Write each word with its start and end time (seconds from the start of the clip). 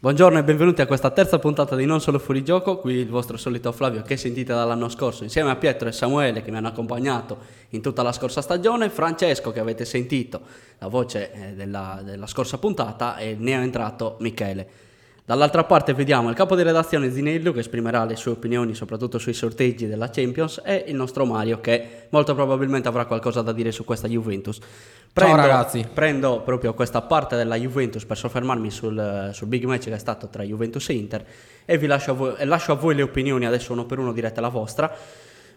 Buongiorno 0.00 0.38
e 0.38 0.44
benvenuti 0.44 0.80
a 0.80 0.86
questa 0.86 1.10
terza 1.10 1.40
puntata 1.40 1.74
di 1.74 1.84
Non 1.84 2.00
Solo 2.00 2.20
Fuori 2.20 2.44
Gioco, 2.44 2.78
qui 2.78 2.94
il 2.94 3.08
vostro 3.08 3.36
solito 3.36 3.72
Flavio 3.72 4.02
che 4.02 4.16
sentite 4.16 4.52
dall'anno 4.52 4.88
scorso, 4.88 5.24
insieme 5.24 5.50
a 5.50 5.56
Pietro 5.56 5.88
e 5.88 5.92
Samuele 5.92 6.40
che 6.40 6.52
mi 6.52 6.56
hanno 6.58 6.68
accompagnato 6.68 7.38
in 7.70 7.82
tutta 7.82 8.04
la 8.04 8.12
scorsa 8.12 8.40
stagione, 8.40 8.90
Francesco 8.90 9.50
che 9.50 9.58
avete 9.58 9.84
sentito 9.84 10.40
la 10.78 10.86
voce 10.86 11.32
eh, 11.32 11.54
della, 11.54 12.00
della 12.04 12.28
scorsa 12.28 12.58
puntata 12.58 13.16
e 13.16 13.34
ne 13.36 13.50
è 13.50 13.56
entrato 13.56 14.18
Michele. 14.20 14.68
Dall'altra 15.28 15.62
parte 15.64 15.92
vediamo 15.92 16.30
il 16.30 16.34
capo 16.34 16.56
di 16.56 16.62
redazione 16.62 17.10
Zinello 17.10 17.52
che 17.52 17.58
esprimerà 17.58 18.06
le 18.06 18.16
sue 18.16 18.30
opinioni 18.30 18.74
soprattutto 18.74 19.18
sui 19.18 19.34
sorteggi 19.34 19.86
della 19.86 20.08
Champions 20.08 20.62
e 20.64 20.84
il 20.86 20.94
nostro 20.94 21.26
Mario 21.26 21.60
che 21.60 22.06
molto 22.08 22.34
probabilmente 22.34 22.88
avrà 22.88 23.04
qualcosa 23.04 23.42
da 23.42 23.52
dire 23.52 23.70
su 23.70 23.84
questa 23.84 24.08
Juventus. 24.08 24.58
Prendo, 25.12 25.36
Ciao 25.36 25.46
ragazzi. 25.46 25.86
Prendo 25.92 26.40
proprio 26.40 26.72
questa 26.72 27.02
parte 27.02 27.36
della 27.36 27.56
Juventus 27.56 28.06
per 28.06 28.16
soffermarmi 28.16 28.70
sul, 28.70 29.28
sul 29.34 29.48
big 29.48 29.64
match 29.64 29.88
che 29.88 29.92
è 29.92 29.98
stato 29.98 30.28
tra 30.28 30.42
Juventus 30.42 30.88
e 30.88 30.92
Inter 30.94 31.26
e 31.66 31.76
vi 31.76 31.86
lascio 31.86 32.12
a 32.12 32.14
voi, 32.14 32.34
lascio 32.46 32.72
a 32.72 32.76
voi 32.76 32.94
le 32.94 33.02
opinioni, 33.02 33.44
adesso 33.44 33.74
uno 33.74 33.84
per 33.84 33.98
uno 33.98 34.14
direte 34.14 34.40
la 34.40 34.48
vostra. 34.48 34.90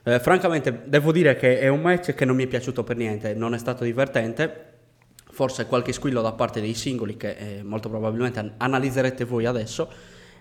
Eh, 0.03 0.19
francamente 0.19 0.81
devo 0.83 1.13
dire 1.13 1.37
che 1.37 1.59
è 1.59 1.69
un 1.69 1.79
match 1.79 2.13
che 2.13 2.25
non 2.25 2.35
mi 2.35 2.43
è 2.43 2.47
piaciuto 2.47 2.83
per 2.83 2.97
niente, 2.97 3.33
non 3.35 3.53
è 3.53 3.57
stato 3.57 3.85
divertente 3.85 4.70
forse 5.41 5.65
qualche 5.65 5.91
squillo 5.91 6.21
da 6.21 6.33
parte 6.33 6.61
dei 6.61 6.75
singoli 6.75 7.17
che 7.17 7.31
eh, 7.31 7.63
molto 7.63 7.89
probabilmente 7.89 8.53
analizzerete 8.57 9.25
voi 9.25 9.47
adesso 9.47 9.89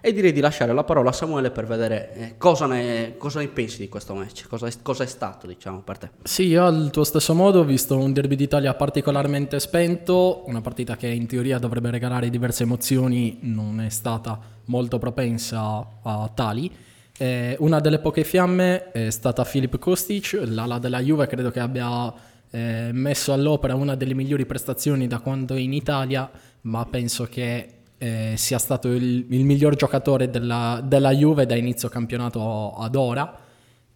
e 0.02 0.12
direi 0.12 0.30
di 0.30 0.40
lasciare 0.40 0.74
la 0.74 0.84
parola 0.84 1.08
a 1.08 1.12
Samuele 1.14 1.50
per 1.50 1.64
vedere 1.64 2.12
eh, 2.12 2.34
cosa, 2.36 2.66
ne, 2.66 3.14
cosa, 3.16 3.40
ne, 3.40 3.48
pensi 3.48 3.78
di 3.78 3.88
questo 3.88 4.12
match, 4.12 4.46
cosa 4.46 4.66
è, 4.66 4.72
cosa 4.82 5.04
è, 5.04 5.06
stato 5.06 5.46
diciamo 5.46 5.80
per 5.80 5.96
te. 5.96 6.10
Sì, 6.22 6.48
io 6.48 6.66
al 6.66 6.90
tuo 6.92 7.04
stesso 7.04 7.32
modo 7.32 7.60
ho 7.60 7.64
visto 7.64 7.96
un 7.96 8.12
derby 8.12 8.34
d'Italia 8.34 8.74
particolarmente 8.74 9.58
spento, 9.58 10.42
una 10.44 10.60
partita 10.60 10.98
che 10.98 11.06
in 11.06 11.26
teoria 11.26 11.58
dovrebbe 11.58 11.88
regalare 11.88 12.28
diverse 12.28 12.64
emozioni, 12.64 13.38
non 13.40 13.80
è 13.80 13.88
stata 13.88 14.38
molto 14.66 14.98
propensa 14.98 15.86
a 16.02 16.30
tali. 16.34 16.70
Eh, 17.16 17.56
una 17.60 17.80
delle 17.80 18.00
poche 18.00 18.24
fiamme 18.24 18.92
è 18.92 19.08
stata 19.08 19.44
Filip 19.44 19.78
Kostic, 19.78 20.42
l'ala 20.44 20.78
della 20.78 21.00
Juve 21.00 21.26
credo 21.26 21.50
che 21.50 21.60
abbia 21.60 22.28
eh, 22.50 22.90
messo 22.92 23.32
all'opera 23.32 23.74
una 23.74 23.94
delle 23.94 24.14
migliori 24.14 24.46
prestazioni 24.46 25.06
da 25.06 25.20
quando 25.20 25.54
è 25.54 25.58
in 25.60 25.72
Italia, 25.72 26.30
ma 26.62 26.84
penso 26.86 27.24
che 27.24 27.68
eh, 27.98 28.32
sia 28.36 28.58
stato 28.58 28.88
il, 28.88 29.26
il 29.28 29.44
miglior 29.44 29.76
giocatore 29.76 30.30
della, 30.30 30.80
della, 30.82 31.12
Juve 31.12 31.46
da 31.46 31.54
inizio 31.54 31.88
campionato 31.88 32.72
ad 32.72 32.96
ora. 32.96 33.38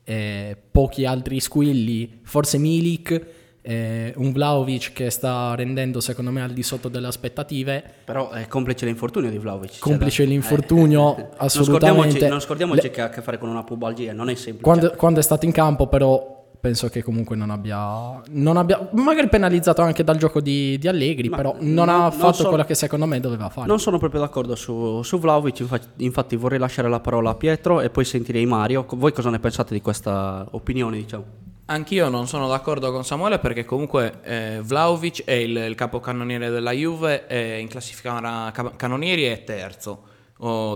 Eh, 0.05 0.57
pochi 0.71 1.07
altri 1.07 1.41
squilli, 1.41 2.21
forse 2.23 2.59
Milik, 2.59 3.27
eh, 3.63 4.13
un 4.17 4.31
Vlaovic 4.33 4.93
che 4.93 5.09
sta 5.09 5.55
rendendo 5.55 6.01
secondo 6.01 6.31
me 6.31 6.43
al 6.43 6.51
di 6.51 6.63
sotto 6.63 6.89
delle 6.89 7.07
aspettative. 7.07 7.83
Però 8.05 8.29
è 8.31 8.47
complice 8.47 8.85
l'infortunio 8.85 9.31
di 9.31 9.39
Vlaovic. 9.39 9.79
Complice 9.79 10.17
cioè, 10.23 10.27
l'infortunio, 10.27 11.17
eh, 11.17 11.27
assolutamente. 11.39 11.83
Non 12.05 12.05
scordiamoci, 12.05 12.29
non 12.29 12.41
scordiamoci 12.41 12.83
Le... 12.83 12.91
che 12.91 13.01
ha 13.01 13.05
a 13.07 13.09
che 13.09 13.23
fare 13.23 13.39
con 13.39 13.49
una 13.49 13.65
pubalgia, 13.65 14.13
non 14.13 14.29
è 14.29 14.35
semplice. 14.35 14.63
Quando, 14.63 14.91
quando 14.91 15.21
è 15.21 15.23
stato 15.23 15.47
in 15.47 15.53
campo 15.53 15.87
però 15.87 16.34
penso 16.65 16.89
che 16.89 17.03
comunque 17.03 17.37
non 17.37 17.51
abbia, 17.51 18.23
non 18.31 18.57
abbia 18.57 18.89
magari 18.93 19.29
penalizzato 19.29 19.83
anche 19.83 20.03
dal 20.03 20.17
gioco 20.17 20.41
di, 20.41 20.79
di 20.79 20.89
Allegri, 20.89 21.29
Ma 21.29 21.37
però 21.37 21.55
non, 21.61 21.75
non 21.75 21.89
ha 21.91 22.11
fatto 22.11 22.25
non 22.25 22.35
sono, 22.35 22.49
quello 22.49 22.65
che 22.65 22.75
secondo 22.75 23.05
me 23.05 23.21
doveva 23.21 23.51
fare. 23.51 23.67
Non 23.67 23.79
sono 23.79 23.99
proprio 23.99 24.23
d'accordo 24.23 24.55
su, 24.55 25.03
su 25.03 25.19
Vlaovic, 25.19 25.63
infatti 25.97 26.37
vorrei 26.37 26.59
lasciare 26.59 26.89
la 26.89 27.01
parola 27.01 27.31
a 27.31 27.35
Pietro 27.35 27.83
e 27.83 27.91
poi 27.91 28.07
sentirei 28.07 28.47
Mario. 28.47 28.87
Voi 28.89 29.13
cosa 29.13 29.29
ne 29.29 29.41
pensate 29.41 29.75
di 29.75 29.83
questa 29.83 30.47
opinione, 30.53 30.97
diciamo? 30.97 31.25
Anch'io 31.67 32.09
non 32.09 32.27
sono 32.27 32.49
d'accordo 32.49 32.91
con 32.91 33.05
Samuele 33.05 33.39
perché 33.41 33.67
comunque 33.67 34.21
eh, 34.23 34.61
Vlaovic 34.63 35.25
è 35.25 35.33
il, 35.33 35.55
il 35.55 35.75
capocannoniere 35.75 36.49
della 36.49 36.73
Juve, 36.73 37.27
è 37.27 37.57
in 37.57 37.69
classifica 37.69 38.51
cannonieri 38.77 39.25
è 39.25 39.45
terzo, 39.45 40.05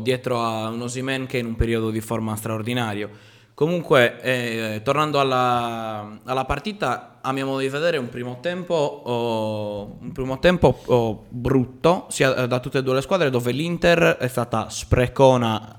dietro 0.03 0.43
a 0.43 0.69
un 0.69 0.83
Osimen 0.83 1.25
che 1.25 1.39
è 1.39 1.41
in 1.41 1.47
un 1.47 1.57
periodo 1.57 1.89
di 1.89 2.03
forma 2.03 2.37
straordinario. 2.37 3.37
Comunque, 3.59 4.21
eh, 4.21 4.83
tornando 4.85 5.19
alla, 5.19 6.21
alla, 6.23 6.45
partita, 6.45 7.19
a 7.21 7.33
mio 7.33 7.45
modo 7.45 7.59
di 7.59 7.69
vedere, 7.69 7.97
un 7.97 8.09
primo 8.09 8.39
tempo, 8.41 8.73
oh, 8.73 9.99
un 10.01 10.13
primo 10.13 10.39
tempo 10.39 10.81
oh, 10.87 11.25
brutto 11.29 12.07
sia 12.09 12.37
eh, 12.37 12.47
da 12.47 12.61
tutte 12.61 12.79
e 12.79 12.83
due 12.85 12.95
le 12.95 13.01
squadre, 13.01 13.31
dove 13.31 13.51
l'Inter 13.51 14.17
è 14.21 14.29
stata 14.29 14.69
sprecona 14.69 15.75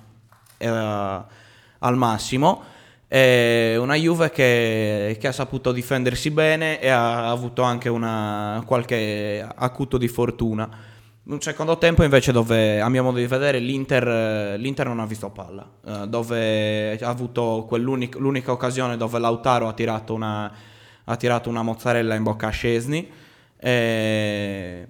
eh, 0.57 0.67
al 0.67 1.95
massimo. 1.95 2.63
E 3.07 3.77
una 3.79 3.95
Juve 3.95 4.29
che, 4.29 5.15
che, 5.17 5.27
ha 5.29 5.31
saputo 5.31 5.71
difendersi 5.71 6.31
bene 6.31 6.81
e 6.81 6.89
ha 6.89 7.29
avuto 7.29 7.61
anche 7.61 7.87
una, 7.87 8.61
qualche 8.65 9.41
acuto 9.55 9.97
di 9.97 10.09
fortuna. 10.09 10.69
Un 11.21 11.41
secondo 11.41 11.77
tempo 11.77 12.03
invece 12.03 12.31
dove, 12.31 12.81
a 12.81 12.89
mio 12.89 13.03
modo 13.03 13.17
di 13.17 13.27
vedere, 13.27 13.59
l'Inter, 13.59 14.57
l'Inter 14.57 14.87
non 14.87 14.99
ha 14.99 15.05
visto 15.05 15.29
palla, 15.29 15.69
eh, 15.85 16.07
dove 16.07 16.97
ha 16.99 17.07
avuto 17.07 17.67
l'unica 17.71 18.51
occasione 18.51 18.97
dove 18.97 19.19
Lautaro 19.19 19.67
ha 19.67 19.73
tirato 19.73 20.15
una, 20.15 20.51
ha 21.03 21.15
tirato 21.17 21.49
una 21.49 21.61
mozzarella 21.61 22.15
in 22.15 22.23
bocca 22.23 22.47
a 22.47 22.51
Scesni. 22.51 23.11
E 23.57 24.87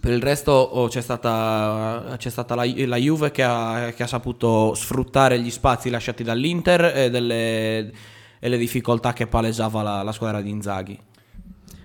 per 0.00 0.12
il 0.12 0.22
resto 0.22 0.52
oh, 0.52 0.86
c'è 0.88 1.00
stata, 1.00 2.14
c'è 2.18 2.30
stata 2.30 2.54
la, 2.54 2.64
la, 2.64 2.96
Juve 2.96 3.30
che 3.30 3.42
ha, 3.42 3.92
che 3.96 4.02
ha, 4.02 4.06
saputo 4.06 4.74
sfruttare 4.74 5.40
gli 5.40 5.50
spazi 5.50 5.90
lasciati 5.90 6.22
dall'Inter 6.22 6.84
e, 6.94 7.10
delle, 7.10 7.92
e 8.38 8.48
le 8.48 8.56
difficoltà 8.58 9.12
che 9.12 9.26
palesava 9.26 9.82
la, 9.82 10.02
la 10.02 10.12
squadra 10.12 10.40
di 10.40 10.50
Inzaghi. 10.50 11.00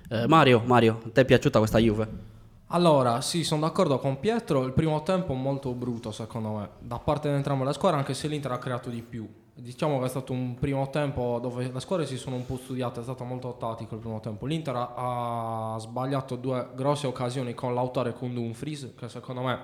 Eh, 0.10 0.28
Mario, 0.28 0.62
Mario, 0.66 1.02
ti 1.12 1.22
è 1.22 1.26
piaciuta 1.26 1.58
questa 1.60 1.80
Juve? 1.80 2.33
Allora, 2.74 3.22
sì, 3.22 3.44
sono 3.44 3.62
d'accordo 3.62 4.00
con 4.00 4.20
Pietro. 4.20 4.64
Il 4.64 4.74
primo 4.74 5.04
tempo 5.04 5.36
molto 5.36 5.74
brutto, 5.74 6.12
secondo 6.12 6.50
me, 6.54 6.70
da 6.80 6.98
parte 6.98 7.30
di 7.30 7.36
entrambe 7.36 7.66
le 7.66 7.74
squadre, 7.74 8.00
anche 8.00 8.16
se 8.16 8.28
l'Inter 8.28 8.52
ha 8.52 8.58
creato 8.58 8.90
di 8.90 9.04
più. 9.04 9.32
Diciamo 9.54 10.00
che 10.00 10.06
è 10.06 10.10
stato 10.10 10.34
un 10.34 10.56
primo 10.56 10.90
tempo 10.90 11.38
dove 11.40 11.70
le 11.72 11.80
squadre 11.80 12.08
si 12.08 12.18
sono 12.18 12.36
un 12.36 12.48
po' 12.48 12.58
studiate, 12.58 13.02
è 13.02 13.04
stato 13.04 13.24
molto 13.26 13.56
tattico 13.60 13.94
il 13.94 14.02
primo 14.02 14.20
tempo. 14.22 14.48
L'Inter 14.48 14.76
ha, 14.76 15.76
sbagliato 15.78 16.36
due 16.36 16.70
grosse 16.74 17.06
occasioni 17.06 17.54
con 17.54 17.76
Lautaro 17.76 18.10
e 18.10 18.14
con 18.14 18.34
Dumfries, 18.34 18.94
che 18.98 19.08
secondo 19.08 19.44
me 19.44 19.60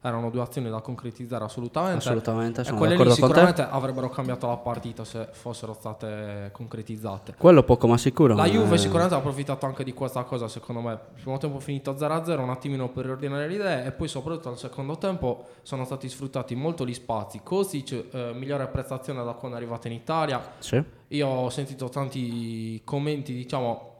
erano 0.00 0.30
due 0.30 0.42
azioni 0.42 0.70
da 0.70 0.80
concretizzare 0.80 1.44
assolutamente. 1.44 1.98
Assolutamente, 1.98 2.62
sono 2.62 2.76
e 2.76 2.78
quelle 2.78 3.04
lì 3.04 3.10
sicuramente 3.10 3.62
avrebbero 3.62 4.08
cambiato 4.08 4.46
la 4.46 4.56
partita 4.56 5.04
se 5.04 5.28
fossero 5.32 5.72
state 5.72 6.50
concretizzate. 6.52 7.34
Quello 7.36 7.64
poco 7.64 7.88
ma 7.88 7.98
sicuro. 7.98 8.34
La 8.34 8.46
Juve 8.46 8.76
è... 8.76 8.78
sicuramente 8.78 9.14
ha 9.14 9.18
approfittato 9.18 9.66
anche 9.66 9.82
di 9.82 9.92
questa 9.92 10.22
cosa, 10.22 10.46
secondo 10.46 10.80
me. 10.80 10.92
Il 10.92 11.22
primo 11.22 11.38
tempo 11.38 11.58
finito 11.58 11.92
0-0, 11.92 12.38
un 12.38 12.50
attimino 12.50 12.88
per 12.90 13.06
riordinare 13.06 13.48
le 13.48 13.54
idee 13.54 13.84
e 13.86 13.92
poi 13.92 14.06
soprattutto 14.06 14.50
al 14.50 14.58
secondo 14.58 14.96
tempo 14.98 15.46
sono 15.62 15.84
stati 15.84 16.08
sfruttati 16.08 16.54
molto 16.54 16.86
gli 16.86 16.94
spazi. 16.94 17.40
Kosic, 17.42 18.06
eh, 18.12 18.32
migliore 18.34 18.68
prestazione 18.68 19.24
da 19.24 19.32
quando 19.32 19.56
è 19.56 19.60
arrivato 19.60 19.88
in 19.88 19.94
Italia. 19.94 20.40
Sì. 20.58 20.82
Io 21.08 21.26
ho 21.26 21.50
sentito 21.50 21.88
tanti 21.88 22.80
commenti, 22.84 23.32
diciamo... 23.34 23.96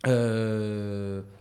Eh, 0.00 1.40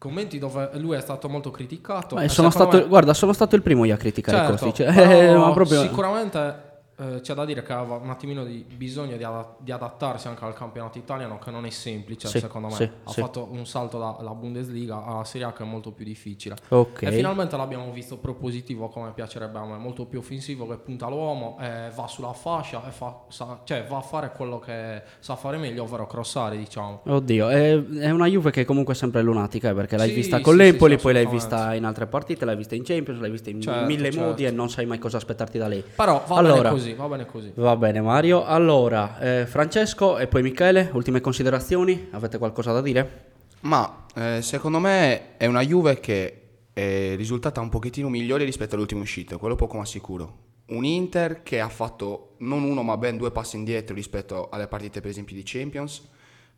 commenti 0.00 0.38
dove 0.38 0.70
lui 0.76 0.96
è 0.96 1.00
stato 1.02 1.28
molto 1.28 1.50
criticato. 1.50 2.16
Sono 2.28 2.48
stato, 2.48 2.78
me... 2.78 2.86
Guarda, 2.86 3.12
sono 3.12 3.34
stato 3.34 3.54
il 3.54 3.60
primo 3.60 3.84
io 3.84 3.92
a 3.92 3.98
criticare 3.98 4.56
certo. 4.56 4.82
Eh, 4.90 5.52
proprio... 5.52 5.82
Sicuramente 5.82 6.69
eh, 7.00 7.20
c'è 7.22 7.32
da 7.32 7.46
dire 7.46 7.62
che 7.62 7.72
aveva 7.72 7.96
un 7.96 8.10
attimino 8.10 8.44
di 8.44 8.62
bisogno 8.76 9.16
di, 9.16 9.24
ad- 9.24 9.54
di, 9.58 9.72
adattarsi 9.72 10.28
anche 10.28 10.44
al 10.44 10.52
campionato 10.52 10.98
italiano 10.98 11.38
che 11.38 11.50
non 11.50 11.64
è 11.64 11.70
semplice 11.70 12.28
sì, 12.28 12.40
secondo 12.40 12.68
me. 12.68 12.74
Sì, 12.74 12.82
ha 12.82 13.10
sì. 13.10 13.20
fatto 13.22 13.48
un 13.50 13.64
salto 13.64 13.98
dalla 13.98 14.34
Bundesliga 14.34 15.02
alla 15.06 15.24
Serie 15.24 15.46
A 15.46 15.52
che 15.54 15.62
è 15.62 15.66
molto 15.66 15.92
più 15.92 16.04
difficile. 16.04 16.56
Okay. 16.68 17.10
E 17.10 17.16
finalmente 17.16 17.56
l'abbiamo 17.56 17.90
visto 17.90 18.18
propositivo 18.18 18.88
come 18.88 19.12
piacerebbe 19.14 19.58
a 19.58 19.64
me, 19.64 19.78
molto 19.78 20.04
più 20.04 20.18
offensivo 20.18 20.68
che 20.68 20.76
punta 20.76 21.08
l'uomo, 21.08 21.56
eh, 21.58 21.90
va 21.94 22.06
sulla 22.06 22.34
fascia 22.34 22.86
e 22.86 22.90
fa, 22.90 23.22
sa, 23.28 23.60
cioè, 23.64 23.86
va 23.88 23.96
a 23.96 24.02
fare 24.02 24.32
quello 24.32 24.58
che 24.58 25.02
sa 25.20 25.36
fare 25.36 25.56
meglio, 25.56 25.84
ovvero 25.84 26.06
crossare 26.06 26.58
diciamo. 26.58 27.00
Oddio, 27.06 27.48
è, 27.48 27.82
è 27.82 28.10
una 28.10 28.26
Juve 28.26 28.50
che 28.50 28.60
è 28.60 28.64
comunque 28.66 28.94
sempre 28.94 29.22
lunatica 29.22 29.70
eh, 29.70 29.74
perché 29.74 29.96
l'hai 29.96 30.12
vista 30.12 30.40
con 30.42 30.54
l'Empoli, 30.54 30.98
poi 30.98 31.14
l'hai 31.14 31.26
vista 31.26 31.72
in 31.74 31.84
altre 31.84 32.06
partite, 32.06 32.44
l'hai 32.44 32.56
vista 32.56 32.74
in 32.74 32.82
Champions, 32.84 33.20
l'hai 33.20 33.30
vista 33.30 33.48
in 33.48 33.62
certo, 33.62 33.86
mille 33.86 34.10
certo. 34.10 34.28
modi 34.28 34.44
e 34.44 34.50
non 34.50 34.68
sai 34.68 34.84
mai 34.84 34.98
cosa 34.98 35.16
aspettarti 35.16 35.56
da 35.56 35.66
lei. 35.66 35.82
Però 35.96 36.22
va 36.26 36.36
allora, 36.36 36.68
così 36.68 36.89
così, 36.90 37.08
va 37.08 37.08
bene 37.08 37.26
così. 37.26 37.52
Va 37.54 37.76
bene 37.76 38.00
Mario. 38.00 38.44
Allora, 38.44 39.18
eh, 39.18 39.46
Francesco 39.46 40.18
e 40.18 40.26
poi 40.26 40.42
Michele, 40.42 40.90
ultime 40.92 41.20
considerazioni? 41.20 42.08
Avete 42.10 42.38
qualcosa 42.38 42.72
da 42.72 42.80
dire? 42.80 43.28
Ma 43.60 44.06
eh, 44.14 44.40
secondo 44.42 44.78
me 44.78 45.36
è 45.36 45.46
una 45.46 45.62
Juve 45.62 46.00
che 46.00 46.40
è 46.72 47.14
risultata 47.16 47.60
un 47.60 47.68
pochettino 47.68 48.08
migliore 48.08 48.44
rispetto 48.44 48.72
alle 48.74 48.82
ultime 48.82 49.02
uscite, 49.02 49.36
quello 49.36 49.54
poco 49.54 49.76
ma 49.76 49.84
sicuro. 49.84 50.48
Un 50.68 50.84
Inter 50.84 51.42
che 51.42 51.60
ha 51.60 51.68
fatto 51.68 52.36
non 52.38 52.62
uno 52.62 52.82
ma 52.82 52.96
ben 52.96 53.16
due 53.16 53.30
passi 53.32 53.56
indietro 53.56 53.94
rispetto 53.94 54.48
alle 54.50 54.68
partite 54.68 55.00
per 55.00 55.10
esempio 55.10 55.34
di 55.34 55.42
Champions, 55.44 56.08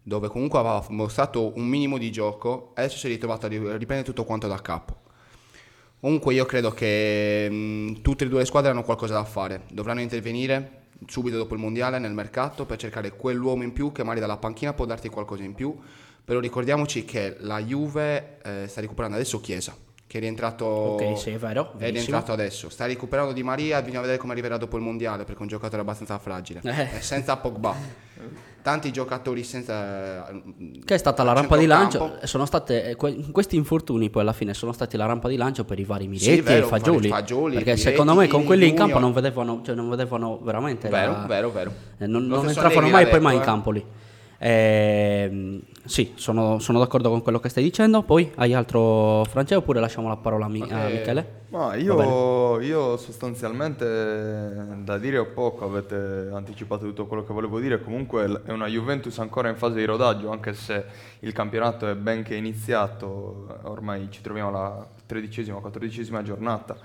dove 0.02 0.28
comunque 0.28 0.58
aveva 0.58 0.84
mostrato 0.90 1.52
un 1.56 1.66
minimo 1.66 1.98
di 1.98 2.12
gioco, 2.12 2.72
adesso 2.74 2.98
si 2.98 3.06
è 3.06 3.08
ritrovato 3.08 3.46
a 3.46 3.48
riprendere 3.48 4.02
tutto 4.02 4.24
quanto 4.24 4.46
da 4.46 4.60
capo. 4.60 5.01
Comunque 6.02 6.34
io 6.34 6.44
credo 6.46 6.72
che 6.72 7.48
mh, 7.48 8.00
tutte 8.02 8.24
e 8.24 8.28
due 8.28 8.40
le 8.40 8.44
squadre 8.44 8.72
hanno 8.72 8.82
qualcosa 8.82 9.14
da 9.14 9.24
fare, 9.24 9.66
dovranno 9.70 10.00
intervenire 10.00 10.86
subito 11.06 11.36
dopo 11.36 11.54
il 11.54 11.60
mondiale 11.60 12.00
nel 12.00 12.12
mercato 12.12 12.66
per 12.66 12.76
cercare 12.76 13.12
quell'uomo 13.12 13.62
in 13.62 13.72
più 13.72 13.92
che 13.92 14.02
magari 14.02 14.18
dalla 14.18 14.36
panchina 14.36 14.72
può 14.72 14.84
darti 14.84 15.08
qualcosa 15.08 15.44
in 15.44 15.54
più, 15.54 15.78
però 16.24 16.40
ricordiamoci 16.40 17.04
che 17.04 17.36
la 17.38 17.62
Juve 17.62 18.38
eh, 18.42 18.66
sta 18.66 18.80
recuperando 18.80 19.14
adesso 19.14 19.40
Chiesa, 19.40 19.76
che 20.12 20.18
è 20.18 20.20
rientrato, 20.20 20.66
Ok, 20.66 21.16
sì, 21.18 21.30
è 21.30 21.38
vero, 21.38 21.72
è 21.78 21.90
rientrato 21.90 22.32
adesso. 22.32 22.68
Sta 22.68 22.84
recuperando 22.84 23.32
Di 23.32 23.42
Maria, 23.42 23.80
bisogna 23.80 24.02
vedere 24.02 24.18
come 24.18 24.32
arriverà 24.32 24.58
dopo 24.58 24.76
il 24.76 24.82
mondiale 24.82 25.24
perché 25.24 25.38
è 25.38 25.42
un 25.42 25.48
giocatore 25.48 25.80
abbastanza 25.80 26.18
fragile. 26.18 26.60
Eh. 26.64 26.98
È 26.98 27.00
senza 27.00 27.38
Pogba. 27.38 27.74
Tanti 28.60 28.92
giocatori 28.92 29.42
senza 29.42 30.30
Che 30.84 30.94
è 30.94 30.98
stata 30.98 31.22
la 31.22 31.32
rampa 31.32 31.56
di 31.56 31.64
lancio, 31.64 31.98
centrocampo. 31.98 32.26
sono 32.26 32.44
state, 32.44 32.90
eh, 32.90 32.94
que- 32.94 33.24
questi 33.32 33.56
infortuni 33.56 34.10
poi 34.10 34.20
alla 34.20 34.34
fine 34.34 34.52
sono 34.52 34.72
stati 34.72 34.98
la 34.98 35.06
rampa 35.06 35.28
di 35.28 35.36
lancio 35.36 35.64
per 35.64 35.78
i 35.78 35.84
vari 35.84 36.06
Miretti 36.08 36.24
Sì, 36.30 36.38
e 36.38 36.42
vero, 36.42 36.66
i 36.66 36.68
Fagioli, 36.68 37.08
Fagioli, 37.08 37.54
perché 37.54 37.70
Miretti, 37.70 37.88
secondo 37.90 38.14
me 38.14 38.28
con 38.28 38.44
quelli 38.44 38.68
in 38.68 38.74
campo 38.74 38.98
non 38.98 39.12
vedevano, 39.14 39.62
cioè 39.64 39.74
non 39.74 39.88
vedevano 39.88 40.38
veramente 40.42 40.90
Vero, 40.90 41.12
la- 41.12 41.24
vero, 41.26 41.50
vero. 41.50 41.72
eh, 41.96 42.06
non, 42.06 42.26
non 42.26 42.46
entravano 42.46 42.88
mai 42.90 43.04
l'ha 43.04 43.10
poi 43.10 43.20
mai 43.20 43.32
in 43.32 43.38
detto, 43.40 43.50
eh. 43.50 43.52
campo 43.54 43.70
lì. 43.70 43.84
Ehm, 44.44 45.60
sì, 45.84 46.12
sono, 46.16 46.58
sono 46.58 46.78
d'accordo 46.80 47.08
con 47.10 47.22
quello 47.22 47.38
che 47.38 47.48
stai 47.48 47.62
dicendo. 47.62 48.02
Poi 48.02 48.32
hai 48.36 48.54
altro 48.54 49.24
Francesco 49.24 49.60
oppure 49.60 49.80
lasciamo 49.80 50.08
la 50.08 50.16
parola 50.16 50.46
a, 50.46 50.48
Mi- 50.48 50.68
a 50.68 50.88
Eh, 50.88 50.90
Michele? 50.90 51.40
Ma 51.52 51.74
io, 51.74 52.60
io 52.60 52.96
sostanzialmente 52.96 53.84
da 54.84 54.96
dire 54.96 55.18
ho 55.18 55.26
poco, 55.26 55.66
avete 55.66 56.30
anticipato 56.32 56.86
tutto 56.86 57.06
quello 57.06 57.24
che 57.24 57.32
volevo 57.34 57.60
dire, 57.60 57.82
comunque 57.82 58.40
è 58.46 58.50
una 58.52 58.66
Juventus 58.68 59.18
ancora 59.18 59.50
in 59.50 59.56
fase 59.56 59.76
di 59.76 59.84
rodaggio, 59.84 60.30
anche 60.30 60.54
se 60.54 60.82
il 61.20 61.32
campionato 61.32 61.86
è 61.86 61.94
ben 61.94 62.22
che 62.22 62.36
iniziato, 62.36 63.58
ormai 63.64 64.08
ci 64.10 64.22
troviamo 64.22 64.48
alla 64.48 64.88
tredicesima, 65.04 65.58
quattordicesima 65.58 66.22
giornata. 66.22 66.76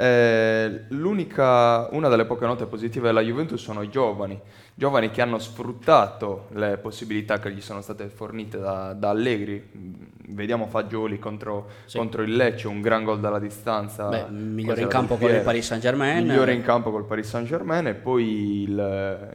Eh, 0.00 0.84
l'unica, 0.88 1.86
una 1.90 2.08
delle 2.08 2.24
poche 2.24 2.46
note 2.46 2.64
positive 2.64 3.08
della 3.08 3.20
Juventus 3.20 3.60
sono 3.60 3.82
i 3.82 3.90
giovani, 3.90 4.40
giovani 4.72 5.10
che 5.10 5.20
hanno 5.20 5.38
sfruttato 5.38 6.46
le 6.52 6.78
possibilità 6.78 7.38
che 7.38 7.52
gli 7.52 7.60
sono 7.60 7.82
state 7.82 8.08
fornite 8.08 8.58
da, 8.58 8.94
da 8.94 9.10
Allegri. 9.10 9.62
Mm, 9.76 9.92
Vediamo 10.32 10.68
Fagioli 10.68 11.18
contro, 11.18 11.68
contro 11.92 12.22
il 12.22 12.34
Lecce, 12.34 12.66
un 12.66 12.80
gran 12.80 13.04
gol 13.04 13.20
dalla 13.20 13.40
distanza. 13.40 14.08
Beh, 14.08 14.30
migliore 14.30 14.80
in 14.80 14.88
campo 14.88 15.16
con 15.16 15.28
il. 15.28 15.40
Paris 15.40 15.66
Saint-Germain. 15.66 16.24
Migliore 16.24 16.54
in 16.54 16.62
campo 16.62 16.90
col 16.90 17.04
Paris 17.04 17.28
Saint 17.28 17.46
Germain 17.46 17.86
e 17.88 17.94
poi 17.94 18.62
il, 18.62 19.34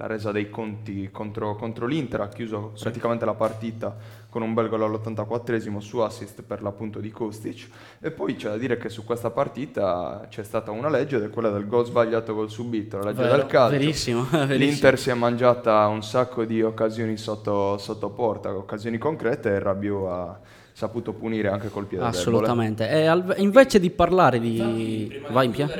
la 0.00 0.06
resa 0.06 0.32
dei 0.32 0.48
conti 0.48 1.10
contro, 1.12 1.54
contro 1.56 1.84
l'Inter 1.84 2.22
ha 2.22 2.28
chiuso 2.28 2.72
praticamente 2.80 3.26
la 3.26 3.34
partita 3.34 3.94
con 4.30 4.40
un 4.40 4.54
bel 4.54 4.68
gol 4.70 4.82
all'84esimo 4.82 5.76
su 5.78 5.98
assist 5.98 6.40
per 6.42 6.62
l'appunto 6.62 7.00
di 7.00 7.10
Kostic 7.10 7.68
e 8.00 8.10
poi 8.10 8.34
c'è 8.34 8.48
da 8.48 8.56
dire 8.56 8.78
che 8.78 8.88
su 8.88 9.04
questa 9.04 9.28
partita 9.30 10.26
c'è 10.30 10.42
stata 10.42 10.70
una 10.70 10.88
legge 10.88 11.16
ed 11.16 11.24
è 11.24 11.28
quella 11.30 11.50
del 11.50 11.66
gol 11.66 11.84
sbagliato 11.84 12.32
gol 12.32 12.48
subito, 12.48 12.96
la 12.96 13.10
legge 13.10 13.22
Vero, 13.24 13.36
del 13.36 13.46
calcio. 13.46 13.76
verissimo, 13.78 14.22
verissimo. 14.30 14.54
L'Inter 14.56 14.98
si 14.98 15.10
è 15.10 15.14
mangiata 15.14 15.86
un 15.88 16.02
sacco 16.02 16.46
di 16.46 16.62
occasioni 16.62 17.18
sotto, 17.18 17.76
sotto 17.76 18.08
porta, 18.08 18.56
occasioni 18.56 18.96
concrete 18.96 19.50
e 19.50 19.58
Rabiot 19.58 20.08
ha 20.08 20.40
saputo 20.72 21.12
punire 21.12 21.48
anche 21.48 21.68
col 21.68 21.84
piede 21.84 22.04
debole. 22.04 22.18
Assolutamente. 22.22 22.88
E 22.88 23.04
al- 23.04 23.34
invece 23.36 23.78
di 23.78 23.90
parlare 23.90 24.40
di... 24.40 25.20
Vai 25.28 25.44
in 25.44 25.52
piano. 25.52 25.72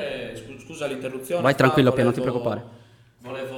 Scusa 0.63 0.85
l'interruzione. 0.85 1.41
Vai 1.41 1.55
tranquillo, 1.55 1.91
Pia, 1.91 2.03
non 2.03 2.13
ti 2.13 2.19
volevo- 2.19 2.39
preoccupare. 2.41 2.79
Volevo, 3.23 3.55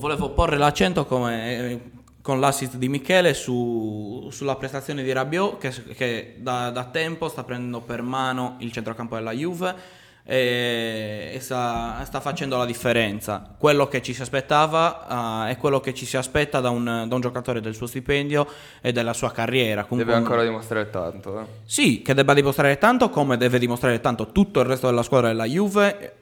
volevo 0.00 0.30
porre 0.30 0.56
l'accento 0.56 1.04
come, 1.04 1.80
con 2.22 2.40
l'assist 2.40 2.76
di 2.76 2.88
Michele 2.88 3.34
su- 3.34 4.28
sulla 4.32 4.56
prestazione 4.56 5.02
di 5.02 5.12
Rabiot 5.12 5.58
che, 5.58 5.70
che 5.94 6.34
da, 6.38 6.70
da 6.70 6.84
tempo 6.86 7.28
sta 7.28 7.44
prendendo 7.44 7.80
per 7.80 8.02
mano 8.02 8.56
il 8.58 8.72
centrocampo 8.72 9.14
della 9.14 9.32
Juve 9.32 9.98
e, 10.24 11.32
e 11.34 11.40
sta, 11.40 12.02
sta 12.04 12.20
facendo 12.20 12.56
la 12.56 12.64
differenza. 12.64 13.54
Quello 13.58 13.88
che 13.88 14.00
ci 14.00 14.14
si 14.14 14.22
aspettava 14.22 15.46
eh, 15.46 15.52
è 15.52 15.56
quello 15.58 15.80
che 15.80 15.92
ci 15.92 16.06
si 16.06 16.16
aspetta 16.16 16.60
da 16.60 16.70
un, 16.70 17.04
da 17.06 17.14
un 17.14 17.20
giocatore 17.20 17.60
del 17.60 17.74
suo 17.74 17.86
stipendio 17.86 18.46
e 18.80 18.92
della 18.92 19.12
sua 19.12 19.30
carriera. 19.32 19.84
Comunque 19.84 20.12
Deve 20.12 20.24
ancora 20.24 20.44
dimostrare 20.46 20.88
tanto. 20.88 21.40
Eh. 21.40 21.44
sì, 21.64 22.00
che 22.02 22.14
debba 22.14 22.32
dimostrare 22.32 22.78
tanto, 22.78 23.10
come 23.10 23.36
deve 23.36 23.58
dimostrare 23.58 24.00
tanto 24.00 24.32
tutto 24.32 24.60
il 24.60 24.66
resto 24.66 24.86
della 24.86 25.02
squadra 25.02 25.28
della 25.28 25.44
Juve, 25.44 26.14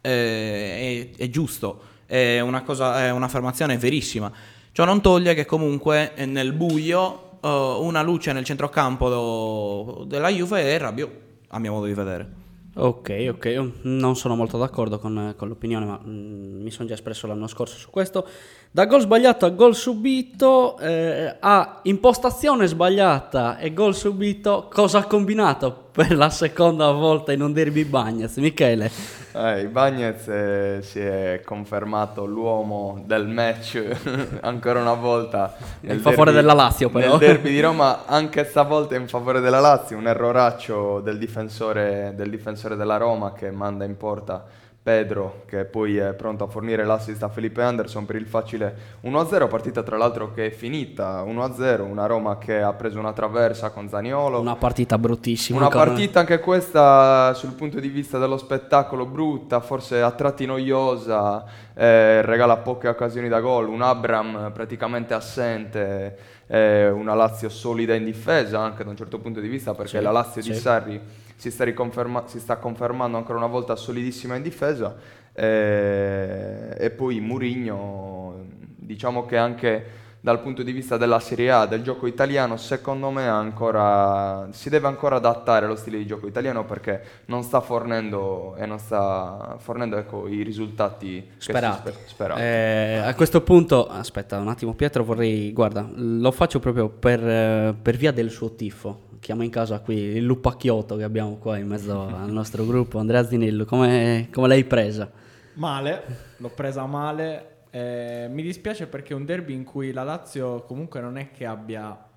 eh, 0.00 1.10
è, 1.16 1.22
è 1.22 1.28
giusto, 1.28 1.94
è, 2.06 2.40
una 2.40 2.62
cosa, 2.62 3.04
è 3.04 3.10
un'affermazione 3.10 3.76
verissima. 3.76 4.32
Ciò 4.72 4.84
non 4.84 5.00
toglie 5.00 5.34
che 5.34 5.44
comunque 5.44 6.14
eh, 6.14 6.26
nel 6.26 6.52
buio 6.52 7.38
eh, 7.42 7.48
una 7.48 8.02
luce 8.02 8.32
nel 8.32 8.44
centrocampo 8.44 9.08
do- 9.08 10.04
della 10.06 10.28
Juve 10.28 10.62
è 10.62 10.78
Rabiot, 10.78 11.10
a 11.48 11.58
mio 11.58 11.72
modo 11.72 11.86
di 11.86 11.94
vedere. 11.94 12.44
Ok, 12.78 13.26
ok, 13.30 13.44
io 13.46 13.72
non 13.82 14.16
sono 14.16 14.36
molto 14.36 14.58
d'accordo 14.58 14.98
con, 14.98 15.32
con 15.38 15.48
l'opinione, 15.48 15.86
ma 15.86 15.98
mm, 16.04 16.60
mi 16.60 16.70
sono 16.70 16.86
già 16.86 16.92
espresso 16.92 17.26
l'anno 17.26 17.46
scorso 17.46 17.78
su 17.78 17.88
questo. 17.88 18.28
Da 18.70 18.84
gol 18.84 19.00
sbagliato 19.00 19.46
a 19.46 19.48
gol 19.48 19.74
subito, 19.74 20.76
eh, 20.78 21.36
a 21.40 21.80
impostazione 21.84 22.66
sbagliata 22.66 23.56
e 23.56 23.72
gol 23.72 23.94
subito, 23.94 24.68
cosa 24.70 24.98
ha 24.98 25.04
combinato 25.06 25.88
per 25.90 26.14
la 26.14 26.28
seconda 26.28 26.90
volta 26.90 27.32
in 27.32 27.40
un 27.40 27.54
derby 27.54 27.84
Bagnets? 27.84 28.36
Michele? 28.36 28.90
Eh, 29.38 29.64
Ibañez 29.64 30.28
eh, 30.28 30.78
si 30.80 30.98
è 30.98 31.42
confermato 31.44 32.24
l'uomo 32.24 33.02
del 33.04 33.26
match 33.28 33.84
ancora 34.40 34.80
una 34.80 34.94
volta. 34.94 35.54
In 35.80 36.00
favore 36.00 36.32
della 36.32 36.54
Lazio, 36.54 36.88
però. 36.88 37.10
Nel 37.10 37.18
derby 37.18 37.50
di 37.50 37.60
Roma, 37.60 38.06
anche 38.06 38.46
stavolta 38.46 38.94
in 38.96 39.06
favore 39.06 39.40
della 39.40 39.60
Lazio. 39.60 39.98
Un 39.98 40.06
erroraccio 40.06 41.00
del 41.00 41.18
difensore, 41.18 42.14
del 42.16 42.30
difensore 42.30 42.76
della 42.76 42.96
Roma 42.96 43.34
che 43.34 43.50
manda 43.50 43.84
in 43.84 43.98
porta 43.98 44.42
Pedro, 44.86 45.42
che 45.46 45.64
poi 45.64 45.96
è 45.96 46.14
pronto 46.14 46.44
a 46.44 46.46
fornire 46.46 46.84
l'assist 46.84 47.20
a 47.24 47.28
Felipe 47.28 47.60
Anderson 47.60 48.06
per 48.06 48.14
il 48.14 48.24
facile 48.24 48.72
1-0. 49.02 49.48
Partita 49.48 49.82
tra 49.82 49.96
l'altro 49.96 50.32
che 50.32 50.46
è 50.46 50.50
finita 50.50 51.24
1-0. 51.24 51.80
Una 51.80 52.06
Roma 52.06 52.38
che 52.38 52.62
ha 52.62 52.72
preso 52.72 53.00
una 53.00 53.12
traversa 53.12 53.70
con 53.70 53.88
Zaniolo. 53.88 54.38
Una 54.38 54.54
partita 54.54 54.96
bruttissima. 54.96 55.58
Una 55.58 55.70
partita 55.70 56.20
anche 56.20 56.38
questa 56.38 57.34
sul 57.34 57.54
punto 57.54 57.80
di 57.80 57.88
vista 57.88 58.18
dello 58.18 58.36
spettacolo 58.36 59.06
brutta, 59.06 59.58
forse 59.58 60.00
a 60.00 60.12
tratti 60.12 60.46
noiosa, 60.46 61.44
eh, 61.74 62.22
regala 62.22 62.58
poche 62.58 62.86
occasioni 62.86 63.26
da 63.26 63.40
gol, 63.40 63.66
un 63.68 63.82
Abram 63.82 64.52
praticamente 64.52 65.14
assente, 65.14 66.16
eh, 66.46 66.88
una 66.90 67.14
Lazio 67.14 67.48
solida 67.48 67.94
in 67.94 68.04
difesa 68.04 68.60
anche 68.60 68.84
da 68.84 68.90
un 68.90 68.96
certo 68.96 69.18
punto 69.18 69.40
di 69.40 69.48
vista 69.48 69.74
perché 69.74 69.98
Sì, 69.98 70.00
la 70.04 70.12
Lazio 70.12 70.42
di 70.42 70.54
sì. 70.54 70.60
Sarri 70.60 71.00
si 71.36 71.50
sta, 71.50 71.64
riconferma- 71.64 72.26
si 72.26 72.40
sta 72.40 72.56
confermando 72.56 73.16
ancora 73.16 73.38
una 73.38 73.46
volta 73.46 73.76
solidissima 73.76 74.36
in 74.36 74.42
difesa 74.42 74.96
eh, 75.32 76.74
e 76.78 76.90
poi 76.90 77.20
Murigno 77.20 78.44
diciamo 78.76 79.26
che 79.26 79.36
anche 79.36 80.04
dal 80.26 80.40
punto 80.40 80.64
di 80.64 80.72
vista 80.72 80.96
della 80.96 81.20
Serie 81.20 81.52
A, 81.52 81.66
del 81.66 81.84
gioco 81.84 82.08
italiano, 82.08 82.56
secondo 82.56 83.10
me 83.10 83.28
ancora, 83.28 84.48
si 84.50 84.68
deve 84.68 84.88
ancora 84.88 85.16
adattare 85.16 85.66
allo 85.66 85.76
stile 85.76 85.98
di 85.98 86.06
gioco 86.06 86.26
italiano 86.26 86.64
perché 86.64 87.00
non 87.26 87.44
sta 87.44 87.60
fornendo, 87.60 88.56
e 88.56 88.66
non 88.66 88.80
sta 88.80 89.54
fornendo 89.60 89.96
ecco, 89.96 90.26
i 90.26 90.42
risultati 90.42 91.30
Sperati. 91.36 91.78
sper- 91.78 92.08
sperati. 92.08 92.40
Eh, 92.40 93.02
a 93.04 93.14
questo 93.14 93.40
punto, 93.42 93.86
aspetta 93.86 94.38
un 94.38 94.48
attimo 94.48 94.74
Pietro, 94.74 95.04
vorrei, 95.04 95.52
guarda, 95.52 95.88
lo 95.94 96.32
faccio 96.32 96.58
proprio 96.58 96.88
per, 96.88 97.76
per 97.80 97.96
via 97.96 98.10
del 98.10 98.30
suo 98.30 98.52
tifo. 98.56 99.04
Chiamo 99.26 99.42
in 99.42 99.50
casa 99.50 99.80
qui 99.80 99.96
il 99.96 100.24
lupacchiotto 100.24 100.94
che 100.94 101.02
abbiamo 101.02 101.34
qua 101.38 101.58
in 101.58 101.66
mezzo 101.66 102.00
al 102.00 102.30
nostro 102.30 102.64
gruppo, 102.64 103.00
Andrea 103.00 103.26
Zinillo, 103.26 103.64
come, 103.64 104.28
come 104.32 104.46
l'hai 104.46 104.62
presa? 104.62 105.10
Male, 105.54 106.04
l'ho 106.36 106.48
presa 106.50 106.86
male. 106.86 107.64
eh, 107.70 108.28
mi 108.30 108.42
dispiace 108.42 108.86
perché 108.86 109.14
è 109.14 109.16
un 109.16 109.24
derby 109.24 109.52
in 109.52 109.64
cui 109.64 109.90
la 109.90 110.04
Lazio 110.04 110.62
comunque 110.62 111.00
non 111.00 111.16
è 111.16 111.32
che 111.32 111.44
abbia 111.44 112.08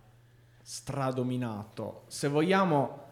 stradominato. 0.61 2.03
Se 2.05 2.27
vogliamo, 2.27 3.05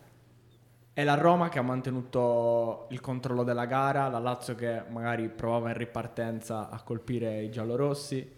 è 0.94 1.04
la 1.04 1.16
Roma 1.16 1.50
che 1.50 1.58
ha 1.58 1.64
mantenuto 1.64 2.86
il 2.92 3.02
controllo 3.02 3.42
della 3.42 3.66
gara, 3.66 4.10
la 4.10 4.20
Lazio 4.20 4.54
che 4.54 4.84
magari 4.90 5.28
provava 5.28 5.70
in 5.70 5.76
ripartenza 5.78 6.70
a 6.70 6.80
colpire 6.84 7.42
i 7.42 7.50
giallorossi. 7.50 8.32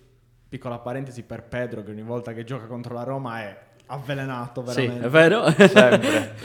Piccola 0.47 0.79
parentesi 0.79 1.23
per 1.23 1.43
Pedro 1.43 1.83
che 1.83 1.91
ogni 1.91 2.01
volta 2.01 2.31
che 2.31 2.45
gioca 2.45 2.65
contro 2.65 2.93
la 2.93 3.03
Roma 3.03 3.41
è 3.41 3.67
avvelenato 3.91 4.65
Sì, 4.67 4.81
veramente. 4.87 5.05
è 5.05 5.09
vero? 5.09 5.49
Sempre. 5.67 6.35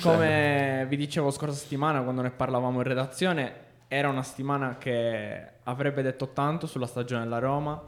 Come 0.00 0.86
vi 0.88 0.96
dicevo 0.96 1.30
scorsa 1.30 1.56
settimana 1.56 2.02
quando 2.02 2.22
ne 2.22 2.30
parlavamo 2.30 2.78
in 2.78 2.84
redazione, 2.84 3.54
era 3.88 4.08
una 4.08 4.22
settimana 4.22 4.76
che 4.78 5.42
avrebbe 5.64 6.02
detto 6.02 6.28
tanto 6.32 6.66
sulla 6.66 6.86
stagione 6.86 7.22
della 7.24 7.38
Roma. 7.38 7.80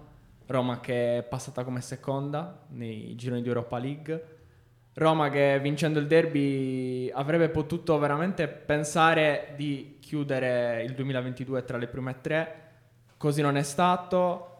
Roma 0.46 0.80
che 0.80 1.18
è 1.18 1.22
passata 1.22 1.64
come 1.64 1.80
seconda 1.80 2.64
nei 2.70 3.14
gironi 3.16 3.40
di 3.40 3.48
Europa 3.48 3.78
League. 3.78 4.26
Roma 4.94 5.28
che 5.30 5.58
vincendo 5.60 5.98
il 5.98 6.06
derby 6.06 7.10
avrebbe 7.12 7.48
potuto 7.48 7.98
veramente 7.98 8.46
pensare 8.46 9.54
di 9.56 9.96
chiudere 10.00 10.82
il 10.84 10.92
2022 10.94 11.64
tra 11.64 11.78
le 11.78 11.86
prime 11.88 12.20
tre. 12.20 12.54
Così 13.16 13.40
non 13.42 13.56
è 13.56 13.62
stato. 13.62 14.53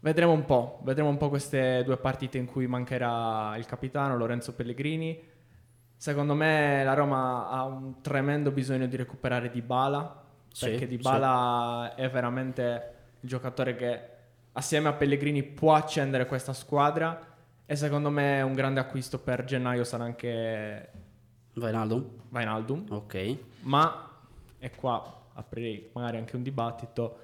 Vedremo 0.00 0.32
un 0.32 0.44
po', 0.44 0.78
vedremo 0.84 1.08
un 1.08 1.16
po' 1.16 1.28
queste 1.28 1.82
due 1.84 1.96
partite 1.96 2.38
in 2.38 2.46
cui 2.46 2.66
mancherà 2.66 3.56
il 3.56 3.66
capitano 3.66 4.16
Lorenzo 4.16 4.54
Pellegrini. 4.54 5.20
Secondo 5.96 6.34
me 6.34 6.84
la 6.84 6.94
Roma 6.94 7.48
ha 7.48 7.64
un 7.64 8.00
tremendo 8.00 8.52
bisogno 8.52 8.86
di 8.86 8.94
recuperare 8.96 9.50
Dybala 9.50 10.22
Sì, 10.52 10.70
perché 10.70 10.86
Dybala 10.86 11.94
è 11.96 12.08
veramente 12.08 12.94
il 13.20 13.28
giocatore 13.28 13.74
che 13.74 14.00
assieme 14.52 14.88
a 14.88 14.92
Pellegrini 14.92 15.42
può 15.42 15.74
accendere 15.74 16.26
questa 16.26 16.52
squadra 16.52 17.18
e 17.66 17.74
secondo 17.74 18.10
me 18.10 18.40
un 18.42 18.54
grande 18.54 18.78
acquisto 18.78 19.18
per 19.18 19.44
gennaio 19.44 19.82
sarà 19.82 20.04
anche 20.04 20.90
Wijnaldum? 21.54 22.08
Wijnaldum, 22.30 22.84
Ok. 22.90 23.36
ma, 23.62 24.08
e 24.60 24.70
qua 24.70 25.22
aprirei 25.34 25.90
magari 25.92 26.18
anche 26.18 26.36
un 26.36 26.42
dibattito, 26.44 27.18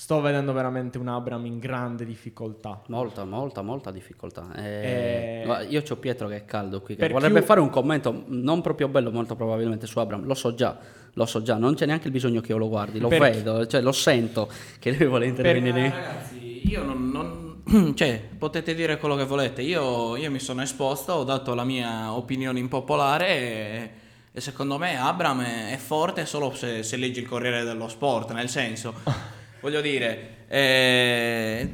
sto 0.00 0.20
vedendo 0.20 0.52
veramente 0.52 0.96
un 0.96 1.08
Abram 1.08 1.44
in 1.44 1.58
grande 1.58 2.04
difficoltà. 2.04 2.82
Molta, 2.86 3.24
molta, 3.24 3.62
molta 3.62 3.90
difficoltà. 3.90 4.46
Eh, 4.54 5.40
Eh, 5.40 5.42
guarda, 5.44 5.64
io 5.68 5.82
c'ho 5.82 5.96
Pietro 5.96 6.28
che 6.28 6.36
è 6.36 6.44
caldo 6.44 6.80
qui, 6.80 6.94
che 6.94 7.00
per 7.00 7.10
vorrebbe 7.10 7.34
chiu- 7.38 7.46
fare 7.46 7.58
un 7.58 7.68
commento 7.68 8.22
non 8.28 8.60
proprio 8.60 8.86
bello, 8.86 9.10
molto 9.10 9.34
probabilmente 9.34 9.86
su 9.88 9.98
Abram. 9.98 10.24
Lo 10.24 10.34
so 10.34 10.54
già, 10.54 10.78
lo 11.14 11.26
so 11.26 11.42
già, 11.42 11.56
non 11.56 11.74
c'è 11.74 11.84
neanche 11.86 12.06
il 12.06 12.12
bisogno 12.12 12.40
che 12.40 12.52
io 12.52 12.58
lo 12.58 12.68
guardi, 12.68 13.00
lo 13.00 13.08
Per- 13.08 13.18
vedo, 13.20 13.66
cioè 13.66 13.80
lo 13.80 13.90
sento 13.90 14.48
che 14.78 14.92
lui 14.92 15.06
vuole 15.08 15.26
intervenire. 15.26 15.86
Eh, 15.86 15.90
ragazzi, 15.90 16.68
io 16.70 16.84
non, 16.84 17.10
non- 17.10 17.92
cioè, 17.96 18.22
potete 18.38 18.74
dire 18.76 18.98
quello 18.98 19.16
che 19.16 19.24
volete. 19.24 19.62
Io, 19.62 20.14
io 20.16 20.30
mi 20.30 20.38
sono 20.38 20.62
esposto, 20.62 21.12
ho 21.14 21.24
dato 21.24 21.54
la 21.54 21.64
mia 21.64 22.12
opinione 22.12 22.60
impopolare 22.60 23.26
e, 23.28 23.90
e 24.30 24.40
secondo 24.40 24.78
me 24.78 24.96
Abram 24.96 25.42
è, 25.42 25.72
è 25.72 25.76
forte 25.76 26.24
solo 26.24 26.54
se, 26.54 26.84
se 26.84 26.96
leggi 26.96 27.18
il 27.18 27.26
Corriere 27.26 27.64
dello 27.64 27.88
Sport, 27.88 28.30
nel 28.32 28.48
senso, 28.48 28.94
voglio 29.60 29.80
dire, 29.80 30.36
eh, 30.48 31.68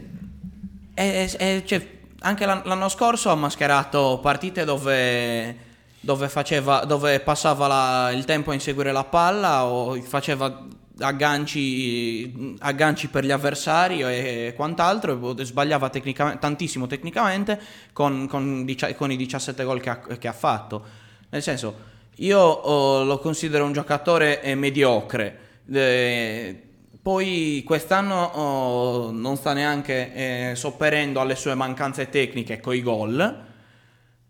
è- 0.95 1.31
è- 1.37 1.63
cioè, 1.65 1.87
anche 2.21 2.47
l'an- 2.47 2.63
l'anno 2.65 2.89
scorso 2.89 3.31
ha 3.31 3.35
mascherato 3.35 4.19
partite 4.23 4.65
dove, 4.65 5.57
dove, 6.01 6.29
faceva, 6.29 6.85
dove 6.85 7.21
passava 7.21 7.67
la- 7.67 8.11
il 8.13 8.25
tempo 8.25 8.51
a 8.51 8.55
inseguire 8.55 8.93
la 8.93 9.05
palla 9.05 9.65
o 9.67 9.95
faceva 10.03 10.67
agganci, 10.99 12.57
agganci 12.61 13.09
per 13.09 13.25
gli 13.25 13.31
avversari 13.33 14.03
e 14.03 14.53
quant'altro 14.55 15.37
e 15.37 15.45
sbagliava 15.45 15.91
tecnicamente, 15.91 16.39
tantissimo 16.39 16.87
tecnicamente 16.87 17.61
con, 17.93 18.29
con 18.29 18.65
con 18.97 19.11
i 19.11 19.17
17 19.17 19.65
gol 19.65 19.81
che 19.81 19.91
ha, 19.91 19.99
che 19.99 20.29
ha 20.29 20.33
fatto. 20.33 20.85
Nel 21.31 21.43
senso, 21.43 21.93
io 22.17 22.39
oh, 22.39 23.03
lo 23.03 23.19
considero 23.19 23.65
un 23.65 23.73
giocatore 23.73 24.41
eh, 24.41 24.55
mediocre. 24.55 25.39
Eh, 25.73 26.63
poi 27.05 27.63
quest'anno 27.67 28.15
oh, 28.25 29.11
non 29.11 29.37
sta 29.37 29.53
neanche 29.53 30.51
eh, 30.51 30.55
sopperendo 30.55 31.21
alle 31.21 31.35
sue 31.35 31.55
mancanze 31.55 32.09
tecniche 32.09 32.61
coi 32.61 32.81
gol. 32.81 33.43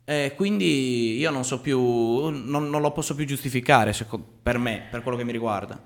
E 0.04 0.32
quindi 0.34 1.16
io 1.16 1.30
non 1.30 1.44
so 1.44 1.60
più, 1.60 1.78
non, 1.78 2.68
non 2.68 2.80
lo 2.80 2.90
posso 2.90 3.14
più 3.14 3.24
giustificare 3.26 3.92
seco- 3.92 4.18
per 4.42 4.58
me, 4.58 4.88
per 4.90 5.02
quello 5.02 5.16
che 5.16 5.22
mi 5.22 5.30
riguarda. 5.30 5.80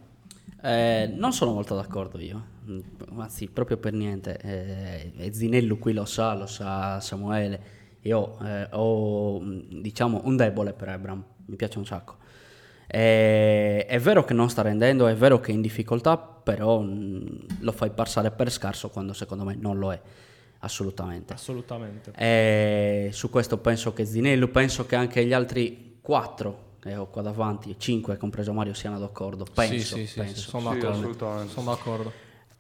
Eh, 0.63 1.13
non 1.15 1.35
sono 1.35 1.53
molto 1.53 1.75
d'accordo 1.75 2.19
io, 2.19 2.57
Mm, 2.69 2.81
anzi 3.19 3.49
proprio 3.49 3.77
per 3.79 3.93
niente. 3.93 4.37
Eh, 4.39 5.33
Zinello 5.33 5.77
qui 5.77 5.93
lo 5.93 6.05
sa, 6.07 6.35
lo 6.35 6.47
sa 6.47 7.01
Samuele. 7.01 7.61
Io 8.03 8.39
eh, 8.45 8.69
ho 8.73 9.41
mm, 9.41 9.81
diciamo 9.81 10.23
un 10.25 10.37
debole 10.37 10.73
per 10.73 10.89
Abram, 10.89 11.23
mi 11.47 11.57
piace 11.57 11.79
un 11.79 11.87
sacco. 11.87 12.17
Eh, 12.91 13.85
è 13.87 13.99
vero 14.01 14.25
che 14.25 14.33
non 14.33 14.49
sta 14.49 14.63
rendendo, 14.63 15.07
è 15.07 15.15
vero 15.15 15.41
che 15.41 15.53
è 15.53 15.55
in 15.55 15.61
difficoltà, 15.61 16.17
però 16.17 16.81
mm, 16.81 17.27
lo 17.61 17.73
fai 17.73 17.91
passare 17.91 18.31
per 18.31 18.51
scarso 18.51 18.89
quando 18.89 19.13
secondo 19.13 19.45
me 19.45 19.55
non 19.61 19.79
lo 19.79 19.93
è, 19.93 20.01
assolutamente. 20.61 21.35
Assolutamente. 21.35 22.13
E 22.17 23.11
su 23.13 23.29
questo 23.31 23.59
penso 23.59 23.93
che 23.93 24.05
Zinello, 24.07 24.49
penso 24.49 24.87
che 24.87 24.97
anche 24.97 25.25
gli 25.25 25.33
altri 25.35 25.99
quattro 26.01 26.77
che 26.81 26.97
ho 26.97 27.09
qua 27.09 27.21
davanti, 27.23 27.75
cinque 27.79 28.17
compreso 28.17 28.53
Mario, 28.55 28.73
siano 28.73 28.99
d'accordo. 28.99 29.45
Penso, 29.53 29.97
sì, 29.97 30.01
sì, 30.03 30.07
sì, 30.07 30.19
penso. 30.21 30.49
sono 30.49 30.73
Sì, 30.73 30.79
d'accordo. 30.79 30.97
assolutamente. 30.99 31.53
Sono 31.53 31.71
d'accordo. 31.71 32.13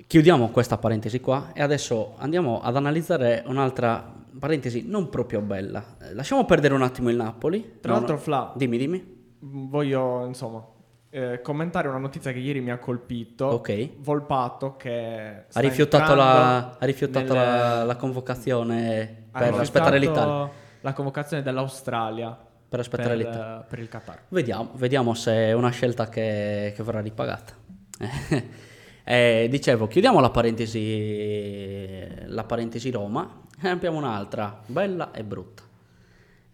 Chiudiamo 0.07 0.49
questa 0.51 0.77
parentesi 0.79 1.21
qua 1.21 1.53
e 1.55 1.63
adesso 1.63 2.15
andiamo 2.19 2.61
ad 2.61 2.77
analizzare 2.77 3.43
un'altra 3.47 4.15
parentesi 4.39 4.85
non 4.87 5.09
proprio 5.09 5.41
bella. 5.41 5.97
Eh, 6.03 6.15
Lasciamo 6.15 6.45
perdere 6.45 6.75
un 6.75 6.83
attimo 6.83 7.09
il 7.11 7.17
Napoli. 7.17 7.79
Tra 7.81 7.93
No, 7.93 7.99
l'altro, 7.99 8.17
no. 8.17 8.21
Fla, 8.23 8.53
Dimmi, 8.57 8.79
dimmi. 8.79 9.17
Voglio 9.41 10.25
insomma 10.27 10.65
eh, 11.11 11.41
commentare 11.43 11.89
una 11.89 11.99
notizia 11.99 12.33
che 12.33 12.39
ieri 12.39 12.61
mi 12.61 12.71
ha 12.71 12.79
colpito. 12.79 13.47
Ok. 13.47 13.91
Volpato 13.99 14.77
che 14.77 15.45
Ha 15.53 15.61
rifiutato, 15.61 16.15
la, 16.15 16.77
ha 16.79 16.85
rifiutato 16.85 17.33
nel- 17.33 17.43
la, 17.43 17.85
la 17.85 17.97
convocazione 17.97 19.27
ha 19.31 19.39
per 19.39 19.55
aspettare 19.55 19.99
l'Italia. 19.99 20.51
La 20.83 20.93
convocazione 20.93 21.43
dell'Australia 21.43 22.39
Per 22.69 22.79
aspettare 22.79 23.09
per, 23.09 23.17
l'Italia. 23.19 23.61
eh, 23.61 23.65
per 23.69 23.79
il 23.81 23.89
Qatar. 23.89 24.23
Vediamo, 24.29 24.71
vediamo 24.75 25.15
se 25.15 25.33
è 25.33 25.53
una 25.53 25.71
scelta 25.71 26.09
che, 26.09 26.73
che 26.77 26.83
verrà 26.83 27.01
ripagata. 27.01 27.53
Eh, 29.11 29.47
dicevo, 29.49 29.87
chiudiamo 29.87 30.21
la 30.21 30.29
parentesi, 30.29 32.05
la 32.27 32.45
parentesi 32.45 32.91
Roma 32.91 33.41
e 33.59 33.67
abbiamo 33.69 33.97
un'altra, 33.97 34.61
bella 34.67 35.13
e 35.13 35.25
brutta. 35.25 35.63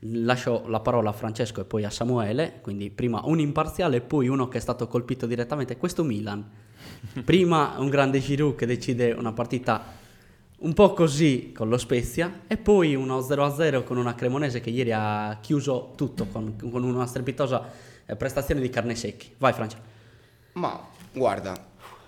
Lascio 0.06 0.64
la 0.68 0.80
parola 0.80 1.10
a 1.10 1.12
Francesco 1.12 1.60
e 1.60 1.64
poi 1.64 1.84
a 1.84 1.90
Samuele, 1.90 2.58
quindi 2.60 2.90
prima 2.90 3.22
un 3.24 3.40
imparziale 3.40 3.96
e 3.96 4.00
poi 4.00 4.28
uno 4.28 4.48
che 4.48 4.58
è 4.58 4.60
stato 4.60 4.86
colpito 4.86 5.26
direttamente, 5.26 5.76
questo 5.76 6.04
Milan. 6.04 6.44
Prima 7.24 7.76
un 7.78 7.88
grande 7.88 8.20
Giroud 8.20 8.54
che 8.54 8.66
decide 8.66 9.12
una 9.12 9.32
partita 9.32 10.02
un 10.58 10.72
po' 10.72 10.92
così 10.92 11.52
con 11.52 11.68
lo 11.68 11.78
Spezia 11.78 12.42
e 12.46 12.56
poi 12.56 12.94
uno 12.94 13.18
0-0 13.20 13.84
con 13.84 13.96
una 13.96 14.14
Cremonese 14.14 14.60
che 14.60 14.70
ieri 14.70 14.92
ha 14.92 15.38
chiuso 15.40 15.92
tutto 15.96 16.26
con, 16.26 16.56
con 16.70 16.82
una 16.82 17.06
strepitosa 17.06 17.70
eh, 18.06 18.16
prestazione 18.16 18.60
di 18.60 18.68
carne 18.68 18.94
secchi. 18.94 19.34
Vai 19.38 19.52
Francia. 19.52 19.78
Ma 20.52 20.88
guarda, 21.12 21.54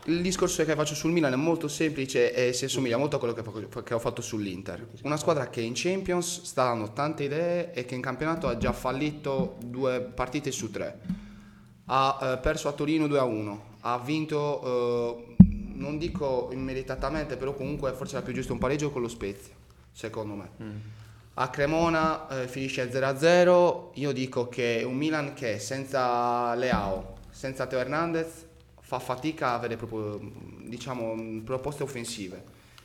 il 0.06 0.22
discorso 0.22 0.64
che 0.64 0.75
faccio 0.75 0.94
sul 0.94 1.10
Milan 1.10 1.32
è 1.32 1.36
molto 1.36 1.66
semplice 1.66 2.32
e 2.32 2.52
si 2.52 2.66
assomiglia 2.66 2.96
molto 2.96 3.16
a 3.16 3.18
quello 3.18 3.34
che, 3.82 3.94
ho 3.94 3.98
fatto 3.98 4.22
sull'Inter. 4.22 4.86
Una 5.02 5.16
squadra 5.16 5.48
che 5.48 5.60
in 5.60 5.72
Champions 5.75 6.42
sta 6.42 6.64
dando 6.64 6.92
tante 6.92 7.25
idee 7.25 7.72
e 7.72 7.84
che 7.84 7.94
in 7.96 8.00
campionato 8.00 8.46
ha 8.46 8.56
già 8.56 8.72
fallito 8.72 9.56
due 9.64 10.00
partite 10.00 10.52
su 10.52 10.70
tre. 10.70 11.00
Ha 11.86 12.18
eh, 12.20 12.38
perso 12.38 12.68
a 12.68 12.72
Torino 12.72 13.06
2-1, 13.06 13.58
ha 13.80 13.98
vinto, 13.98 15.26
eh, 15.38 15.44
non 15.75 15.98
dico 15.98 16.50
immeritatamente, 16.52 17.36
però 17.36 17.54
comunque 17.54 17.92
forse 17.92 18.16
era 18.16 18.25
più 18.25 18.34
giusto 18.34 18.52
un 18.52 18.58
pareggio 18.58 18.90
con 18.90 19.02
lo 19.02 19.08
Spezia, 19.08 19.54
secondo 19.90 20.34
me. 20.34 20.50
A 21.34 21.50
Cremona 21.50 22.28
eh, 22.28 22.48
finisce 22.48 22.88
0-0, 22.90 23.90
io 23.94 24.12
dico 24.12 24.48
che 24.48 24.84
un 24.86 24.96
Milan 24.96 25.34
che 25.34 25.58
senza 25.58 26.54
Leao, 26.54 27.14
senza 27.30 27.66
Teo 27.66 27.80
Hernandez 27.80 28.45
fa 28.88 29.00
fatica 29.00 29.48
a 29.48 29.54
avere 29.54 29.76
proprio 29.76 30.20
diciamo, 30.64 31.14
mh, 31.14 31.40
proposte 31.44 31.82
offensive. 31.82 32.40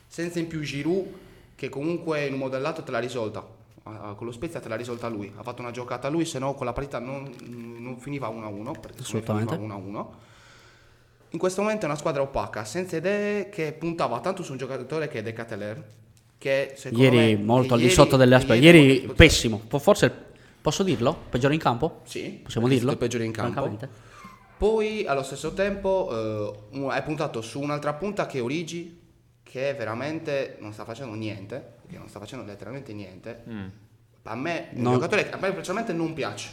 Senza 0.08 0.40
in 0.40 0.48
più 0.48 0.60
Giroud 0.60 1.06
che 1.54 1.68
comunque 1.68 2.26
in 2.26 2.32
un 2.32 2.40
modellato 2.40 2.82
te 2.82 2.90
l'ha 2.90 2.98
risolta. 2.98 3.46
Con 3.84 4.26
lo 4.26 4.32
Spezia 4.32 4.60
te 4.60 4.68
l'ha 4.68 4.76
risolta 4.76 5.08
lui, 5.08 5.32
ha 5.36 5.42
fatto 5.42 5.60
una 5.60 5.70
giocata 5.72 6.08
lui, 6.08 6.24
se 6.24 6.38
no 6.38 6.54
quella 6.54 6.72
partita 6.72 6.98
non, 7.00 7.32
non 7.46 7.96
finiva 7.98 8.28
1-1, 8.28 8.78
perché 8.80 9.00
Assolutamente. 9.02 9.54
finiva 9.56 9.74
1-1. 9.76 10.06
In 11.30 11.38
questo 11.38 11.62
momento 11.62 11.82
è 11.82 11.88
una 11.88 11.96
squadra 11.96 12.22
opaca, 12.22 12.64
senza 12.64 12.96
idee, 12.96 13.48
che 13.48 13.72
puntava 13.72 14.20
tanto 14.20 14.42
su 14.44 14.52
un 14.52 14.58
giocatore 14.58 15.08
che 15.08 15.18
è 15.18 15.22
De 15.22 15.32
Cateler, 15.32 15.84
che 16.38 16.74
secondo 16.76 17.02
Ieri 17.04 17.16
me- 17.16 17.36
molto 17.42 17.72
al 17.74 17.78
di 17.80 17.86
ieri- 17.86 17.96
sotto 17.96 18.16
delle 18.16 18.34
aspettative. 18.36 18.66
Ieri 18.66 18.98
molto- 18.98 19.14
pessimo. 19.14 19.60
Forse 19.78 20.12
posso 20.60 20.82
dirlo? 20.84 21.16
Peggiore 21.30 21.54
in 21.54 21.60
campo? 21.60 22.00
Sì, 22.04 22.40
Possiamo 22.42 22.68
dirlo? 22.68 22.94
peggiore 22.96 23.24
in 23.24 23.32
campo. 23.32 23.52
Francamente. 23.52 24.10
Poi 24.62 25.04
allo 25.06 25.24
stesso 25.24 25.54
tempo 25.54 26.62
eh, 26.70 26.86
hai 26.90 27.02
puntato 27.02 27.40
su 27.40 27.58
un'altra 27.58 27.94
punta 27.94 28.26
che 28.26 28.38
è 28.38 28.42
Origi, 28.44 28.96
che 29.42 29.74
veramente 29.74 30.56
non 30.60 30.72
sta 30.72 30.84
facendo 30.84 31.14
niente, 31.14 31.78
che 31.88 31.98
non 31.98 32.08
sta 32.08 32.20
facendo 32.20 32.44
letteralmente 32.44 32.92
niente. 32.92 33.42
A 34.22 34.36
me 34.36 34.70
è 34.70 34.74
un 34.76 34.82
No. 34.82 34.92
giocatore 34.92 35.28
che 35.28 35.34
a 35.34 35.38
me 35.40 35.52
personalmente 35.52 35.92
non 35.92 36.12
piace. 36.12 36.50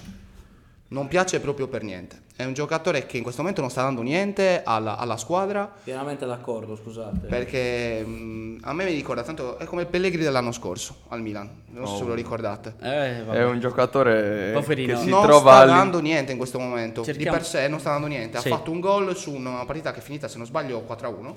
Non 0.87 1.07
piace 1.07 1.39
proprio 1.39 1.67
per 1.67 1.83
niente. 1.83 2.23
È 2.39 2.46
un 2.46 2.53
giocatore 2.53 3.05
che 3.05 3.17
in 3.17 3.24
questo 3.24 3.41
momento 3.41 3.60
non 3.60 3.69
sta 3.69 3.81
dando 3.81 4.01
niente 4.01 4.62
alla, 4.63 4.96
alla 4.96 5.17
squadra 5.17 5.69
Pienamente 5.84 6.25
d'accordo, 6.25 6.77
scusate. 6.77 7.27
perché 7.27 8.01
mh, 8.01 8.60
a 8.62 8.72
me 8.72 8.86
mi 8.86 8.93
ricorda 8.93 9.24
tanto, 9.24 9.58
è 9.58 9.65
come 9.65 9.86
Pellegrini 9.86 10.24
dell'anno 10.24 10.53
scorso 10.53 11.00
al 11.10 11.22
Milan, 11.22 11.50
non 11.72 11.86
so 11.86 11.96
se 11.98 12.03
ve 12.03 12.08
lo 12.08 12.13
ricordate. 12.15 12.75
Eh. 12.81 13.27
È 13.27 13.43
un 13.43 13.60
giocatore 13.60 14.51
Poverino. 14.53 14.93
che 14.96 15.01
si 15.03 15.10
non 15.10 15.24
trova 15.24 15.51
sta 15.55 15.65
lì- 15.65 15.72
dando 15.72 16.00
niente 16.00 16.31
in 16.31 16.38
questo 16.38 16.60
momento. 16.60 17.03
Cerchiamo- 17.03 17.31
Di 17.36 17.38
per 17.41 17.46
sé 17.46 17.67
non 17.67 17.79
sta 17.81 17.89
dando 17.91 18.08
niente. 18.08 18.39
Sì. 18.39 18.48
Ha 18.48 18.55
fatto 18.55 18.72
un 18.72 18.79
gol 18.79 19.13
su 19.17 19.34
una 19.34 19.65
partita 19.65 19.91
che 19.91 20.00
è 20.00 20.01
finita, 20.01 20.29
se 20.29 20.38
non 20.38 20.46
sbaglio, 20.46 20.79
4-1. 20.88 21.36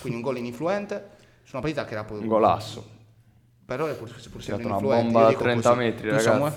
Quindi 0.00 0.18
un 0.18 0.24
gol 0.24 0.36
ininfluente. 0.36 1.08
Su 1.42 1.56
una 1.56 1.62
partita 1.62 1.84
che 1.84 1.94
era 1.94 2.04
poi 2.04 2.18
un 2.20 2.28
golasso. 2.28 2.86
Però 3.66 3.86
è 3.86 3.92
pur, 3.94 4.08
pur 4.30 4.40
sempre 4.42 4.66
una 4.66 4.74
influente. 4.76 5.02
bomba 5.02 5.18
Io 5.18 5.24
da 5.24 5.30
dico 5.30 5.42
30 5.42 5.68
così. 5.70 5.80
metri, 5.82 6.00
Tu, 6.02 6.14
ragazzi. 6.14 6.24
Samuel? 6.28 6.52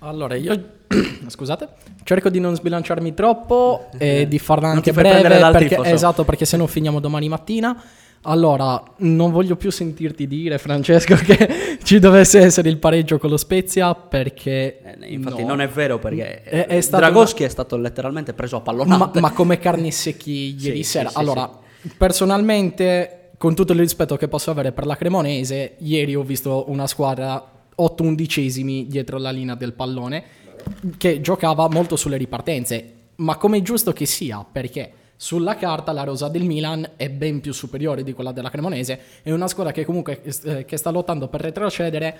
Allora, 0.00 0.34
io 0.36 0.76
scusate, 1.26 1.68
cerco 2.04 2.28
di 2.28 2.38
non 2.40 2.54
sbilanciarmi 2.54 3.14
troppo 3.14 3.88
e 3.98 4.26
di 4.28 4.38
farla 4.38 4.68
anche 4.68 4.92
breve 4.92 5.28
perché, 5.50 5.78
esatto, 5.84 6.24
perché 6.24 6.44
se 6.44 6.56
no 6.56 6.66
finiamo 6.66 7.00
domani 7.00 7.28
mattina. 7.28 7.82
Allora, 8.22 8.82
non 8.98 9.30
voglio 9.30 9.54
più 9.54 9.70
sentirti 9.70 10.26
dire, 10.26 10.58
Francesco, 10.58 11.14
che 11.22 11.78
ci 11.84 12.00
dovesse 12.00 12.40
essere 12.40 12.68
il 12.68 12.78
pareggio 12.78 13.16
con 13.18 13.30
lo 13.30 13.36
Spezia 13.36 13.94
perché 13.94 14.80
Eh, 15.00 15.12
infatti 15.12 15.42
no. 15.42 15.48
non 15.48 15.60
è 15.60 15.68
vero 15.68 15.98
perché 16.00 16.42
È- 16.42 16.66
è 16.66 16.76
eh, 16.78 16.86
Dragoschi 16.90 17.44
è 17.44 17.48
stato 17.48 17.76
letteralmente 17.76 18.34
preso 18.34 18.56
a 18.56 18.58
ma, 18.58 18.64
pallonate. 18.64 19.20
ma 19.20 19.30
come 19.30 19.58
carni 19.58 19.92
secchi 19.92 20.56
ieri 20.58 20.82
Sì, 20.82 20.90
sera. 20.90 21.08
sì, 21.08 21.14
sì, 21.14 21.20
allora, 21.20 21.48
personalmente, 21.96 23.30
con 23.38 23.54
tutto 23.54 23.72
il 23.72 23.78
rispetto 23.78 24.16
che 24.16 24.26
posso 24.26 24.50
avere 24.50 24.72
per 24.72 24.84
la 24.86 24.96
Cremonese, 24.96 25.74
ieri 25.78 26.16
ho 26.16 26.22
visto 26.22 26.64
una 26.68 26.88
squadra 26.88 27.52
8 27.80 28.02
undicesimi 28.02 28.86
dietro 28.86 29.18
la 29.18 29.30
linea 29.30 29.54
del 29.54 29.72
pallone 29.72 30.24
che 30.96 31.20
giocava 31.20 31.68
molto 31.68 31.96
sulle 31.96 32.16
ripartenze, 32.16 32.92
ma 33.16 33.36
come 33.36 33.58
è 33.58 33.62
giusto 33.62 33.92
che 33.92 34.06
sia, 34.06 34.44
perché 34.50 34.92
sulla 35.16 35.56
carta 35.56 35.92
la 35.92 36.04
rosa 36.04 36.28
del 36.28 36.44
Milan 36.44 36.90
è 36.96 37.08
ben 37.10 37.40
più 37.40 37.52
superiore 37.52 38.02
di 38.02 38.12
quella 38.12 38.32
della 38.32 38.50
Cremonese, 38.50 39.00
è 39.22 39.30
una 39.30 39.48
squadra 39.48 39.72
che 39.72 39.84
comunque 39.84 40.22
eh, 40.22 40.64
che 40.64 40.76
sta 40.76 40.90
lottando 40.90 41.28
per 41.28 41.40
retrocedere 41.40 42.18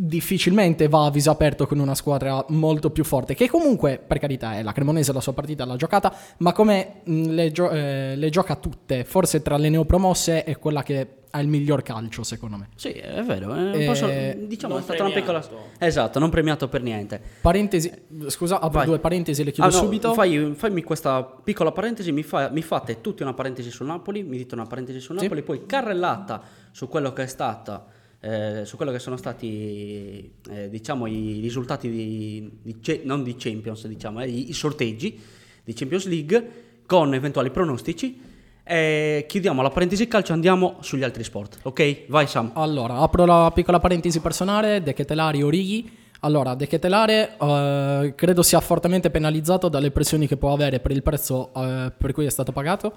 difficilmente 0.00 0.86
va 0.86 1.06
a 1.06 1.10
viso 1.10 1.32
aperto 1.32 1.66
con 1.66 1.80
una 1.80 1.96
squadra 1.96 2.44
molto 2.50 2.90
più 2.90 3.02
forte, 3.02 3.34
che 3.34 3.48
comunque, 3.48 3.98
per 3.98 4.18
carità, 4.18 4.56
è 4.56 4.62
la 4.62 4.72
Cremonese, 4.72 5.12
la 5.12 5.20
sua 5.20 5.32
partita 5.32 5.64
l'ha 5.64 5.74
giocata, 5.74 6.14
ma 6.38 6.52
come 6.52 7.00
mh, 7.02 7.30
le, 7.30 7.50
gio- 7.50 7.70
eh, 7.70 8.14
le 8.14 8.30
gioca 8.30 8.54
tutte, 8.54 9.04
forse 9.04 9.42
tra 9.42 9.56
le 9.56 9.68
neopromosse 9.68 10.44
è 10.44 10.56
quella 10.58 10.84
che 10.84 11.17
ha 11.30 11.40
il 11.40 11.48
miglior 11.48 11.82
calcio, 11.82 12.22
secondo 12.22 12.56
me. 12.56 12.68
Sì, 12.76 12.88
è 12.90 13.22
vero. 13.22 13.52
È 13.54 13.58
un 13.60 13.80
Eh, 13.80 13.86
po' 13.86 13.94
so- 13.94 14.06
diciamo, 14.46 14.74
non 14.74 14.82
è 14.82 14.84
stata 14.84 15.04
una 15.04 15.12
piccola. 15.12 15.44
Esatto, 15.78 16.18
non 16.18 16.30
premiato 16.30 16.68
per 16.68 16.82
niente. 16.82 17.20
Parentesi, 17.40 17.90
scusa, 18.28 18.56
apro 18.56 18.78
Vai. 18.78 18.86
due 18.86 18.98
parentesi, 18.98 19.44
le 19.44 19.52
chiudo 19.52 19.68
Ah, 19.68 19.72
no, 19.72 19.78
subito. 19.78 20.14
fai- 20.14 20.52
fammi 20.54 20.82
questa 20.82 21.22
piccola 21.24 21.70
parentesi, 21.72 22.12
mi, 22.12 22.22
fa- 22.22 22.50
mi 22.50 22.62
fate 22.62 23.00
tutti 23.00 23.22
una 23.22 23.34
parentesi 23.34 23.70
sul 23.70 23.86
Napoli, 23.86 24.22
mi 24.22 24.36
dite 24.38 24.54
una 24.54 24.66
parentesi 24.66 25.00
sul 25.00 25.16
Sì. 25.16 25.22
Napoli, 25.24 25.42
poi 25.42 25.66
carrellata 25.66 26.42
su 26.70 26.88
quello 26.88 27.12
che 27.12 27.24
è 27.24 27.26
stata, 27.26 27.86
eh, 28.20 28.62
su 28.64 28.76
quello 28.76 28.90
che 28.92 28.98
sono 28.98 29.16
stati, 29.16 30.32
eh, 30.50 30.68
diciamo, 30.68 31.06
i 31.06 31.40
risultati 31.40 31.90
di, 31.90 32.50
di 32.62 33.00
non 33.04 33.22
di 33.22 33.34
Champions, 33.36 33.86
diciamo, 33.86 34.22
eh, 34.22 34.28
i, 34.28 34.48
i 34.50 34.52
sorteggi 34.52 35.20
di 35.64 35.72
Champions 35.74 36.06
League 36.06 36.50
con 36.86 37.12
eventuali 37.14 37.50
pronostici. 37.50 38.27
E 38.70 39.24
chiudiamo 39.26 39.62
la 39.62 39.70
parentesi 39.70 40.06
calcio, 40.08 40.34
andiamo 40.34 40.76
sugli 40.80 41.02
altri 41.02 41.24
sport. 41.24 41.60
Ok, 41.62 42.04
vai 42.08 42.26
Sam. 42.26 42.50
Allora, 42.52 42.96
apro 42.96 43.24
la 43.24 43.50
piccola 43.54 43.78
parentesi 43.78 44.20
personale, 44.20 44.82
De 44.82 44.92
Ketelari 44.92 45.42
Orighi. 45.42 45.90
Allora, 46.20 46.54
De 46.54 46.66
Ketelare 46.66 47.36
eh, 47.40 48.12
credo 48.14 48.42
sia 48.42 48.60
fortemente 48.60 49.08
penalizzato 49.08 49.70
dalle 49.70 49.90
pressioni 49.90 50.26
che 50.26 50.36
può 50.36 50.52
avere 50.52 50.80
per 50.80 50.90
il 50.90 51.02
prezzo 51.02 51.50
eh, 51.56 51.92
per 51.96 52.12
cui 52.12 52.26
è 52.26 52.30
stato 52.30 52.52
pagato. 52.52 52.92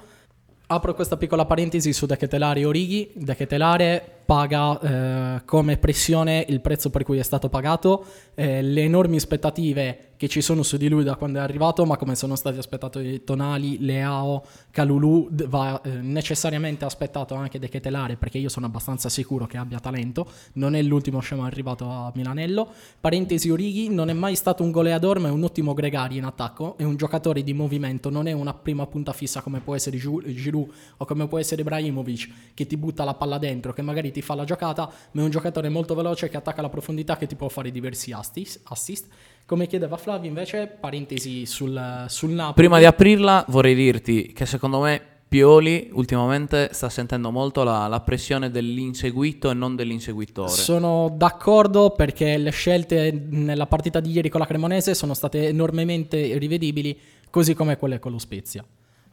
Apro 0.68 0.94
questa 0.94 1.16
piccola 1.16 1.46
parentesi 1.46 1.94
su 1.94 2.06
De 2.06 2.18
Ketelare 2.18 2.66
Orighi. 2.66 3.12
De 3.14 3.34
Ketelare 3.34 4.21
paga 4.32 4.80
eh, 4.80 5.42
come 5.44 5.76
pressione 5.76 6.46
il 6.48 6.62
prezzo 6.62 6.90
per 6.90 7.04
cui 7.04 7.18
è 7.18 7.22
stato 7.22 7.50
pagato, 7.50 8.06
eh, 8.34 8.62
le 8.62 8.84
enormi 8.84 9.18
aspettative 9.18 10.12
che 10.22 10.28
ci 10.28 10.42
sono 10.42 10.62
su 10.62 10.78
di 10.78 10.88
lui 10.88 11.04
da 11.04 11.16
quando 11.16 11.40
è 11.40 11.42
arrivato, 11.42 11.84
ma 11.84 11.98
come 11.98 12.14
sono 12.14 12.36
stati 12.36 12.60
aspettati 12.60 13.24
Tonali, 13.24 13.80
Leao, 13.80 14.46
Calulu, 14.70 15.28
va 15.48 15.82
eh, 15.82 15.90
necessariamente 15.90 16.86
aspettato 16.86 17.34
anche 17.34 17.58
De 17.58 17.68
Ketelare 17.68 18.18
perché 18.18 18.38
io 18.38 18.48
sono 18.48 18.68
abbastanza 18.68 19.10
sicuro 19.10 19.48
che 19.48 19.58
abbia 19.58 19.80
talento, 19.80 20.30
non 20.54 20.76
è 20.76 20.82
l'ultimo 20.84 21.22
scemo 21.22 21.44
arrivato 21.44 21.90
a 21.90 22.12
Milanello. 22.14 22.70
Parentesi 23.00 23.50
Orighi, 23.50 23.90
non 23.90 24.12
è 24.12 24.14
mai 24.14 24.36
stato 24.36 24.62
un 24.62 24.70
goleador 24.70 25.18
ma 25.18 25.30
è 25.30 25.32
un 25.32 25.44
ottimo 25.44 25.74
gregario 25.74 26.20
in 26.20 26.26
attacco, 26.26 26.78
è 26.78 26.84
un 26.84 26.98
giocatore 26.98 27.42
di 27.42 27.54
movimento, 27.54 28.12
non 28.12 28.28
è 28.28 28.32
una 28.32 28.54
prima 28.54 28.86
punta 28.86 29.14
fissa 29.14 29.42
come 29.42 29.60
può 29.60 29.74
essere 29.74 29.98
Giroud 29.98 30.70
o 30.98 31.04
come 31.06 31.28
può 31.28 31.40
essere 31.40 31.62
Ibrahimovic 31.62 32.54
che 32.54 32.68
ti 32.68 32.78
butta 32.78 33.04
la 33.04 33.16
palla 33.16 33.40
dentro, 33.40 33.74
che 33.74 33.82
magari 33.82 34.12
ti 34.12 34.21
fa 34.22 34.36
la 34.36 34.44
giocata, 34.44 34.92
ma 35.12 35.22
è 35.22 35.24
un 35.24 35.30
giocatore 35.30 35.70
molto 35.70 35.94
veloce 35.94 36.30
che 36.30 36.38
attacca 36.38 36.62
la 36.62 36.70
profondità 36.70 37.18
che 37.18 37.28
ti 37.28 37.36
può 37.36 37.50
fare 37.50 37.72
diversi 37.72 38.12
assist. 38.12 38.62
assist. 38.64 39.08
Come 39.46 39.68
chiedeva 39.68 39.98
Flavio 39.98 40.30
invece, 40.30 40.68
parentesi 40.68 41.46
sul, 41.46 42.06
sul 42.08 42.30
Napoli. 42.32 42.54
Prima 42.56 42.80
di 42.80 42.86
aprirla 42.86 43.46
vorrei 43.50 43.76
dirti 43.76 44.32
che 44.34 44.46
secondo 44.46 44.80
me 44.80 45.12
Pioli 45.32 45.90
ultimamente 45.94 46.72
sta 46.74 46.90
sentendo 46.90 47.32
molto 47.32 47.64
la, 47.64 47.88
la 47.88 48.02
pressione 48.02 48.52
dell'inseguito 48.52 49.50
e 49.50 49.54
non 49.54 49.78
dell'inseguitore. 49.78 50.50
Sono 50.50 51.10
d'accordo 51.16 51.92
perché 51.92 52.36
le 52.38 52.52
scelte 52.52 53.12
nella 53.30 53.66
partita 53.66 54.02
di 54.02 54.12
ieri 54.12 54.28
con 54.28 54.42
la 54.42 54.46
Cremonese 54.46 54.94
sono 54.94 55.14
state 55.14 55.48
enormemente 55.48 56.38
rivedibili, 56.38 57.00
così 57.30 57.54
come 57.54 57.78
quelle 57.78 57.98
con 58.00 58.12
lo 58.12 58.18
Spezia. 58.18 58.62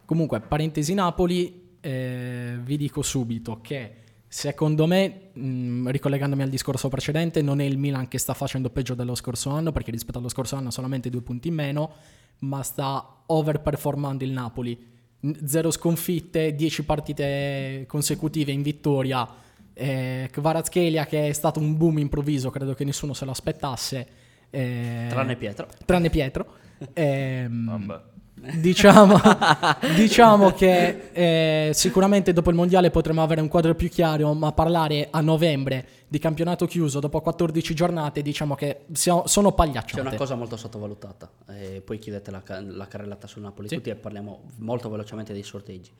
Comunque, 0.05 0.41
parentesi 0.41 0.93
Napoli, 0.93 1.77
eh, 1.79 2.59
vi 2.65 2.77
dico 2.77 3.03
subito 3.03 3.61
che 3.62 3.92
secondo 4.29 4.87
me, 4.87 5.31
mh, 5.33 5.88
ricollegandomi 5.91 6.43
al 6.43 6.49
discorso 6.51 6.88
precedente, 6.88 7.43
non 7.43 7.61
è 7.61 7.64
il 7.64 7.79
Milan 7.79 8.09
che 8.09 8.19
sta 8.19 8.35
facendo 8.35 8.71
peggio 8.71 8.95
dello 8.95 9.14
scorso 9.14 9.51
anno, 9.51 9.73
perché 9.73 9.91
rispetto 9.91 10.19
allo 10.19 10.29
scorso 10.29 10.57
anno 10.57 10.69
ha 10.69 10.73
solamente 10.73 11.11
due 11.11 11.23
punti 11.23 11.49
in 11.49 11.55
meno, 11.55 11.91
ma 12.41 12.62
sta 12.62 13.23
overperformando 13.27 14.25
il 14.25 14.31
Napoli. 14.31 14.87
N- 15.21 15.37
Zero 15.47 15.71
sconfitte, 15.71 16.55
10 16.55 16.85
partite 16.85 17.85
consecutive 17.88 18.53
in 18.53 18.62
vittoria. 18.62 19.27
Eh, 19.73 20.29
Kvaratskhelia 20.31 21.07
che 21.07 21.29
è 21.29 21.33
stato 21.33 21.61
un 21.61 21.77
boom 21.77 21.99
improvviso, 21.99 22.51
credo 22.51 22.75
che 22.75 22.85
nessuno 22.85 23.14
se 23.14 23.25
lo 23.25 23.31
aspettasse. 23.31 24.07
eh, 24.51 25.07
Tranne 25.09 25.37
Pietro. 25.37 25.67
tranne 25.85 26.11
Pietro. 26.11 26.47
Ehm, 26.95 27.67
Vabbè. 27.87 28.03
Diciamo, 28.61 29.20
diciamo 29.96 30.53
che 30.53 31.11
eh, 31.12 31.70
sicuramente 31.74 32.33
dopo 32.33 32.51
il 32.51 32.57
mondiale 32.57 32.90
potremo 32.90 33.22
avere 33.22 33.40
un 33.40 33.48
quadro 33.48 33.74
più 33.74 33.88
chiaro, 33.88 34.33
ma 34.35 34.53
parlare 34.53 35.09
a 35.11 35.20
novembre 35.20 35.87
di 36.09 36.18
campionato 36.18 36.66
chiuso 36.66 37.01
dopo 37.01 37.20
14 37.20 37.74
giornate, 37.74 38.22
diciamo 38.22 38.55
che 38.55 38.85
siamo- 38.92 39.27
sono 39.27 39.51
C'è 39.51 39.57
pagliacciate. 39.57 40.01
una 40.01 40.14
cosa 40.14 40.35
molto 40.35 40.57
sottovalutata, 40.57 41.31
e 41.48 41.83
poi 41.85 41.98
chiudete 41.98 42.31
la, 42.31 42.42
la 42.66 42.87
carrellata 42.87 43.27
sul 43.27 43.42
Napoli 43.42 43.68
Sì. 43.68 43.77
tutti 43.77 43.90
e 43.90 43.94
parliamo 43.96 44.42
molto 44.59 44.88
velocemente 44.88 45.33
dei 45.33 45.42
sorteggi. 45.42 45.90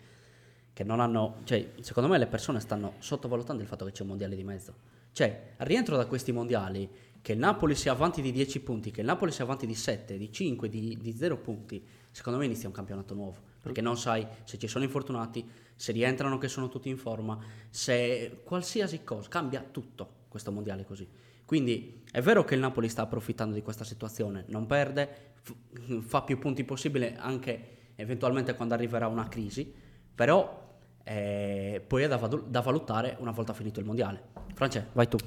Che 0.73 0.85
non 0.85 1.01
hanno, 1.01 1.39
cioè, 1.45 1.71
secondo 1.81 2.09
me 2.09 2.19
le 2.19 2.27
persone 2.29 2.61
stanno 2.61 2.93
sottovalutando 2.99 3.61
il 3.63 3.69
fatto 3.69 3.85
che 3.85 3.91
c'è 3.91 4.03
un 4.03 4.09
mondiale 4.09 4.37
di 4.37 4.45
mezzo. 4.45 4.75
Cioè, 5.11 5.55
al 5.57 5.67
rientro 5.67 5.97
da 5.97 6.07
questi 6.07 6.31
mondiali, 6.31 6.89
che 7.21 7.33
il 7.33 7.39
Napoli 7.39 7.75
sia 7.75 7.91
avanti 7.91 8.23
di 8.23 8.31
10 8.31 8.61
punti, 8.61 8.93
che 8.93 9.01
il 9.01 9.07
Napoli 9.07 9.33
sia 9.33 9.43
avanti 9.43 9.67
di 9.67 9.75
7, 9.75 10.17
di 10.17 10.31
5, 10.33 10.69
di, 10.69 10.97
di 11.01 11.13
0 11.17 11.37
punti, 11.39 11.83
secondo 12.19 12.41
me 12.41 12.47
inizia 12.47 12.67
un 12.67 12.75
campionato 12.75 13.15
nuovo. 13.15 13.37
Perché 13.63 13.81
non 13.81 13.97
sai 13.97 14.27
se 14.43 14.59
ci 14.59 14.67
sono 14.67 14.83
infortunati, 14.83 15.49
se 15.77 15.93
rientrano 15.93 16.37
che 16.37 16.49
sono 16.49 16.69
tutti 16.69 16.89
in 16.89 16.97
forma, 16.97 17.39
se 17.71 18.41
qualsiasi 18.43 19.05
cosa, 19.05 19.29
cambia 19.29 19.65
tutto 19.71 20.25
questo 20.27 20.51
mondiale 20.51 20.85
così. 20.85 21.09
Quindi 21.45 22.03
è 22.11 22.21
vero 22.21 22.43
che 22.43 22.55
il 22.55 22.61
Napoli 22.61 22.89
sta 22.89 23.03
approfittando 23.03 23.55
di 23.55 23.63
questa 23.63 23.85
situazione, 23.85 24.45
non 24.49 24.67
perde, 24.67 25.35
f- 25.43 25.55
fa 26.01 26.23
più 26.23 26.39
punti 26.39 26.65
possibile 26.65 27.17
anche 27.17 27.93
eventualmente 27.95 28.55
quando 28.57 28.75
arriverà 28.75 29.07
una 29.07 29.29
crisi, 29.29 29.73
però 30.13 30.77
eh, 31.05 31.81
poi 31.87 32.03
è 32.03 32.09
da, 32.09 32.17
vadu- 32.17 32.49
da 32.49 32.61
valutare 32.63 33.17
una 33.21 33.31
volta 33.31 33.53
finito 33.53 33.79
il 33.79 33.87
mondiale. 33.87 34.25
France, 34.55 34.89
vai 34.93 35.07
tu. 35.07 35.19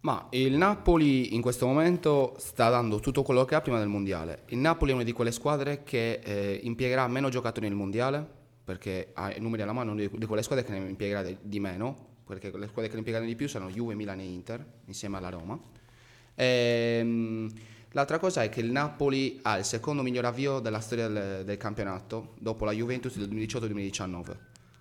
Ma 0.00 0.28
il 0.30 0.56
Napoli 0.56 1.34
in 1.34 1.42
questo 1.42 1.66
momento 1.66 2.36
sta 2.38 2.68
dando 2.70 3.00
tutto 3.00 3.22
quello 3.22 3.44
che 3.44 3.56
ha 3.56 3.60
prima 3.60 3.78
del 3.78 3.88
mondiale. 3.88 4.42
Il 4.46 4.58
Napoli 4.58 4.92
è 4.92 4.94
una 4.94 5.02
di 5.02 5.12
quelle 5.12 5.32
squadre 5.32 5.82
che 5.82 6.20
eh, 6.22 6.60
impiegherà 6.62 7.08
meno 7.08 7.28
giocatori 7.28 7.66
nel 7.66 7.74
mondiale, 7.74 8.24
perché 8.62 9.10
ha 9.14 9.34
i 9.34 9.40
numeri 9.40 9.62
alla 9.62 9.72
mano, 9.72 9.96
di 9.96 10.08
di 10.12 10.26
quelle 10.26 10.42
squadre 10.42 10.64
che 10.64 10.70
ne 10.70 10.88
impiegherà 10.88 11.22
di, 11.22 11.36
di 11.40 11.58
meno, 11.58 12.06
perché 12.24 12.56
le 12.56 12.68
squadre 12.68 12.88
che 12.88 12.92
ne 12.92 12.98
impiegheranno 12.98 13.28
di 13.28 13.34
più 13.34 13.48
saranno 13.48 13.72
Juve, 13.72 13.94
Milan 13.94 14.20
e 14.20 14.24
Inter, 14.24 14.64
insieme 14.84 15.16
alla 15.16 15.30
Roma. 15.30 15.58
Ehm, 16.36 17.50
l'altra 17.90 18.20
cosa 18.20 18.44
è 18.44 18.48
che 18.48 18.60
il 18.60 18.70
Napoli 18.70 19.40
ha 19.42 19.58
il 19.58 19.64
secondo 19.64 20.02
miglior 20.02 20.26
avvio 20.26 20.60
della 20.60 20.78
storia 20.78 21.08
del, 21.08 21.44
del 21.44 21.56
campionato, 21.56 22.34
dopo 22.38 22.64
la 22.64 22.72
Juventus 22.72 23.16
del 23.16 23.28
2018-2019. 23.30 24.36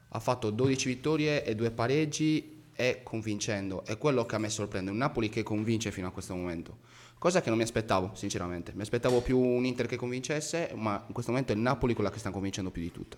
Ha 0.10 0.20
fatto 0.20 0.52
12 0.52 0.88
vittorie 0.88 1.44
e 1.44 1.56
2 1.56 1.72
pareggi 1.72 2.57
e 2.78 3.02
convincendo. 3.04 3.84
È 3.84 3.98
quello 3.98 4.26
che 4.26 4.36
a 4.36 4.38
me 4.38 4.50
sorprende. 4.50 4.92
Un 4.92 4.98
Napoli 4.98 5.28
che 5.28 5.44
convince 5.44 5.92
fino 5.92 6.08
a 6.08 6.12
questo 6.12 6.36
momento. 6.36 6.78
Cosa 7.18 7.42
che 7.42 7.50
non 7.50 7.58
mi 7.58 7.64
aspettavo, 7.64 8.12
sinceramente. 8.14 8.72
Mi 8.76 8.84
aspettavo 8.84 9.22
più 9.22 9.40
un 9.40 9.66
Inter 9.66 9.88
che 9.88 9.98
convincesse, 9.98 10.72
ma 10.76 11.04
in 11.08 11.14
questo 11.14 11.32
momento 11.32 11.52
è 11.52 11.56
il 11.56 11.62
Napoli 11.62 11.96
quella 11.96 12.12
che 12.12 12.20
sta 12.20 12.30
convincendo 12.30 12.70
più 12.70 12.84
di 12.84 12.92
tutte. 12.92 13.18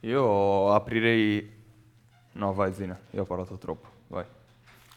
Io 0.00 0.72
aprirei... 0.72 1.58
No, 2.32 2.54
vai 2.54 2.72
Zina, 2.72 2.98
io 3.10 3.22
ho 3.22 3.26
parlato 3.26 3.58
troppo, 3.58 3.88
vai. 4.06 4.24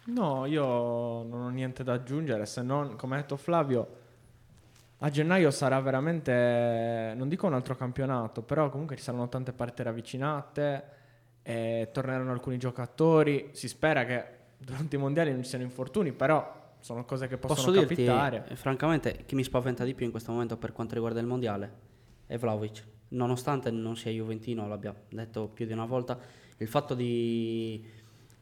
No, 0.05 0.45
io 0.45 0.63
non 0.63 1.41
ho 1.41 1.49
niente 1.49 1.83
da 1.83 1.93
aggiungere, 1.93 2.45
se 2.45 2.61
non, 2.61 2.95
come 2.95 3.15
ha 3.15 3.19
detto 3.19 3.35
Flavio, 3.35 3.87
a 4.99 5.09
gennaio 5.09 5.51
sarà 5.51 5.79
veramente, 5.81 7.13
non 7.17 7.27
dico 7.27 7.47
un 7.47 7.53
altro 7.53 7.75
campionato, 7.75 8.41
però 8.41 8.69
comunque 8.69 8.95
ci 8.95 9.03
saranno 9.03 9.27
tante 9.27 9.51
partite 9.51 9.83
ravvicinate, 9.83 10.83
e 11.43 11.89
torneranno 11.91 12.31
alcuni 12.31 12.57
giocatori, 12.57 13.49
si 13.51 13.67
spera 13.67 14.05
che 14.05 14.25
durante 14.57 14.95
i 14.95 14.99
mondiali 14.99 15.31
non 15.31 15.43
ci 15.43 15.49
siano 15.49 15.63
infortuni, 15.63 16.11
però 16.13 16.61
sono 16.79 17.05
cose 17.05 17.27
che 17.27 17.37
possono 17.37 17.59
Posso 17.59 17.71
dirti, 17.71 17.95
capitare. 17.95 18.45
eh, 18.49 18.55
francamente, 18.55 19.23
chi 19.25 19.35
mi 19.35 19.43
spaventa 19.43 19.83
di 19.83 19.93
più 19.93 20.05
in 20.05 20.11
questo 20.11 20.31
momento 20.31 20.57
per 20.57 20.71
quanto 20.71 20.93
riguarda 20.95 21.19
il 21.19 21.27
mondiale 21.27 21.71
è 22.25 22.37
Vlaovic. 22.37 22.83
Nonostante 23.09 23.69
non 23.69 23.95
sia 23.95 24.11
Juventino, 24.11 24.67
l'abbia 24.67 24.93
detto 25.09 25.47
più 25.47 25.65
di 25.65 25.73
una 25.73 25.85
volta, 25.85 26.17
il 26.57 26.67
fatto 26.67 26.95
di, 26.95 27.85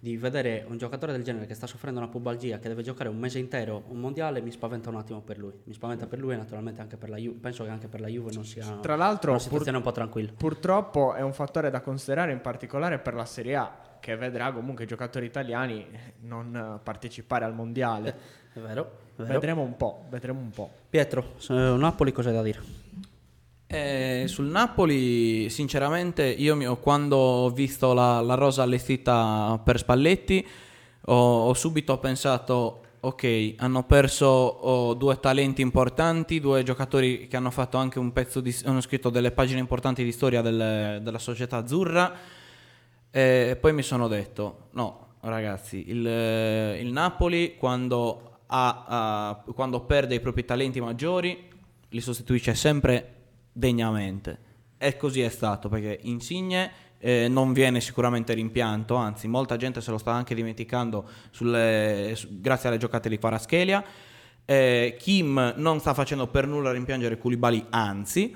di 0.01 0.17
vedere 0.17 0.65
un 0.67 0.79
giocatore 0.79 1.11
del 1.11 1.23
genere 1.23 1.45
che 1.45 1.53
sta 1.53 1.67
soffrendo 1.67 1.99
una 1.99 2.09
pubalgia, 2.09 2.57
che 2.57 2.67
deve 2.67 2.81
giocare 2.81 3.07
un 3.07 3.19
mese 3.19 3.37
intero 3.37 3.83
un 3.89 3.99
mondiale, 3.99 4.41
mi 4.41 4.49
spaventa 4.49 4.89
un 4.89 4.95
attimo 4.95 5.21
per 5.21 5.37
lui. 5.37 5.53
Mi 5.65 5.73
spaventa 5.73 6.07
per 6.07 6.17
lui 6.17 6.33
e 6.33 6.37
naturalmente 6.37 6.81
anche 6.81 6.97
per 6.97 7.09
la 7.09 7.17
Juve. 7.17 7.37
Penso 7.39 7.63
che 7.63 7.69
anche 7.69 7.87
per 7.87 8.01
la 8.01 8.07
Juve 8.07 8.31
non 8.33 8.43
sia 8.43 8.65
Tra 8.81 8.95
l'altro, 8.95 9.29
una 9.29 9.37
pur- 9.37 9.49
situazione 9.49 9.77
un 9.77 9.83
po' 9.83 9.91
tranquilla. 9.91 10.31
Purtroppo 10.35 11.13
è 11.13 11.21
un 11.21 11.33
fattore 11.33 11.69
da 11.69 11.81
considerare 11.81 12.31
in 12.31 12.41
particolare 12.41 12.97
per 12.97 13.13
la 13.13 13.25
Serie 13.25 13.55
A, 13.55 13.71
che 13.99 14.15
vedrà 14.15 14.51
comunque 14.51 14.85
i 14.85 14.87
giocatori 14.87 15.27
italiani 15.27 15.85
non 16.21 16.55
eh, 16.55 16.79
partecipare 16.81 17.45
al 17.45 17.53
mondiale. 17.53 18.39
È 18.53 18.59
vero, 18.59 18.97
è 19.17 19.21
Vero. 19.21 19.33
Vedremo 19.33 19.61
un 19.61 19.77
po', 19.77 20.05
vedremo 20.09 20.39
un 20.39 20.49
po'. 20.49 20.71
Pietro, 20.89 21.33
su 21.37 21.53
Napoli 21.53 22.11
cosa 22.11 22.29
hai 22.29 22.35
da 22.35 22.41
dire? 22.41 22.80
Eh, 23.73 24.25
sul 24.27 24.47
Napoli, 24.47 25.49
sinceramente, 25.49 26.25
io 26.25 26.57
mi- 26.57 26.65
quando 26.81 27.15
ho 27.15 27.49
visto 27.51 27.93
la, 27.93 28.19
la 28.19 28.33
rosa 28.33 28.63
allestita 28.63 29.57
per 29.63 29.77
Spalletti, 29.77 30.45
ho, 31.05 31.47
ho 31.47 31.53
subito 31.53 31.97
pensato: 31.97 32.81
ok, 32.99 33.53
hanno 33.59 33.83
perso 33.85 34.25
oh, 34.25 34.93
due 34.93 35.21
talenti 35.21 35.61
importanti, 35.61 36.41
due 36.41 36.63
giocatori 36.63 37.27
che 37.29 37.37
hanno 37.37 37.49
fatto 37.49 37.77
anche 37.77 37.97
un 37.97 38.11
pezzo 38.11 38.41
di. 38.41 38.53
hanno 38.65 38.81
scritto 38.81 39.09
delle 39.09 39.31
pagine 39.31 39.61
importanti 39.61 40.03
di 40.03 40.11
storia 40.11 40.41
del- 40.41 40.99
della 41.01 41.19
società 41.19 41.55
azzurra. 41.55 42.13
E 43.09 43.57
poi 43.57 43.71
mi 43.73 43.83
sono 43.83 44.09
detto: 44.09 44.67
no, 44.71 45.13
ragazzi, 45.21 45.89
il, 45.89 46.05
il 46.05 46.91
Napoli 46.91 47.55
quando, 47.57 48.39
ha, 48.47 48.83
ha- 48.85 49.43
quando 49.55 49.79
perde 49.85 50.15
i 50.15 50.19
propri 50.19 50.43
talenti 50.43 50.81
maggiori 50.81 51.47
li 51.87 52.01
sostituisce 52.01 52.53
sempre 52.53 53.15
degnamente. 53.51 54.49
E 54.77 54.97
così 54.97 55.21
è 55.21 55.29
stato 55.29 55.69
perché 55.69 55.99
Insigne 56.03 56.71
eh, 56.97 57.27
non 57.27 57.51
viene 57.53 57.81
sicuramente 57.81 58.33
rimpianto, 58.33 58.95
anzi, 58.95 59.27
molta 59.27 59.57
gente 59.57 59.81
se 59.81 59.89
lo 59.91 59.97
sta 59.97 60.11
anche 60.11 60.35
dimenticando 60.35 61.07
sulle- 61.31 62.13
su- 62.15 62.39
grazie 62.39 62.69
alle 62.69 62.77
giocate 62.77 63.09
di 63.09 63.17
Kvaratskhelia. 63.17 63.83
Eh, 64.45 64.95
Kim 64.99 65.53
non 65.57 65.79
sta 65.79 65.93
facendo 65.93 66.27
per 66.27 66.45
nulla 66.47 66.71
rimpiangere 66.71 67.17
Koulibaly, 67.17 67.65
anzi. 67.69 68.35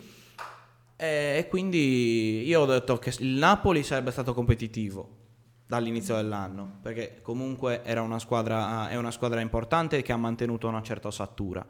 Eh, 0.97 1.38
E 1.39 1.47
quindi 1.49 2.43
io 2.45 2.62
ho 2.62 2.65
detto 2.65 2.97
che 2.97 3.13
il 3.19 3.36
Napoli 3.36 3.84
sarebbe 3.84 4.12
stato 4.12 4.34
competitivo 4.34 5.10
dall'inizio 5.67 6.15
dell'anno, 6.15 6.78
perché 6.82 7.19
comunque 7.21 7.84
era 7.84 8.01
una 8.01 8.19
squadra, 8.19 8.88
è 8.89 8.95
una 8.95 9.12
squadra 9.12 9.41
importante 9.41 10.01
che 10.01 10.12
ha 10.13 10.17
mantenuto 10.17 10.67
una 10.67 10.82
certa 10.82 11.08
ossatura. 11.10 11.65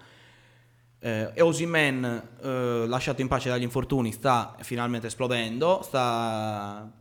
Eh, 1.05 1.29
e 1.35 1.41
Osimen, 1.43 2.03
eh, 2.41 2.85
lasciato 2.87 3.21
in 3.21 3.27
pace 3.27 3.47
dagli 3.47 3.61
infortuni, 3.61 4.11
sta 4.11 4.55
finalmente 4.61 5.05
esplodendo, 5.05 5.83
sta, 5.83 6.91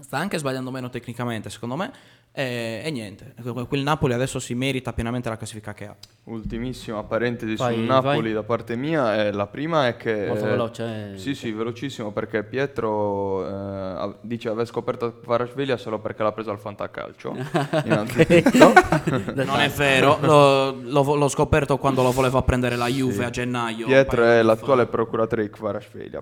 sta 0.00 0.16
anche 0.16 0.38
sbagliando 0.38 0.70
meno 0.70 0.88
tecnicamente, 0.88 1.50
secondo 1.50 1.76
me. 1.76 1.92
E, 2.38 2.82
e 2.84 2.90
niente, 2.90 3.32
quel 3.66 3.80
Napoli 3.80 4.12
adesso 4.12 4.38
si 4.38 4.54
merita 4.54 4.92
pienamente 4.92 5.30
la 5.30 5.38
classifica 5.38 5.72
che 5.72 5.86
ha. 5.86 5.96
Ultimissima 6.24 7.02
parentesi 7.04 7.54
Vai, 7.56 7.76
sul 7.76 7.84
Napoli 7.84 8.20
vai. 8.20 8.32
da 8.34 8.42
parte 8.42 8.76
mia. 8.76 9.24
eh, 9.24 9.32
la 9.32 9.46
prima 9.46 9.86
è 9.86 9.96
che. 9.96 10.26
Molto 10.26 10.44
veloce, 10.44 11.12
eh. 11.14 11.18
Sì, 11.18 11.34
sì, 11.34 11.50
velocissimo 11.52 12.10
perché 12.12 12.42
Pietro 12.42 13.48
eh, 13.48 14.14
dice 14.20 14.50
aver 14.50 14.66
scoperto 14.66 15.18
Kvaratskhelia 15.20 15.78
solo 15.78 15.98
perché 15.98 16.22
l'ha 16.24 16.32
preso 16.32 16.50
al 16.50 16.58
fantacalcio. 16.58 17.34
innanzitutto. 17.84 18.72
Non 19.46 19.60
è 19.60 19.70
vero, 19.70 20.18
l'ho, 20.20 20.72
l'ho- 20.82 21.14
l'ho 21.14 21.28
scoperto 21.28 21.78
quando 21.78 22.02
lo 22.02 22.10
voleva 22.10 22.42
prendere 22.42 22.76
la 22.76 22.88
Juve 22.88 23.24
a 23.24 23.30
gennaio. 23.30 23.86
Pietro 23.86 24.24
è 24.24 24.42
l'attuale 24.42 24.82
fa. 24.84 24.90
procuratore 24.90 25.42
di 25.44 25.48
Kvaratskhelia. 25.50 26.20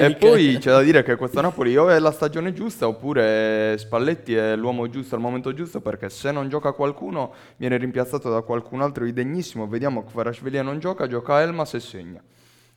E 0.00 0.14
poi 0.16 0.56
c'è 0.58 0.70
da 0.70 0.80
dire 0.82 1.04
che 1.04 1.14
questo 1.14 1.40
Napoli 1.40 1.76
o 1.76 1.90
è 1.90 1.98
la 2.00 2.10
stagione 2.10 2.52
giusta 2.52 2.88
oppure 2.88 3.76
Spalletti 3.78 4.34
è 4.34 4.56
l'uomo 4.56 4.88
giusto 4.88 4.94
al 5.14 5.20
momento 5.20 5.52
giusto 5.52 5.80
perché 5.80 6.08
se 6.08 6.30
non 6.30 6.48
gioca 6.48 6.72
qualcuno 6.72 7.32
viene 7.56 7.76
rimpiazzato 7.76 8.30
da 8.30 8.42
qualcun 8.42 8.80
altro 8.80 9.04
di 9.04 9.12
degnissimo. 9.12 9.66
Vediamo 9.66 10.04
Kvaratskhelia 10.04 10.62
non 10.62 10.78
gioca, 10.78 11.06
gioca 11.06 11.42
Elmas 11.42 11.74
e 11.74 11.80
segna. 11.80 12.22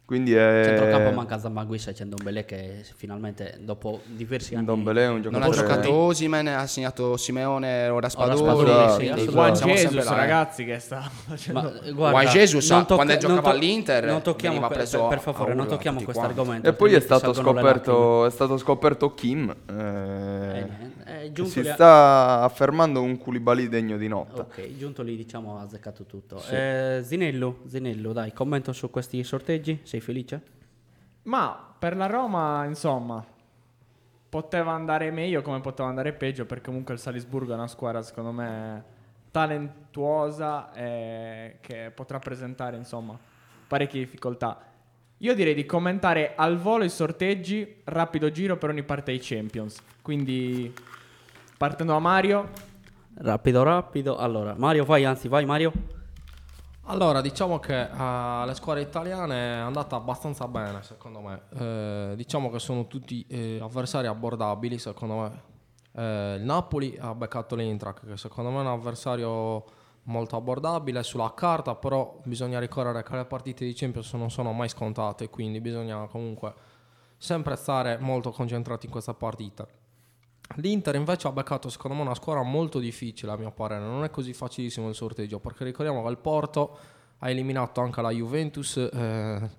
Quindi 0.10 0.34
è... 0.34 0.63
Centrocampo 0.65 1.12
manca 1.12 1.38
Zambaguis 1.38 1.86
e 1.86 1.93
c'è 1.93 2.04
Ndombele 2.04 2.43
che 2.43 2.84
finalmente 2.95 3.60
dopo 3.62 4.02
diversi 4.06 4.56
anni 4.56 4.63
Ndombele 4.63 5.04
è 5.04 5.08
un 5.08 5.19
Non 5.22 5.22
giocatore... 5.22 5.45
ha 5.45 5.62
giocato 5.62 5.93
Osimen, 5.93 6.48
ha 6.48 6.65
segnato 6.65 7.15
Simeone, 7.15 7.89
ora 7.89 8.10
Spadori. 8.10 8.38
Spadori, 8.38 9.06
Esatto, 9.06 9.19
sì. 9.19 9.28
Juan 9.28 9.56
siamo 9.56 9.74
Jesus, 9.76 10.06
eh. 10.08 10.15
ragazzi, 10.15 10.65
che 10.65 10.80
sta 10.80 11.02
facendo... 11.02 11.62
Ma, 11.62 11.80
eh, 11.84 11.91
guarda, 11.91 12.22
Juan 12.22 12.34
Jesus, 12.34 12.69
non 12.72 12.86
quando 12.86 13.04
non 13.13 13.19
giocava 13.19 13.50
all'Inter, 13.52 14.06
non 14.06 14.22
tocchiamo 14.24 14.60
per, 14.62 14.78
preso 14.78 14.98
per- 15.02 15.10
per 15.10 15.19
favore, 15.19 15.54
non 15.54 15.67
tocchiamo 15.67 16.02
questo 16.02 16.24
argomento. 16.24 16.67
E 16.67 16.74
poi 16.74 16.93
è 16.95 17.00
stato, 17.00 17.32
scoperto, 17.32 18.26
è 18.26 18.32
stato 18.32 18.58
scoperto 18.58 19.13
Kim, 19.13 19.56
eh, 19.69 20.88
Eh, 21.06 21.32
giunto 21.32 21.52
si 21.52 21.62
lì 21.62 21.69
sta 21.69 22.41
affermando 22.41 23.02
un 23.02 23.17
Koulibaly 23.17 23.67
degno 23.67 23.98
di 23.98 24.08
nota. 24.08 24.41
Ok, 24.41 24.76
giunto 24.78 25.02
lì 25.02 25.15
diciamo 25.15 25.58
ha 25.58 25.62
azzeccato 25.62 26.06
tutto. 26.06 26.41
Eh, 26.50 27.02
Zinello, 27.04 27.62
Zinello, 27.67 28.13
dai, 28.13 28.32
commento 28.32 28.74
su 28.74 28.89
questi 28.89 29.24
sorteggi, 29.24 29.80
sei 30.00 30.02
felice? 30.02 30.42
Ma 31.24 31.74
per 31.78 31.96
la 31.96 32.08
Roma, 32.08 32.66
insomma, 32.66 33.24
poteva 34.30 34.72
andare 34.72 35.12
meglio 35.12 35.42
come 35.42 35.60
poteva 35.62 35.90
andare 35.90 36.14
peggio, 36.14 36.46
perché 36.46 36.66
comunque 36.66 36.94
il 36.94 37.00
Salisburgo 37.00 37.52
è 37.52 37.56
una 37.56 37.68
squadra, 37.68 38.02
secondo 38.02 38.32
me, 38.32 38.84
talentuosa 39.32 40.74
e 40.74 41.58
che 41.62 41.92
potrà 41.94 42.20
presentare, 42.20 42.78
insomma, 42.78 43.18
parecchie 43.68 44.00
difficoltà. 44.00 44.66
Io 45.18 45.36
direi 45.36 45.54
di 45.54 45.66
commentare 45.66 46.34
al 46.36 46.58
volo 46.58 46.86
i 46.86 46.90
sorteggi, 46.90 47.82
rapido 47.84 48.32
giro 48.32 48.58
per 48.58 48.70
ogni 48.70 48.84
parte 48.84 49.12
dei 49.12 49.20
Champions. 49.22 49.82
Quindi, 50.02 50.74
partendo 51.58 51.92
da 51.92 52.00
Mario, 52.00 52.50
Rapido, 53.22 53.64
rapido. 53.64 54.16
Allora, 54.16 54.56
Mario, 54.58 54.86
vai, 54.86 55.04
anzi, 55.04 55.28
vai 55.28 55.46
Mario. 55.46 55.74
Allora, 56.89 57.21
diciamo 57.21 57.60
che 57.60 57.82
eh, 57.82 57.88
alle 57.91 58.56
squadre 58.56 58.82
italiane 58.82 59.36
è 59.36 59.60
andata 59.60 59.95
abbastanza 59.95 60.47
bene, 60.47 60.82
secondo 60.82 61.19
me. 61.19 61.41
Eh, 61.54 62.13
diciamo 62.15 62.49
che 62.49 62.58
sono 62.58 62.88
tutti 62.88 63.23
eh, 63.28 63.60
avversari 63.62 64.08
abbordabili, 64.08 64.80
secondo 64.80 65.15
me. 65.17 65.41
Eh, 65.91 66.36
il 66.39 66.43
Napoli 66.43 66.97
ha 66.99 67.13
beccato 67.13 67.56
l'Intrac, 67.56 68.08
che 68.08 68.17
secondo 68.17 68.49
me 68.49 68.58
è 68.58 68.62
un 68.62 68.67
avversario 68.69 69.65
molto 70.06 70.36
abbordabile 70.36 71.04
sulla 71.04 71.32
carta, 71.36 71.75
però 71.75 72.21
bisogna 72.23 72.58
ricordare 72.58 73.04
che 73.04 73.15
le 73.15 73.25
partite 73.25 73.65
di 73.65 73.73
Champions 73.75 74.12
non 74.13 74.32
sono 74.32 74.52
mai 74.52 74.69
scontate, 74.69 75.30
quindi 75.30 75.62
bisogna 75.62 76.08
comunque 76.08 76.54
sempre 77.17 77.56
stare 77.56 77.99
molto 77.99 78.32
concentrati 78.32 78.88
in 78.88 78.91
questa 78.91 79.13
partita. 79.13 79.67
L'Inter 80.56 80.96
invece 80.96 81.28
ha 81.28 81.32
beccato 81.32 81.70
secondo 81.70 81.96
me 81.96 82.04
una 82.04 82.16
squadra 82.16 82.44
molto 82.44 82.80
difficile 82.80 83.32
a 83.32 83.38
mio 83.38 83.52
parere, 83.52 83.82
non 83.82 84.04
è 84.04 84.10
così 84.10 84.34
facilissimo 84.34 84.90
il 84.90 84.96
sorteggio 84.96 85.40
perché 85.40 85.64
ricordiamo 85.64 86.04
che 86.04 86.10
il 86.10 86.18
Porto 86.18 86.78
ha 87.20 87.30
eliminato 87.30 87.82
anche 87.82 88.02
la 88.02 88.10
Juventus 88.10 88.78
eh, 88.78 89.50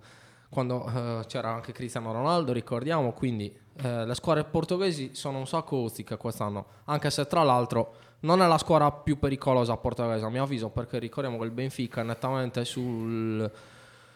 quando 0.49 0.87
eh, 0.87 1.25
c'era 1.27 1.51
anche 1.51 1.73
Cristiano 1.73 2.13
Ronaldo, 2.13 2.53
ricordiamo, 2.53 3.13
quindi 3.13 3.57
eh, 3.77 4.05
le 4.05 4.15
squadre 4.15 4.45
portoghesi 4.45 5.15
sono 5.15 5.39
un 5.39 5.47
sacco 5.47 5.77
ostiche 5.77 6.17
quest'anno, 6.17 6.67
anche 6.87 7.09
se 7.11 7.27
tra 7.27 7.45
l'altro 7.45 7.95
non 8.21 8.43
è 8.43 8.47
la 8.47 8.59
squadra 8.59 8.91
più 8.91 9.19
pericolosa 9.19 9.77
portoghese 9.77 10.25
a 10.25 10.29
mio 10.29 10.43
avviso 10.43 10.71
perché 10.71 10.99
ricordiamo 10.99 11.39
che 11.39 11.45
il 11.45 11.53
Benfica 11.53 12.01
è 12.01 12.05
nettamente 12.05 12.65
sul 12.65 13.51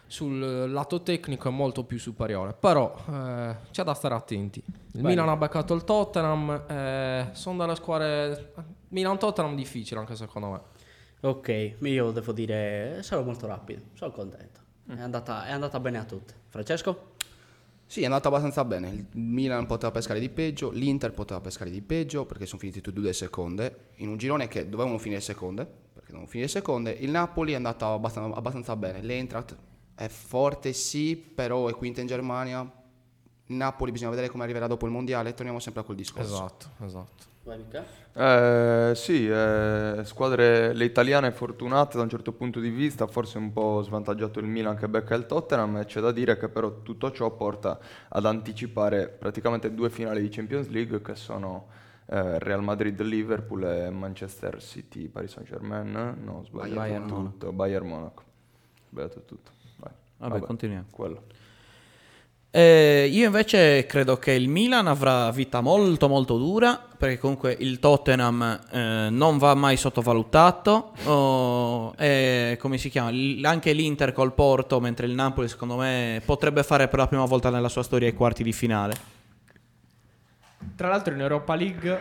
sul 0.07 0.69
lato 0.71 1.01
tecnico 1.01 1.47
è 1.49 1.51
molto 1.51 1.83
più 1.83 1.97
superiore 1.99 2.53
però 2.53 2.95
eh, 3.09 3.55
c'è 3.71 3.83
da 3.83 3.93
stare 3.93 4.13
attenti 4.13 4.63
il 4.65 5.01
Bene. 5.01 5.07
Milan 5.07 5.29
ha 5.29 5.35
beccato 5.35 5.73
il 5.73 5.83
Tottenham 5.83 6.63
eh, 6.67 7.29
sono 7.31 7.57
delle 7.57 7.75
squadre 7.75 8.53
Milan-Tottenham 8.89 9.55
difficile 9.55 9.99
anche 9.99 10.15
secondo 10.15 10.49
me 10.49 10.61
Ok, 11.25 11.77
io 11.79 12.11
devo 12.11 12.31
dire, 12.33 12.99
sarò 13.01 13.23
molto 13.23 13.47
rapido, 13.47 13.81
sono 13.93 14.11
contento. 14.11 14.59
È, 14.87 15.01
andata, 15.01 15.47
è 15.47 15.51
andata 15.51 15.79
bene 15.79 15.97
a 15.97 16.03
tutte. 16.03 16.35
Francesco? 16.49 17.13
Sì, 17.87 18.01
è 18.01 18.05
andato 18.05 18.27
abbastanza 18.27 18.63
bene. 18.63 18.89
Il 18.89 19.07
Milan 19.13 19.65
poteva 19.65 19.91
pescare 19.91 20.19
di 20.19 20.29
peggio, 20.29 20.69
l'Inter 20.69 21.13
poteva 21.13 21.41
pescare 21.41 21.71
di 21.71 21.81
peggio 21.81 22.25
perché 22.25 22.45
sono 22.45 22.59
finiti 22.59 22.79
tutti 22.79 22.99
e 22.99 23.01
due 23.01 23.13
seconde. 23.13 23.87
In 23.95 24.09
un 24.09 24.17
girone 24.17 24.47
che 24.47 24.69
dovevano 24.69 24.99
finire 24.99 25.19
seconde, 25.19 25.65
perché 25.65 26.09
dovevano 26.09 26.27
finire 26.27 26.47
seconde. 26.47 26.91
Il 26.91 27.09
Napoli 27.09 27.53
è 27.53 27.55
andato 27.55 27.85
abbastanza, 27.91 28.37
abbastanza 28.37 28.75
bene. 28.75 29.01
L'Eintracht 29.01 29.57
è 29.95 30.07
forte, 30.07 30.73
sì, 30.73 31.15
però 31.15 31.67
è 31.67 31.73
quinta 31.73 32.01
in 32.01 32.07
Germania. 32.07 32.69
Napoli 33.47 33.91
bisogna 33.91 34.09
vedere 34.09 34.29
come 34.29 34.43
arriverà 34.43 34.67
dopo 34.67 34.85
il 34.85 34.91
mondiale. 34.91 35.33
Torniamo 35.33 35.59
sempre 35.59 35.81
a 35.81 35.83
quel 35.83 35.97
discorso. 35.97 36.33
esatto 36.33 36.67
esatto? 36.85 37.33
Eh, 38.13 38.93
sì, 38.95 39.27
eh, 39.27 40.01
squadre 40.03 40.73
le 40.73 40.85
italiane 40.85 41.31
fortunate 41.31 41.95
da 41.95 42.01
un 42.01 42.09
certo 42.09 42.31
punto 42.31 42.59
di 42.59 42.69
vista, 42.69 43.05
forse 43.05 43.37
un 43.37 43.53
po' 43.53 43.83
svantaggiato 43.83 44.39
il 44.39 44.47
Milan 44.47 44.75
che 44.75 44.89
becca 44.89 45.13
il 45.13 45.27
Tottenham, 45.27 45.77
e 45.77 45.85
c'è 45.85 46.01
da 46.01 46.11
dire 46.11 46.37
che 46.37 46.49
però 46.49 46.81
tutto 46.81 47.11
ciò 47.11 47.29
porta 47.29 47.77
ad 48.07 48.25
anticipare 48.25 49.09
praticamente 49.09 49.73
due 49.75 49.91
finali 49.91 50.21
di 50.21 50.29
Champions 50.29 50.69
League 50.69 51.01
che 51.03 51.15
sono 51.15 51.67
eh, 52.07 52.39
Real 52.39 52.63
Madrid-Liverpool 52.63 53.63
e 53.63 53.89
Manchester 53.91 54.59
City-Paris 54.59 55.31
Saint-Germain, 55.33 56.17
no, 56.23 56.43
sbagliato 56.45 56.79
Bayern 56.79 57.07
tutto, 57.07 57.51
Bayern-Monaco, 57.51 58.23
ho 58.23 58.87
sbagliato 58.89 59.21
tutto, 59.23 59.51
Vai. 60.17 60.29
Vabbè, 60.29 60.45
continuiamo. 60.45 60.85
Quello. 60.89 61.23
Eh, 62.51 63.09
io 63.11 63.25
invece 63.25 63.85
credo 63.85 64.17
che 64.17 64.31
il 64.31 64.47
Milan 64.47 64.87
avrà 64.87 65.29
vita 65.31 65.59
molto 65.59 66.07
molto 66.07 66.37
dura 66.37 66.81
perché 66.97 67.17
comunque 67.17 67.53
il 67.59 67.79
Tottenham 67.79 68.61
eh, 68.71 69.09
non 69.09 69.37
va 69.37 69.53
mai 69.55 69.75
sottovalutato 69.75 70.93
oh, 71.03 71.93
e 71.97 72.55
come 72.57 72.77
si 72.77 72.87
chiama 72.87 73.11
L- 73.11 73.43
anche 73.43 73.73
l'Inter 73.73 74.13
col 74.13 74.31
Porto 74.31 74.79
mentre 74.79 75.05
il 75.05 75.11
Napoli 75.11 75.49
secondo 75.49 75.75
me 75.75 76.21
potrebbe 76.23 76.63
fare 76.63 76.87
per 76.87 76.99
la 76.99 77.07
prima 77.07 77.25
volta 77.25 77.49
nella 77.49 77.67
sua 77.67 77.83
storia 77.83 78.07
i 78.07 78.13
quarti 78.13 78.41
di 78.41 78.53
finale 78.53 79.15
tra 80.75 80.89
l'altro 80.89 81.13
in 81.13 81.21
Europa 81.21 81.55
League, 81.55 81.99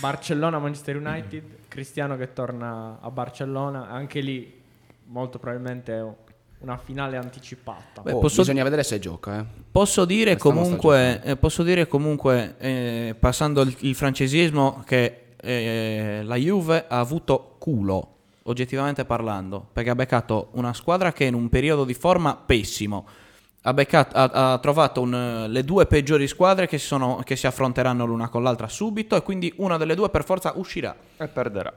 Barcellona-Manchester 0.00 0.96
United, 0.96 1.42
Cristiano 1.68 2.16
che 2.16 2.32
torna 2.32 2.98
a 3.00 3.10
Barcellona, 3.10 3.88
anche 3.88 4.20
lì 4.20 4.60
molto 5.06 5.38
probabilmente 5.38 6.16
una 6.60 6.76
finale 6.76 7.16
anticipata. 7.16 8.02
Beh, 8.02 8.12
Oh, 8.12 8.18
posso- 8.18 8.40
Bisogna 8.42 8.64
vedere 8.64 8.82
se 8.82 8.98
gioca. 8.98 9.38
Eh. 9.40 9.44
Posso 9.70 10.04
dire 10.04 10.36
comunque, 10.36 11.20
eh, 11.22 11.36
posso 11.36 11.62
dire 11.62 11.86
comunque 11.86 12.56
eh, 12.58 13.16
passando 13.18 13.60
il, 13.62 13.74
il 13.80 13.94
francesismo, 13.94 14.82
che 14.84 15.34
eh, 15.40 16.20
la 16.24 16.34
Juve 16.36 16.84
ha 16.88 16.98
avuto 16.98 17.54
culo, 17.58 18.14
oggettivamente 18.44 19.04
parlando, 19.04 19.66
perché 19.72 19.90
ha 19.90 19.94
beccato 19.94 20.48
una 20.52 20.72
squadra 20.74 21.12
che 21.12 21.24
in 21.24 21.34
un 21.34 21.48
periodo 21.48 21.84
di 21.84 21.94
forma 21.94 22.34
pessimo. 22.34 23.06
Ha, 23.62 23.74
beccato- 23.74 24.16
ha- 24.16 24.52
ha 24.52 24.58
trovato 24.58 25.00
un- 25.00 25.46
le 25.48 25.64
due 25.64 25.86
peggiori 25.86 26.26
squadre 26.26 26.66
che 26.66 26.78
si, 26.78 26.86
sono- 26.86 27.20
che 27.24 27.36
si 27.36 27.46
affronteranno 27.46 28.04
l'una 28.06 28.28
con 28.28 28.42
l'altra 28.42 28.66
subito 28.68 29.14
e 29.16 29.22
quindi 29.22 29.52
una 29.58 29.76
delle 29.76 29.94
due 29.94 30.08
per 30.10 30.24
forza 30.24 30.52
uscirà. 30.56 30.96
E 31.18 31.28
perderà. 31.28 31.72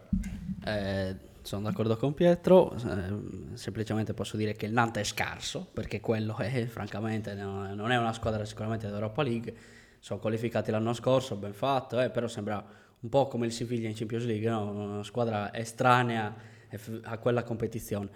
Eh, 0.65 1.15
sono 1.51 1.63
d'accordo 1.63 1.97
con 1.97 2.13
Pietro, 2.13 2.73
eh, 2.75 3.57
semplicemente 3.57 4.13
posso 4.13 4.37
dire 4.37 4.53
che 4.53 4.67
il 4.67 4.71
Nantes 4.71 5.01
è 5.01 5.05
scarso, 5.05 5.67
perché 5.73 5.99
quello 5.99 6.37
è, 6.37 6.65
francamente, 6.71 7.33
no- 7.33 7.75
non 7.75 7.91
è 7.91 7.97
una 7.97 8.13
squadra 8.13 8.45
sicuramente 8.45 8.85
dell'Europa 8.85 9.21
League, 9.21 9.53
sono 9.99 10.21
qualificati 10.21 10.71
l'anno 10.71 10.93
scorso, 10.93 11.35
ben 11.35 11.51
fatto, 11.51 11.99
eh, 11.99 12.09
però 12.09 12.29
sembra 12.29 12.63
un 13.01 13.09
po' 13.09 13.27
come 13.27 13.47
il 13.47 13.51
Siviglia 13.51 13.89
in 13.89 13.95
Champions 13.95 14.23
League, 14.23 14.49
no? 14.49 14.69
una 14.69 15.03
squadra 15.03 15.53
estranea 15.53 16.33
a 17.03 17.17
quella 17.17 17.43
competizione. 17.43 18.07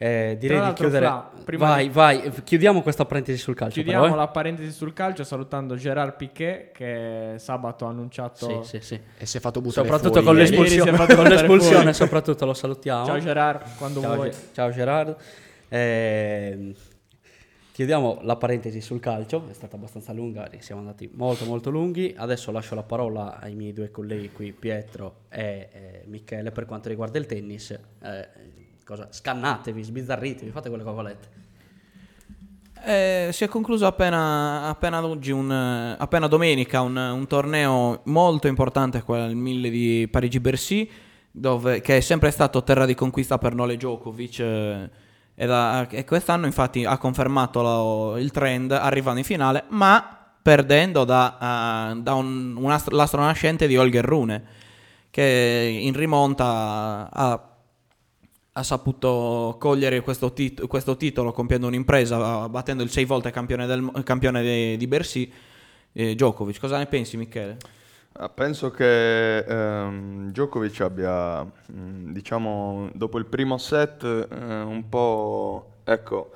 Eh, 0.00 0.36
direi 0.38 0.64
di 0.64 0.72
chiudere... 0.74 1.06
Fra, 1.06 1.30
vai, 1.56 1.88
di- 1.88 1.92
vai, 1.92 2.32
chiudiamo 2.44 2.82
questa 2.82 3.04
parentesi 3.04 3.38
sul 3.38 3.56
calcio. 3.56 3.74
Chiudiamo 3.74 4.02
però, 4.02 4.14
eh. 4.14 4.18
la 4.18 4.28
parentesi 4.28 4.70
sul 4.70 4.92
calcio 4.92 5.24
salutando 5.24 5.74
Gerard 5.74 6.14
Piquet 6.14 6.70
che 6.70 7.34
sabato 7.38 7.84
ha 7.84 7.88
annunciato... 7.88 8.62
Sì, 8.62 8.78
sì, 8.78 8.80
sì. 8.80 9.00
E 9.18 9.26
si 9.26 9.38
è 9.38 9.40
fatto 9.40 9.60
buttare 9.60 9.88
Soprattutto 9.88 10.22
fuori 10.22 10.54
con 10.54 10.94
fatto 10.94 11.14
con 11.16 11.24
buttare 11.24 11.28
l'espulsione 11.30 11.92
soprattutto 11.92 12.46
lo 12.46 12.54
salutiamo. 12.54 13.06
Ciao 13.06 13.18
Gerard, 13.18 13.76
quando 13.76 14.00
Ciao, 14.00 14.14
vuoi. 14.14 14.32
Ciao 14.52 14.70
Gerardo. 14.70 15.16
Eh, 15.68 16.74
chiudiamo 17.72 18.20
la 18.22 18.36
parentesi 18.36 18.80
sul 18.80 19.00
calcio, 19.00 19.48
è 19.50 19.52
stata 19.52 19.74
abbastanza 19.74 20.12
lunga, 20.12 20.48
siamo 20.60 20.80
andati 20.80 21.10
molto 21.12 21.44
molto 21.44 21.70
lunghi. 21.70 22.14
Adesso 22.16 22.52
lascio 22.52 22.76
la 22.76 22.84
parola 22.84 23.40
ai 23.40 23.56
miei 23.56 23.72
due 23.72 23.90
colleghi 23.90 24.30
qui, 24.30 24.52
Pietro 24.52 25.22
e 25.28 25.68
eh, 25.72 26.02
Michele, 26.06 26.52
per 26.52 26.66
quanto 26.66 26.88
riguarda 26.88 27.18
il 27.18 27.26
tennis. 27.26 27.70
Eh, 27.70 28.66
cosa- 28.88 29.08
scannatevi, 29.10 29.82
sbizzarritevi, 29.82 30.50
fate 30.50 30.70
quello 30.70 30.84
che 30.84 30.90
volete. 30.90 31.28
Eh, 32.84 33.28
si 33.32 33.44
è 33.44 33.48
concluso 33.48 33.84
appena, 33.86 34.68
appena 34.68 35.04
oggi, 35.04 35.30
un, 35.30 35.50
appena 35.50 36.26
domenica, 36.26 36.80
un, 36.80 36.96
un 36.96 37.26
torneo 37.26 38.00
molto 38.04 38.46
importante, 38.46 39.02
quello 39.02 39.26
il 39.26 39.36
1000 39.36 39.68
di 39.68 40.08
Parigi-Bercy, 40.10 40.88
dove, 41.30 41.80
che 41.82 41.98
è 41.98 42.00
sempre 42.00 42.30
stato 42.30 42.62
terra 42.62 42.86
di 42.86 42.94
conquista 42.94 43.36
per 43.36 43.54
Nole 43.54 43.76
Djokovic. 43.76 44.38
eh, 44.38 44.90
e, 45.40 45.46
da- 45.46 45.86
e 45.88 46.04
quest'anno 46.04 46.46
infatti 46.46 46.84
ha 46.84 46.96
confermato 46.98 47.62
lo- 47.62 48.16
il 48.16 48.30
trend 48.32 48.72
arrivando 48.72 49.18
in 49.20 49.24
finale, 49.24 49.64
ma 49.68 50.16
perdendo 50.40 51.04
da, 51.04 51.90
eh, 51.92 52.00
da 52.00 52.14
un, 52.14 52.56
un 52.56 52.70
astro- 52.70 52.96
l'astro 52.96 53.20
nascente 53.20 53.66
di 53.66 53.76
Holger 53.76 54.04
Rune, 54.04 54.44
che 55.10 55.78
in 55.82 55.92
rimonta 55.94 57.08
ha 57.12 57.42
ha 58.58 58.62
saputo 58.62 59.56
cogliere 59.58 60.00
questo, 60.00 60.32
tit- 60.32 60.66
questo 60.66 60.96
titolo 60.96 61.32
compiendo 61.32 61.66
un'impresa, 61.68 62.48
battendo 62.48 62.82
il 62.82 62.90
sei 62.90 63.04
volte 63.04 63.30
campione, 63.30 63.66
del, 63.66 63.90
campione 64.04 64.42
de- 64.42 64.76
di 64.76 64.86
Bercy, 64.86 65.30
eh, 65.92 66.14
Djokovic. 66.14 66.58
Cosa 66.58 66.78
ne 66.78 66.86
pensi, 66.86 67.16
Michele? 67.16 67.56
Ah, 68.20 68.28
Penso 68.30 68.70
che 68.70 69.38
ehm, 69.38 70.30
Djokovic 70.32 70.80
abbia, 70.80 71.42
mh, 71.44 72.12
diciamo, 72.12 72.90
dopo 72.94 73.18
il 73.18 73.26
primo 73.26 73.58
set 73.58 74.02
eh, 74.04 74.60
un 74.62 74.88
po', 74.88 75.74
ecco, 75.84 76.32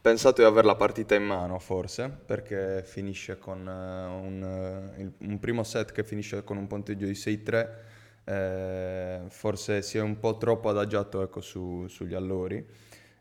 pensato 0.00 0.40
di 0.42 0.48
avere 0.48 0.66
la 0.66 0.74
partita 0.76 1.14
in 1.14 1.24
mano 1.24 1.58
forse, 1.60 2.08
perché 2.26 2.82
finisce 2.84 3.38
con 3.38 3.66
eh, 3.68 4.06
un, 4.06 4.90
il- 4.98 5.12
un 5.28 5.38
primo 5.38 5.62
set 5.62 5.92
che 5.92 6.02
finisce 6.04 6.42
con 6.42 6.56
un 6.56 6.66
punteggio 6.66 7.06
di 7.06 7.14
6-3, 7.14 7.84
eh, 8.30 9.20
forse 9.28 9.82
si 9.82 9.98
è 9.98 10.00
un 10.00 10.18
po' 10.20 10.36
troppo 10.36 10.68
adagiato 10.68 11.22
ecco, 11.22 11.40
su- 11.40 11.86
sugli 11.88 12.14
allori. 12.14 12.64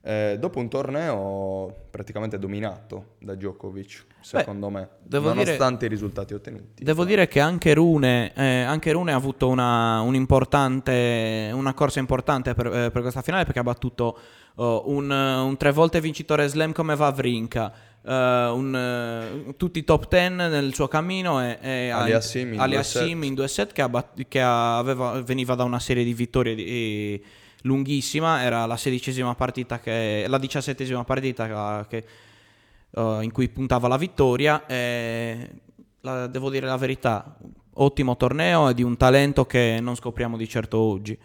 Eh, 0.01 0.37
dopo 0.39 0.59
un 0.59 0.69
torneo 0.69 1.75
praticamente 1.89 2.39
dominato 2.39 3.15
da 3.19 3.35
Djokovic, 3.35 4.05
secondo 4.21 4.69
me, 4.69 4.87
devo 5.03 5.31
dire- 5.31 5.43
nonostante 5.43 5.87
i 5.87 5.89
risultati 5.89 6.33
ottenuti. 6.33 6.83
Devo 6.83 7.03
dire 7.03 7.27
che 7.27 7.41
anche 7.41 7.73
Rune, 7.73 8.31
eh, 8.33 8.61
anche 8.61 8.93
Rune 8.93 9.11
ha 9.11 9.15
avuto 9.15 9.49
una, 9.49 9.99
un 9.99 10.15
importante- 10.15 11.49
una 11.53 11.73
corsa 11.73 11.99
importante 11.99 12.53
per, 12.53 12.67
eh, 12.67 12.91
per 12.91 13.01
questa 13.01 13.21
finale 13.21 13.43
perché 13.43 13.59
ha 13.59 13.63
battuto 13.63 14.17
oh, 14.55 14.83
un, 14.89 15.09
un 15.11 15.57
tre 15.57 15.71
volte 15.71 15.99
vincitore 15.99 16.47
slam 16.47 16.71
come 16.71 16.95
Vavrinka. 16.95 17.73
Eh, 18.03 18.11
un, 18.53 18.75
eh, 18.75 19.55
tutti 19.57 19.79
i 19.79 19.83
top 19.83 20.07
10 20.07 20.35
nel 20.35 20.73
suo 20.73 20.87
cammino 20.87 21.41
e, 21.43 21.57
e 21.61 21.89
Aliassim 21.89 22.53
in 22.53 22.59
Aliassim 22.59 23.01
due 23.01 23.15
set. 23.15 23.23
in 23.25 23.33
due 23.33 23.47
set 23.47 23.71
che, 23.73 23.81
ha 23.81 23.89
bat- 23.89 24.25
che 24.27 24.41
aveva- 24.41 25.21
veniva 25.21 25.55
da 25.55 25.63
una 25.63 25.79
serie 25.79 26.03
di 26.03 26.13
vittorie 26.13 26.55
di- 26.55 27.23
lunghissima 27.63 28.41
era 28.41 28.65
la 28.65 28.77
sedicesima 28.77 29.35
partita 29.35 29.79
che 29.79 30.25
la 30.27 30.37
diciassettesima 30.37 31.03
partita 31.03 31.85
che, 31.89 32.05
eh, 32.91 33.19
in 33.21 33.31
cui 33.31 33.49
puntava 33.49 33.87
la 33.89 33.97
vittoria 33.97 34.65
e 34.65 35.49
la- 36.01 36.27
devo 36.27 36.49
dire 36.49 36.65
la 36.67 36.77
verità 36.77 37.35
ottimo 37.73 38.15
torneo 38.17 38.69
e 38.69 38.73
di 38.73 38.83
un 38.83 38.95
talento 38.97 39.45
che 39.45 39.79
non 39.81 39.95
scopriamo 39.95 40.37
di 40.37 40.47
certo 40.47 40.77
oggi 40.77 41.17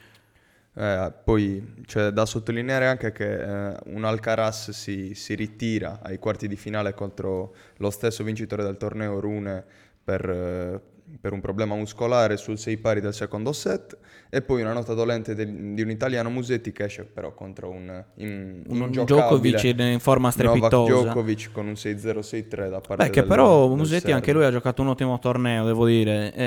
Eh, 0.76 1.12
poi 1.22 1.82
c'è 1.86 2.10
da 2.10 2.26
sottolineare 2.26 2.86
anche 2.88 3.12
che 3.12 3.70
eh, 3.70 3.76
un 3.86 4.04
Alcaraz 4.04 4.70
si, 4.70 5.14
si 5.14 5.34
ritira 5.34 6.00
ai 6.02 6.18
quarti 6.18 6.48
di 6.48 6.56
finale 6.56 6.94
contro 6.94 7.54
lo 7.76 7.90
stesso 7.90 8.24
vincitore 8.24 8.64
del 8.64 8.76
torneo 8.76 9.20
Rune 9.20 9.64
per, 10.02 10.28
eh, 10.28 10.80
per 11.20 11.32
un 11.32 11.40
problema 11.40 11.74
muscolare 11.74 12.36
sul 12.36 12.58
6 12.58 12.76
pari 12.78 13.00
del 13.00 13.12
secondo 13.14 13.52
set 13.52 13.96
e 14.30 14.42
poi 14.42 14.62
una 14.62 14.72
nota 14.72 14.94
dolente 14.94 15.34
del- 15.34 15.74
di 15.74 15.82
un 15.82 15.90
italiano 15.90 16.30
Musetti 16.30 16.72
che 16.72 16.84
esce 16.84 17.04
però 17.04 17.34
contro 17.34 17.70
un, 17.70 18.04
in, 18.16 18.62
un 18.66 18.90
Djokovic 18.90 19.62
in 19.64 19.98
forma 20.00 20.32
Novak 20.34 20.56
strepitosa 20.66 21.02
Djokovic 21.02 21.52
con 21.52 21.66
un 21.66 21.72
6-0-6-3 21.74 22.68
da 22.70 22.80
parte 22.80 23.04
Beh, 23.04 23.10
che 23.10 23.20
del- 23.20 23.28
però 23.28 23.68
del 23.68 23.76
Musetti 23.76 24.12
anche 24.12 24.32
lui 24.32 24.44
ha 24.44 24.50
giocato 24.50 24.82
un 24.82 24.88
ottimo 24.88 25.18
torneo, 25.18 25.64
devo 25.66 25.86
dire. 25.86 26.32
Eh, 26.34 26.42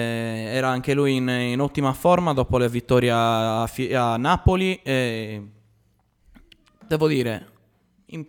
era 0.53 0.69
anche 0.69 0.93
lui 0.93 1.15
in, 1.15 1.27
in 1.29 1.59
ottima 1.59 1.93
forma 1.93 2.33
dopo 2.33 2.57
la 2.57 2.67
vittoria 2.67 3.15
a, 3.15 3.63
a 3.93 4.17
Napoli. 4.17 4.79
e 4.83 5.41
devo 6.87 7.07
dire, 7.07 7.47
in- 8.07 8.25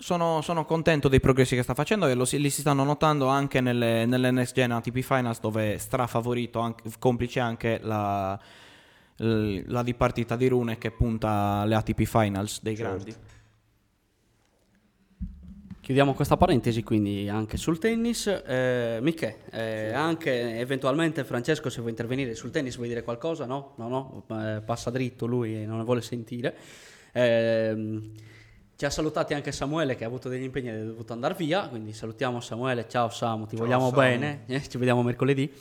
sono, 0.00 0.40
sono 0.40 0.64
contento 0.64 1.08
dei 1.08 1.20
progressi 1.20 1.54
che 1.54 1.62
sta 1.62 1.74
facendo 1.74 2.06
e 2.06 2.14
lo 2.14 2.24
si- 2.24 2.40
li 2.40 2.50
si 2.50 2.62
stanno 2.62 2.84
notando 2.84 3.26
anche 3.28 3.60
nelle, 3.60 4.06
nelle 4.06 4.30
Next 4.30 4.54
Gen 4.54 4.72
ATP 4.72 5.00
Finals 5.00 5.40
dove 5.40 5.74
è 5.74 5.78
strafavorito, 5.78 6.58
anche- 6.58 6.90
complice 6.98 7.38
anche 7.40 7.78
la, 7.82 8.38
la 9.16 9.82
dipartita 9.82 10.36
di 10.36 10.48
Rune 10.48 10.78
che 10.78 10.90
punta 10.90 11.60
alle 11.60 11.74
ATP 11.74 12.02
Finals 12.04 12.62
dei 12.62 12.74
Certo. 12.76 12.92
grandi. 12.92 13.14
Chiudiamo 15.80 16.14
questa 16.14 16.36
parentesi 16.36 16.82
quindi 16.82 17.28
anche 17.28 17.56
sul 17.56 17.78
tennis. 17.78 18.26
Eh, 18.26 18.98
Miche, 19.02 19.38
eh, 19.50 19.92
anche 19.92 20.58
eventualmente 20.58 21.24
Francesco 21.24 21.68
se 21.68 21.78
vuoi 21.78 21.90
intervenire 21.90 22.34
sul 22.34 22.50
tennis 22.50 22.76
vuoi 22.76 22.88
dire 22.88 23.02
qualcosa? 23.02 23.44
No? 23.44 23.72
No, 23.76 23.88
no, 23.88 24.24
Eh, 24.40 24.60
passa 24.60 24.90
dritto 24.90 25.26
lui 25.26 25.54
e 25.62 25.66
non 25.66 25.78
ne 25.78 25.84
vuole 25.84 26.00
sentire. 26.00 26.54
Ehm, 27.12 28.12
ci 28.80 28.86
ha 28.86 28.90
salutati 28.90 29.34
anche 29.34 29.52
Samuele 29.52 29.94
che 29.94 30.04
ha 30.04 30.06
avuto 30.06 30.30
degli 30.30 30.42
impegni 30.42 30.70
ed 30.70 30.76
è 30.76 30.84
dovuto 30.84 31.12
andare 31.12 31.34
via, 31.34 31.68
quindi 31.68 31.92
salutiamo 31.92 32.40
Samuele, 32.40 32.88
ciao 32.88 33.10
Samu, 33.10 33.44
ti 33.44 33.54
vogliamo 33.54 33.90
Samu. 33.90 34.00
bene, 34.00 34.44
Eh, 34.46 34.66
ci 34.66 34.78
vediamo 34.78 35.02
mercoledì. 35.02 35.52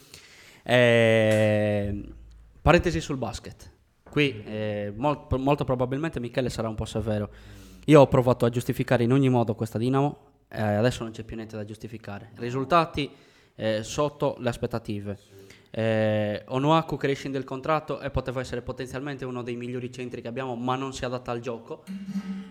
Ehm, 0.64 2.14
parentesi 2.62 3.02
sul 3.02 3.18
basket. 3.18 3.72
Qui 4.10 4.42
eh, 4.46 4.94
mol- 4.96 5.26
molto 5.32 5.66
probabilmente 5.66 6.22
Michele 6.22 6.50
sarà 6.50 6.70
un 6.70 6.76
po' 6.76 6.86
severo. 6.86 7.30
Io 7.88 8.00
ho 8.00 8.08
provato 8.08 8.46
a 8.46 8.50
giustificare 8.50 9.04
in 9.04 9.12
ogni 9.12 9.28
modo 9.28 9.54
questa 9.54 9.78
Dinamo, 9.78 10.18
eh, 10.48 10.62
adesso 10.62 11.04
non 11.04 11.12
c'è 11.12 11.24
più 11.24 11.36
niente 11.36 11.58
da 11.58 11.66
giustificare. 11.66 12.32
Risultati 12.36 13.12
eh, 13.56 13.84
sotto 13.84 14.38
le 14.40 14.48
aspettative. 14.48 15.18
Eh, 15.72 16.44
Onuaku 16.48 16.96
che 16.96 17.08
rescinde 17.08 17.38
il 17.38 17.44
contratto 17.44 18.00
e 18.00 18.10
poteva 18.12 18.40
essere 18.40 18.62
potenzialmente 18.62 19.26
uno 19.26 19.44
dei 19.44 19.58
migliori 19.58 19.92
centri 19.92 20.22
che 20.22 20.30
abbiamo, 20.30 20.56
ma 20.56 20.78
non 20.78 20.94
si 20.94 21.04
adatta 21.04 21.32
al 21.32 21.42
gioco. 21.42 21.84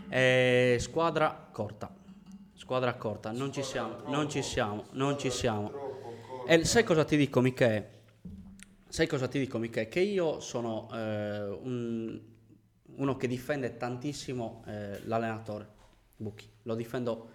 Eh, 0.08 0.76
squadra 0.80 1.48
corta. 1.52 1.94
Squadra 2.54 2.94
corta, 2.94 3.30
non 3.30 3.52
ci 3.52 3.62
siamo, 3.62 3.98
non 4.06 4.28
ci 4.28 4.42
siamo, 4.42 4.84
non 4.92 5.18
ci 5.18 5.30
siamo. 5.30 5.70
E 6.46 6.64
sai 6.64 6.82
cosa 6.84 7.04
ti 7.04 7.16
dico, 7.16 7.40
Michele? 7.40 7.96
Sai 8.88 9.06
cosa 9.06 9.28
ti 9.28 9.38
dico, 9.38 9.58
Michele? 9.58 9.88
Che 9.88 10.00
io 10.00 10.40
sono 10.40 10.88
eh, 10.92 11.46
un- 11.62 12.20
uno 12.96 13.16
che 13.16 13.28
difende 13.28 13.76
tantissimo 13.76 14.64
eh, 14.66 15.00
l'allenatore, 15.04 15.68
Bucchi. 16.16 16.50
Lo 16.62 16.74
difendo 16.74 17.28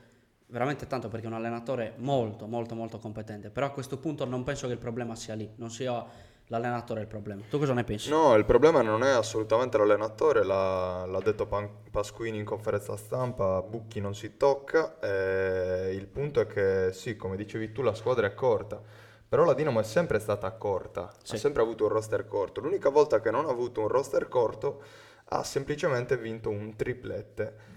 veramente 0.47 0.85
tanto 0.87 1.07
perché 1.07 1.25
è 1.25 1.29
un 1.29 1.35
allenatore 1.35 1.93
molto, 1.97 2.45
molto, 2.47 2.75
molto 2.75 2.99
competente. 2.99 3.49
Però 3.49 3.65
a 3.67 3.71
questo 3.71 3.97
punto 3.97 4.25
non 4.25 4.43
penso 4.43 4.67
che 4.67 4.73
il 4.73 4.79
problema 4.79 5.15
sia 5.15 5.35
lì, 5.35 5.49
non 5.55 5.71
sia 5.71 6.05
l'allenatore 6.47 6.99
è 6.99 7.03
il 7.03 7.09
problema. 7.09 7.41
Tu 7.49 7.57
cosa 7.57 7.73
ne 7.73 7.83
pensi? 7.83 8.09
No, 8.09 8.35
il 8.35 8.45
problema 8.45 8.81
non 8.81 9.03
è 9.03 9.09
assolutamente 9.09 9.77
l'allenatore, 9.77 10.43
l'ha, 10.43 11.05
l'ha 11.05 11.19
detto 11.21 11.45
Pan- 11.47 11.69
Pasquini 11.89 12.37
in 12.37 12.45
conferenza 12.45 12.95
stampa, 12.97 13.61
Bucchi 13.61 13.99
non 13.99 14.13
si 14.13 14.37
tocca, 14.37 14.99
eh, 14.99 15.91
il 15.93 16.07
punto 16.07 16.39
è 16.41 16.47
che 16.47 16.89
sì, 16.93 17.15
come 17.15 17.35
dicevi 17.35 17.71
tu, 17.71 17.81
la 17.81 17.93
squadra 17.95 18.27
è 18.27 18.33
corta, 18.33 18.81
però 19.27 19.45
la 19.45 19.53
Dinamo 19.53 19.79
è 19.79 19.83
sempre 19.83 20.19
stata 20.19 20.51
corta, 20.51 21.11
Sì. 21.23 21.35
ha 21.35 21.37
sempre 21.39 21.61
avuto 21.63 21.85
un 21.85 21.89
roster 21.89 22.27
corto, 22.27 22.61
l'unica 22.61 22.89
volta 22.89 23.19
che 23.19 23.31
non 23.31 23.45
ha 23.45 23.49
avuto 23.49 23.81
un 23.81 23.87
roster 23.87 24.27
corto 24.27 24.81
ha 25.29 25.43
semplicemente 25.43 26.17
vinto 26.17 26.49
un 26.49 26.75
triplette, 26.75 27.71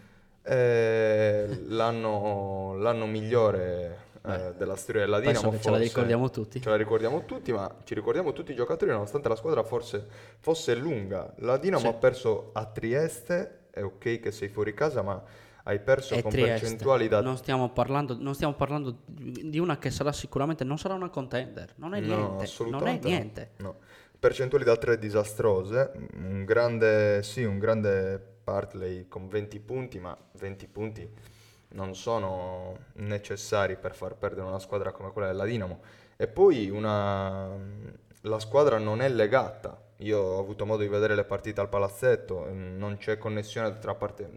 Eh, 0.48 1.64
l'anno, 1.66 2.76
l'anno 2.76 3.06
migliore 3.06 4.04
eh, 4.26 4.54
della 4.56 4.76
storia 4.76 5.02
della 5.02 5.20
Penso 5.20 5.40
Dinamo 5.40 5.56
che 5.56 5.62
ce 5.62 5.70
la 5.70 5.78
ricordiamo 5.78 6.30
tutti. 6.30 6.60
Ce 6.60 6.68
la 6.68 6.76
ricordiamo 6.76 7.24
tutti, 7.24 7.52
ma 7.52 7.74
ci 7.84 7.94
ricordiamo 7.94 8.32
tutti 8.32 8.52
i 8.52 8.54
giocatori 8.54 8.90
nonostante 8.90 9.28
la 9.28 9.36
squadra 9.36 9.62
forse 9.62 10.06
fosse 10.38 10.74
lunga. 10.74 11.32
La 11.38 11.56
Dinamo 11.56 11.82
Sì. 11.82 11.88
ha 11.88 11.92
perso 11.94 12.50
a 12.52 12.64
Trieste, 12.66 13.66
è 13.70 13.82
ok 13.82 14.20
che 14.20 14.30
sei 14.32 14.48
fuori 14.48 14.74
casa, 14.74 15.02
ma 15.02 15.22
hai 15.64 15.80
perso 15.80 16.14
È 16.14 16.22
con 16.22 16.30
Trieste. 16.30 16.60
percentuali 16.60 17.08
da... 17.08 17.20
Non 17.20 17.36
stiamo, 17.36 17.70
parlando, 17.70 18.16
non 18.18 18.34
stiamo 18.34 18.54
parlando 18.54 18.98
di 19.06 19.58
una 19.58 19.78
che 19.78 19.90
sarà 19.90 20.12
sicuramente, 20.12 20.62
non 20.64 20.78
sarà 20.78 20.94
una 20.94 21.08
contender, 21.10 21.72
non 21.76 21.94
è 21.94 22.00
No, 22.00 22.06
niente, 22.06 22.26
non 22.30 22.40
è 22.40 22.42
assolutamente 22.44 23.08
no. 23.08 23.14
niente. 23.14 23.50
No. 23.56 23.76
Percentuali 24.18 24.64
da 24.64 24.76
3 24.76 24.98
disastrose, 24.98 25.92
un 26.14 26.44
grande, 26.44 27.22
sì, 27.22 27.42
un 27.44 27.58
grande 27.58 28.18
Partley 28.44 29.08
con 29.08 29.28
20 29.28 29.58
punti, 29.60 29.98
ma 29.98 30.16
20 30.38 30.66
punti 30.68 31.08
non 31.76 31.94
sono 31.94 32.76
necessari 32.94 33.76
per 33.76 33.94
far 33.94 34.16
perdere 34.16 34.46
una 34.46 34.58
squadra 34.58 34.92
come 34.92 35.12
quella 35.12 35.28
della 35.28 35.44
Dinamo. 35.44 35.80
E 36.16 36.26
poi 36.26 36.70
una... 36.70 37.48
la 38.22 38.38
squadra 38.38 38.78
non 38.78 39.00
è 39.00 39.08
legata. 39.08 39.80
Io 40.00 40.18
ho 40.18 40.38
avuto 40.38 40.66
modo 40.66 40.82
di 40.82 40.88
vedere 40.88 41.14
le 41.14 41.24
partite 41.24 41.60
al 41.60 41.68
palazzetto, 41.68 42.48
non 42.50 42.96
c'è 42.98 43.16
connessione 43.16 43.78
tra, 43.78 43.94
parte... 43.94 44.28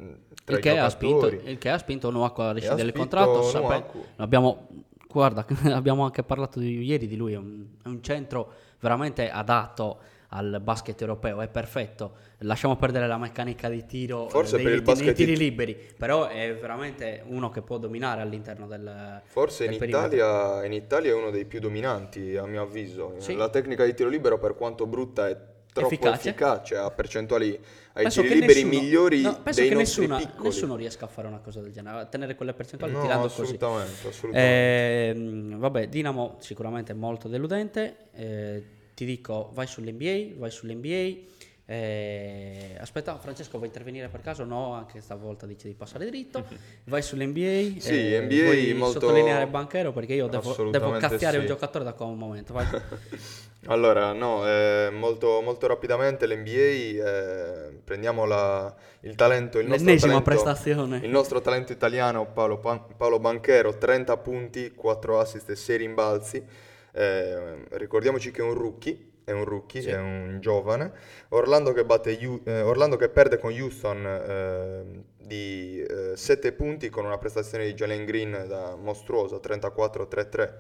tra 0.46 0.56
Il 0.56 0.62
che, 0.62 0.78
ha 0.78 0.90
spinto, 0.90 1.28
il 1.28 1.58
che 1.58 1.70
ha 1.70 1.78
spinto 1.78 2.08
Onuaku 2.08 2.42
a 2.42 2.52
rescindere 2.54 2.88
il 2.88 2.94
contratto. 2.94 3.44
sape- 3.44 3.86
abbiamo, 4.18 4.68
guarda, 5.08 5.46
abbiamo 5.74 6.04
anche 6.04 6.24
parlato 6.24 6.60
di, 6.60 6.82
ieri 6.82 7.08
di 7.08 7.18
lui, 7.18 7.34
è 7.34 7.38
un, 7.38 7.66
è 7.84 7.88
un 7.88 8.02
centro 8.02 8.52
veramente 8.80 9.30
adatto 9.30 10.00
al 10.32 10.60
basket 10.64 11.00
europeo, 11.02 11.42
è 11.42 11.48
perfetto. 11.48 12.14
Lasciamo 12.40 12.76
perdere 12.76 13.08
la 13.08 13.18
meccanica 13.18 13.68
di 13.68 13.86
tiro 13.86 14.28
eh, 14.28 14.30
Forse 14.30 14.56
dei, 14.58 14.66
per 14.66 14.74
il 14.76 14.82
basket 14.84 15.16
tiri 15.16 15.36
liberi, 15.36 15.76
però 15.98 16.28
è 16.28 16.56
veramente 16.56 17.24
uno 17.28 17.50
che 17.50 17.62
può 17.62 17.78
dominare 17.80 18.22
all'interno 18.22 18.68
del 18.68 19.22
Forse 19.26 19.64
in 19.66 19.72
del 19.72 19.80
perimetro. 19.80 20.16
Italia, 20.16 20.66
in 20.66 20.74
Italia 20.74 21.12
è 21.12 21.16
uno 21.16 21.32
dei 21.32 21.46
più 21.46 21.60
dominanti, 21.60 22.38
a 22.38 22.46
mio 22.46 22.62
avviso. 22.62 23.16
Sì. 23.18 23.36
La 23.36 23.50
tecnica 23.50 23.84
di 23.86 23.94
tiro 23.94 24.10
libero, 24.10 24.38
per 24.38 24.56
quanto 24.56 24.86
brutta, 24.86 25.28
è 25.28 25.36
troppo 25.74 25.94
Efficace. 25.94 26.30
efficace, 26.30 26.76
ha 26.78 26.90
percentuali 26.92 27.48
ai 27.94 28.04
Penso 28.04 28.22
tiri 28.22 28.34
liberi 28.40 28.64
nessuno- 28.64 28.82
migliori 28.82 29.22
no, 29.22 29.40
penso 29.44 29.60
dei 29.60 29.70
che 29.70 29.76
nessuna- 29.76 30.34
nessuno 30.42 30.76
riesca 30.76 31.06
a 31.06 31.08
fare 31.08 31.28
una 31.28 31.40
cosa 31.40 31.62
del 31.62 31.72
genere, 31.72 32.00
a 32.00 32.06
tenere 32.06 32.36
quelle 32.36 32.54
percentuali 32.54 32.94
No, 32.94 33.02
tirando 33.02 33.28
così. 33.28 33.42
assolutamente, 33.42 34.08
assolutamente. 34.08 35.10
Ehm, 35.10 35.58
vabbè, 35.60 35.88
Dinamo 35.88 36.36
sicuramente 36.40 36.94
molto 36.94 37.28
deludente. 37.28 37.98
eh, 38.14 38.64
ti 39.00 39.06
dico, 39.06 39.50
vai 39.54 39.66
sull'NBA, 39.66 40.38
vai 40.38 40.52
sull'NBA. 40.52 41.28
eh, 41.66 42.76
aspetta, 42.80 43.18
Francesco, 43.18 43.56
vuoi 43.56 43.68
intervenire 43.70 44.10
per 44.10 44.20
caso? 44.20 44.44
No, 44.44 44.74
anche 44.74 45.00
stavolta 45.00 45.46
dici 45.46 45.68
di 45.68 45.74
passare 45.74 46.06
dritto. 46.08 46.44
Vai 46.86 47.02
sull'NBA. 47.02 47.80
Sì, 47.80 48.14
eh, 48.14 48.20
NBA 48.22 48.44
vuoi 48.44 48.74
molto- 48.74 49.00
sottolineare 49.00 49.48
Banchero 49.48 49.94
perché 49.94 50.16
io 50.16 50.28
devo, 50.28 50.70
devo 50.70 50.98
cazziare 50.98 51.36
sì. 51.36 51.40
un 51.42 51.46
giocatore 51.46 51.86
da 51.86 51.94
qua 51.94 52.08
un 52.08 52.18
momento. 52.18 52.52
Vai. 52.54 52.66
Allora, 53.68 54.14
no, 54.14 54.48
eh, 54.48 54.90
molto, 54.92 55.42
molto 55.42 55.68
rapidamente 55.68 56.26
l'NBA, 56.28 56.50
eh, 56.52 57.80
prendiamo 57.84 58.26
la- 58.26 58.74
il 59.02 59.16
talento, 59.16 59.60
il 59.60 59.68
nostro 59.68 59.96
talento, 59.96 60.22
prestazione. 60.24 60.98
il 61.04 61.10
nostro 61.10 61.40
talento 61.42 61.72
italiano 61.74 62.26
Paolo, 62.32 62.58
Paolo 62.58 63.20
Banchero, 63.20 63.78
30 63.78 64.16
punti, 64.18 64.72
4 64.74 65.20
assist 65.20 65.50
e 65.50 65.56
6 65.56 65.78
rimbalzi. 65.78 66.44
Eh, 66.92 67.66
ricordiamoci 67.72 68.32
che 68.32 68.42
è 68.42 68.44
un 68.44 68.54
rookie, 68.54 68.98
è 69.24 69.32
un 69.32 69.46
rookie, 69.46 69.84
è 69.84 69.98
un 69.98 70.38
giovane. 70.40 70.92
Orlando 71.30 71.72
che, 71.74 71.86
batte 71.86 72.18
eh, 72.18 72.62
Orlando 72.62 72.96
che 72.96 73.10
perde 73.10 73.38
con 73.38 73.52
Houston 73.52 74.06
eh, 74.06 75.04
di 75.18 75.86
7 76.16 76.52
punti 76.54 76.90
con 76.90 77.06
una 77.06 77.18
prestazione 77.18 77.66
di 77.66 77.74
Jalen 77.74 78.06
Green 78.06 78.46
da 78.48 78.76
mostruosa, 78.76 79.38
34-3-3. 79.38 80.54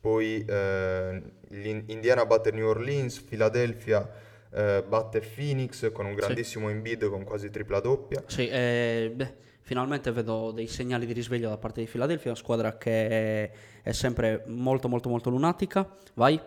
Poi 0.00 0.44
eh, 0.46 1.22
l'In- 1.48 1.84
Indiana 1.86 2.26
batte 2.26 2.50
New 2.50 2.68
Orleans, 2.68 3.20
Philadelphia 3.20 4.22
eh, 4.54 4.84
batte 4.86 5.20
Phoenix 5.20 5.90
con 5.92 6.06
un 6.06 6.14
grandissimo 6.14 6.70
Embiid 6.70 7.08
con 7.08 7.24
quasi 7.24 7.50
tripla 7.50 7.80
doppia. 7.80 8.22
Sì, 8.26 8.48
eh, 8.48 9.12
beh, 9.14 9.34
finalmente 9.64 10.12
vedo 10.12 10.52
dei 10.52 10.66
segnali 10.66 11.06
di 11.06 11.12
risveglio 11.14 11.48
da 11.48 11.56
parte 11.56 11.80
di 11.80 11.86
Philadelphia, 11.86 12.30
una 12.30 12.38
squadra 12.38 12.76
che 12.76 13.08
è, 13.08 13.50
è 13.82 13.92
sempre 13.92 14.44
molto 14.46 14.88
molto 14.88 15.08
molto 15.08 15.30
lunatica. 15.30 15.88
Vai. 16.14 16.38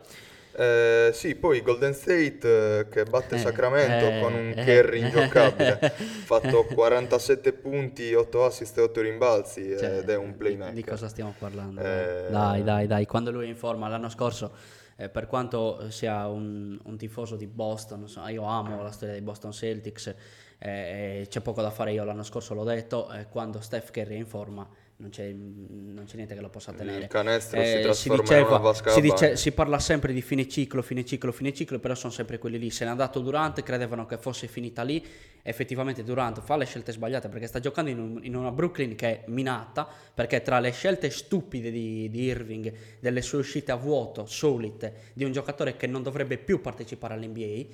Eh, 0.60 1.12
sì, 1.14 1.36
poi 1.36 1.62
Golden 1.62 1.94
State 1.94 2.80
eh, 2.80 2.88
che 2.90 3.04
batte 3.04 3.36
Eh, 3.36 3.40
Sacramento 3.40 4.08
eh, 4.08 4.22
con 4.22 4.34
un 4.34 4.54
eh. 4.56 4.64
Kerry 4.64 5.02
ingiocabile, 5.02 5.78
fatto 6.26 6.66
47 6.66 7.54
punti, 7.54 8.14
8 8.14 8.46
assist 8.46 8.78
e 8.78 8.82
8 8.82 9.02
rimbalzi 9.02 9.76
Cioè, 9.78 10.00
ed 10.00 10.10
è 10.10 10.16
un 10.16 10.36
playmaker. 10.36 10.74
Di, 10.74 10.84
cosa 10.84 11.08
stiamo 11.10 11.34
parlando? 11.38 11.82
Dai, 11.82 12.64
dai, 12.64 12.88
dai. 12.88 13.06
Quando 13.06 13.32
lui 13.32 13.46
è 13.46 13.50
in 13.50 13.56
forma 13.56 13.88
l'anno 13.88 14.10
scorso, 14.10 14.52
eh, 14.96 15.10
per 15.10 15.28
quanto 15.28 15.90
sia 15.90 16.28
un, 16.28 16.80
un 16.84 16.98
tifoso 16.98 17.36
di 17.36 17.46
Boston, 17.46 18.08
io 18.30 18.44
amo 18.44 18.82
la 18.82 18.92
storia 18.92 19.14
dei 19.14 19.24
Boston 19.24 19.52
Celtics, 19.52 20.16
eh, 20.60 21.22
eh, 21.22 21.28
c'è 21.28 21.42
poco 21.42 21.62
da 21.62 21.70
fare. 21.70 21.94
Io 21.94 22.04
l'anno 22.04 22.24
scorso 22.24 22.54
l'ho 22.54 22.64
detto, 22.64 23.12
eh, 23.12 23.28
quando 23.30 23.62
Steph 23.62 23.92
Curry 23.92 24.16
è 24.16 24.18
in 24.20 24.26
forma. 24.28 24.68
Non 25.00 25.12
c'è, 25.12 25.32
non 25.32 26.06
c'è 26.08 26.16
niente 26.16 26.34
che 26.34 26.42
lo 26.42 26.50
possa 26.50 26.74
tenere. 26.74 27.02
Il 27.04 27.08
canestro 27.08 27.62
si 27.94 28.10
Eh, 28.10 28.12
in 28.12 28.46
una 28.48 28.58
vasca 28.58 28.90
si, 28.90 29.00
dice- 29.00 29.38
si 29.38 29.52
parla 29.52 29.78
sempre 29.78 30.12
di 30.12 30.24
fine 30.24 30.48
ciclo, 30.48 30.82
fine 30.82 31.06
ciclo, 31.06 31.32
fine 31.32 31.54
ciclo, 31.54 31.78
però 31.78 31.94
sono 31.94 32.12
sempre 32.12 32.40
quelli 32.40 32.58
lì. 32.58 32.72
Se 32.72 32.84
n'è 32.84 32.90
andato 32.90 33.20
Durant, 33.20 33.62
credevano 33.62 34.08
che 34.08 34.18
fosse 34.18 34.48
finita 34.48 34.82
lì. 34.82 35.06
Effettivamente 35.44 36.04
Durant 36.04 36.42
fa 36.42 36.58
le 36.58 36.66
scelte 36.66 36.92
sbagliate 36.94 37.30
perché 37.30 37.46
sta 37.46 37.60
giocando 37.60 37.92
in, 37.92 38.00
un- 38.00 38.20
in 38.24 38.36
una 38.36 38.52
Brooklyn 38.52 38.96
che 38.96 39.08
è 39.08 39.24
minata, 39.28 39.88
perché 40.12 40.42
tra 40.42 40.60
le 40.60 40.72
scelte 40.72 41.12
stupide 41.12 41.70
di, 41.70 42.10
di 42.10 42.24
Irving, 42.24 42.74
delle 43.00 43.22
sue 43.22 43.38
uscite 43.38 43.72
a 43.72 43.76
vuoto, 43.76 44.26
solite, 44.26 45.12
di 45.14 45.24
un 45.24 45.32
giocatore 45.32 45.78
che 45.78 45.86
non 45.86 46.02
dovrebbe 46.02 46.40
più 46.40 46.60
partecipare 46.60 47.14
all'NBA, 47.14 47.66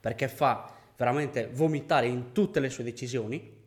perché 0.00 0.28
fa 0.28 0.76
veramente 1.00 1.48
vomitare 1.50 2.08
in 2.08 2.32
tutte 2.32 2.60
le 2.60 2.68
sue 2.68 2.84
decisioni, 2.84 3.59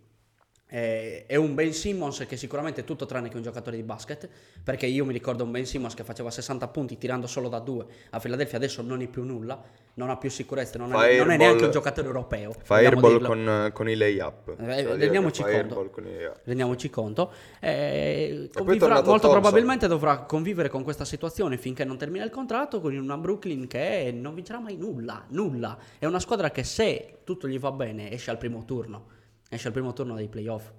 è 0.80 1.36
un 1.36 1.54
Ben 1.54 1.72
Simmons 1.72 2.26
che 2.28 2.36
sicuramente 2.36 2.82
è 2.82 2.84
tutto 2.84 3.06
tranne 3.06 3.30
che 3.30 3.38
un 3.38 3.44
giocatore 3.44 3.76
di 3.76 3.84
basket, 3.84 4.28
perché 4.64 4.88
io 4.88 5.06
mi 5.06 5.14
ricordo 5.14 5.44
un 5.44 5.52
Ben 5.52 5.68
Simmons 5.68 5.94
che 5.94 6.04
faceva 6.04 6.32
60 6.32 6.68
punti 6.70 6.98
tirando 6.98 7.28
solo 7.28 7.48
da 7.48 7.60
due 7.60 7.86
a 8.10 8.20
Philadelphia, 8.20 8.58
adesso 8.58 8.82
non 8.82 9.02
è 9.02 9.08
più 9.08 9.24
nulla, 9.24 9.62
non 9.96 10.10
ha 10.10 10.18
più 10.18 10.32
sicurezza, 10.32 10.80
non, 10.80 10.92
è, 10.96 11.18
non 11.18 11.30
è 11.30 11.38
neanche 11.38 11.66
un 11.66 11.72
giocatore 11.72 12.08
europeo. 12.08 12.56
Vogliamo 12.66 12.88
airball 12.88 13.12
dirlo. 13.12 13.28
con, 13.28 13.70
con 13.72 13.90
i 13.90 13.96
layup. 13.96 14.56
Eh, 14.58 14.84
Cioè, 14.84 14.96
rendiamoci 14.98 15.44
conto. 15.44 15.90
con 15.92 16.04
layup. 16.04 16.40
Rendiamoci 16.44 16.90
conto. 16.90 17.32
Eh, 17.60 18.50
convivrà- 18.52 18.96
molto 18.96 19.10
Thompson. 19.12 19.32
probabilmente 19.32 19.88
dovrà 19.88 20.20
convivere 20.20 20.70
con 20.70 20.84
questa 20.84 21.06
situazione 21.06 21.58
finché 21.58 21.86
non 21.86 21.98
termina 21.98 22.24
il 22.24 22.32
contratto 22.32 22.82
con 22.82 22.96
una 22.96 23.18
Brooklyn 23.18 23.68
che 23.68 24.12
non 24.12 24.34
vincerà 24.34 24.60
mai 24.60 24.76
nulla, 24.76 25.24
nulla. 25.28 25.78
È 26.00 26.08
una 26.08 26.20
squadra 26.20 26.50
che 26.50 26.64
se 26.64 27.20
tutto 27.24 27.48
gli 27.48 27.60
va 27.60 27.72
bene 27.72 28.12
esce 28.12 28.32
al 28.32 28.40
primo 28.40 28.66
turno, 28.66 29.22
esce 29.54 29.68
al 29.68 29.74
primo 29.74 29.94
turno 29.94 30.16
dei 30.16 30.28
playoff, 30.28 30.72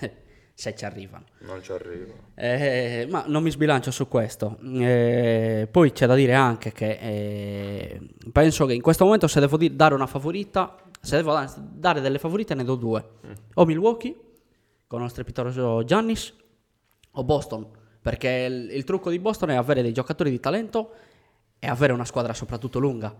se 0.54 0.74
ci 0.74 0.84
arrivano. 0.84 1.24
Non 1.40 1.62
ci 1.62 1.72
arrivo. 1.72 2.14
Eh, 2.34 3.06
ma 3.10 3.24
non 3.26 3.42
mi 3.42 3.50
sbilancio 3.50 3.90
su 3.90 4.08
questo. 4.08 4.58
Eh, 4.62 5.68
poi 5.70 5.92
c'è 5.92 6.06
da 6.06 6.14
dire 6.14 6.34
anche 6.34 6.72
che 6.72 6.98
eh, 7.00 8.00
penso 8.32 8.66
che 8.66 8.74
in 8.74 8.82
questo 8.82 9.04
momento 9.04 9.26
se 9.26 9.40
devo 9.40 9.58
dare 9.70 9.94
una 9.94 10.06
favorita, 10.06 10.76
se 11.00 11.16
devo 11.16 11.32
da- 11.32 11.54
dare 11.56 12.00
delle 12.00 12.18
favorite 12.18 12.54
ne 12.54 12.64
do 12.64 12.74
due. 12.74 13.08
O 13.54 13.64
Milwaukee 13.64 14.16
con 14.86 15.00
lo 15.00 15.08
strepitoso 15.08 15.84
Giannis 15.84 16.32
o 17.12 17.24
Boston, 17.24 17.66
perché 18.00 18.46
il, 18.48 18.70
il 18.76 18.84
trucco 18.84 19.10
di 19.10 19.18
Boston 19.18 19.50
è 19.50 19.54
avere 19.54 19.82
dei 19.82 19.92
giocatori 19.92 20.30
di 20.30 20.38
talento 20.40 20.92
e 21.58 21.66
avere 21.66 21.92
una 21.92 22.04
squadra 22.04 22.32
soprattutto 22.34 22.78
lunga. 22.78 23.14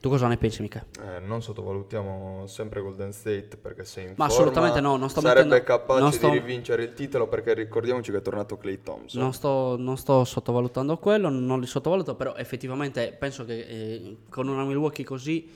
Tu 0.00 0.08
cosa 0.08 0.28
ne 0.28 0.36
pensi, 0.36 0.62
Mica? 0.62 0.86
Eh, 1.02 1.18
non 1.18 1.42
sottovalutiamo 1.42 2.46
sempre 2.46 2.80
Golden 2.80 3.12
State 3.12 3.56
perché 3.60 3.84
se 3.84 4.02
in 4.02 4.06
Ma 4.10 4.12
forma 4.14 4.32
assolutamente 4.32 4.80
no, 4.80 4.96
non 4.96 5.10
sto 5.10 5.20
sarebbe 5.20 5.48
mettendo- 5.48 5.64
capace 5.64 6.00
non 6.00 6.12
sto- 6.12 6.28
di 6.28 6.38
rivincere 6.38 6.84
il 6.84 6.92
titolo 6.94 7.26
perché 7.26 7.52
ricordiamoci 7.54 8.12
che 8.12 8.18
è 8.18 8.22
tornato 8.22 8.56
Clay 8.56 8.80
Thompson. 8.80 9.20
Non 9.20 9.32
sto, 9.32 9.74
non 9.76 9.96
sto 9.96 10.22
sottovalutando 10.24 10.98
quello, 10.98 11.28
non 11.30 11.58
li 11.58 11.66
sottovaluto, 11.66 12.14
però 12.14 12.36
effettivamente 12.36 13.12
penso 13.18 13.44
che 13.44 13.58
eh, 13.58 14.16
con 14.30 14.46
una 14.46 14.62
Milwaukee 14.64 15.04
così 15.04 15.50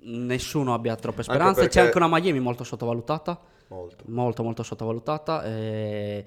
nessuno 0.00 0.74
abbia 0.74 0.94
troppe 0.96 1.22
speranze. 1.22 1.60
C'è 1.62 1.66
perché- 1.68 1.80
anche 1.80 1.96
una 1.96 2.08
Miami 2.08 2.40
molto 2.40 2.64
sottovalutata, 2.64 3.40
Molto. 3.68 4.04
molto 4.08 4.42
molto 4.42 4.62
sottovalutata. 4.62 5.44
eh, 5.44 6.26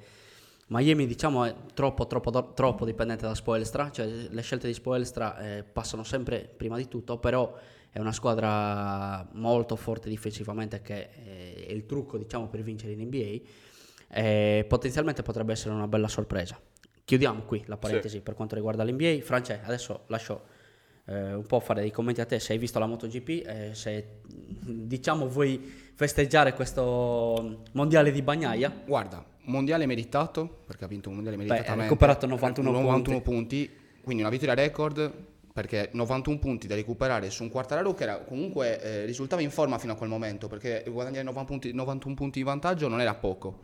Miami 0.72 1.06
diciamo 1.06 1.44
è 1.44 1.54
troppo, 1.74 2.08
troppo, 2.08 2.54
troppo 2.54 2.86
dipendente 2.86 3.26
da 3.26 3.36
Spoelstra, 3.36 3.92
cioè 3.92 4.06
le 4.08 4.42
scelte 4.42 4.68
di 4.68 4.74
Spoelstra 4.74 5.38
eh, 5.38 5.64
passano 5.64 6.04
sempre 6.04 6.50
prima 6.56 6.78
di 6.78 6.88
tutto, 6.88 7.18
però 7.18 7.54
è 7.90 8.00
una 8.00 8.14
squadra 8.14 9.28
molto 9.34 9.76
forte 9.76 10.08
difensivamente 10.08 10.82
che 10.82 11.10
eh, 11.26 11.66
è 11.68 11.72
il 11.74 11.86
trucco 11.86 12.18
diciamo 12.18 12.48
per 12.48 12.62
vincere 12.62 12.94
in 12.94 13.02
NBA 13.02 13.50
e 14.08 14.66
potenzialmente 14.66 15.24
potrebbe 15.24 15.52
essere 15.52 15.74
una 15.74 15.90
bella 15.90 16.08
sorpresa. 16.08 16.58
Chiudiamo 17.04 17.42
qui 17.42 17.62
la 17.66 17.76
parentesi 17.76 18.22
per 18.22 18.36
quanto 18.36 18.56
riguarda 18.56 18.86
l'NBA. 18.86 19.18
France, 19.24 19.60
adesso 19.62 20.04
lascio 20.08 20.42
eh, 21.04 21.34
un 21.34 21.46
po' 21.46 21.60
fare 21.60 21.82
dei 21.82 21.92
commenti 21.92 22.22
a 22.22 22.26
te 22.26 22.40
se 22.40 22.54
hai 22.54 22.58
visto 22.58 22.80
la 22.80 22.86
MotoGP, 22.86 23.30
eh, 23.46 23.70
se 23.74 24.22
diciamo 24.24 25.28
vuoi 25.28 25.60
festeggiare 25.96 26.54
questo 26.54 27.66
mondiale 27.74 28.14
di 28.14 28.22
bagnaia. 28.22 28.74
Guarda, 28.86 29.31
mondiale 29.46 29.86
meritato, 29.86 30.64
perché 30.66 30.86
ha 30.86 30.88
vinto 30.88 31.10
un 31.10 31.16
mondiale 31.16 31.38
meritatamente. 31.38 31.80
ha 31.80 31.84
recuperato 31.84 32.28
91, 32.28 32.72
91 32.72 33.22
punti. 33.22 33.70
quindi 34.04 34.22
una 34.22 34.32
vittoria 34.32 34.54
record 34.54 35.30
perché 35.54 35.90
91 35.92 36.40
punti 36.40 36.68
da 36.68 36.76
recuperare 36.76 37.30
su 37.30 37.44
un 37.44 37.50
quartararo 37.50 37.94
che 37.94 38.04
era, 38.04 38.20
comunque 38.20 38.82
eh, 38.82 39.06
risultava 39.06 39.42
in 39.42 39.52
forma 39.52 39.78
fino 39.78 39.94
a 39.94 39.96
quel 39.96 40.10
momento, 40.10 40.48
perché 40.48 40.84
guadagnare 40.88 41.24
90 41.24 41.46
punti- 41.46 41.74
91 41.74 42.16
punti 42.16 42.40
di 42.40 42.46
vantaggio 42.46 42.88
non 42.88 43.02
era 43.02 43.14
poco. 43.16 43.60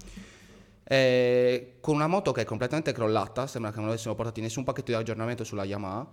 Eh, 0.84 1.78
con 1.80 1.96
una 1.96 2.08
moto 2.08 2.32
che 2.32 2.42
è 2.42 2.46
completamente 2.46 2.92
crollata, 2.92 3.48
sembra 3.48 3.72
che 3.72 3.80
non 3.80 3.88
avessero 3.88 4.16
portati 4.16 4.42
nessun 4.42 4.64
pacchetto 4.64 4.92
di 4.92 4.98
aggiornamento 4.98 5.44
sulla 5.44 5.64
Yamaha. 5.64 6.08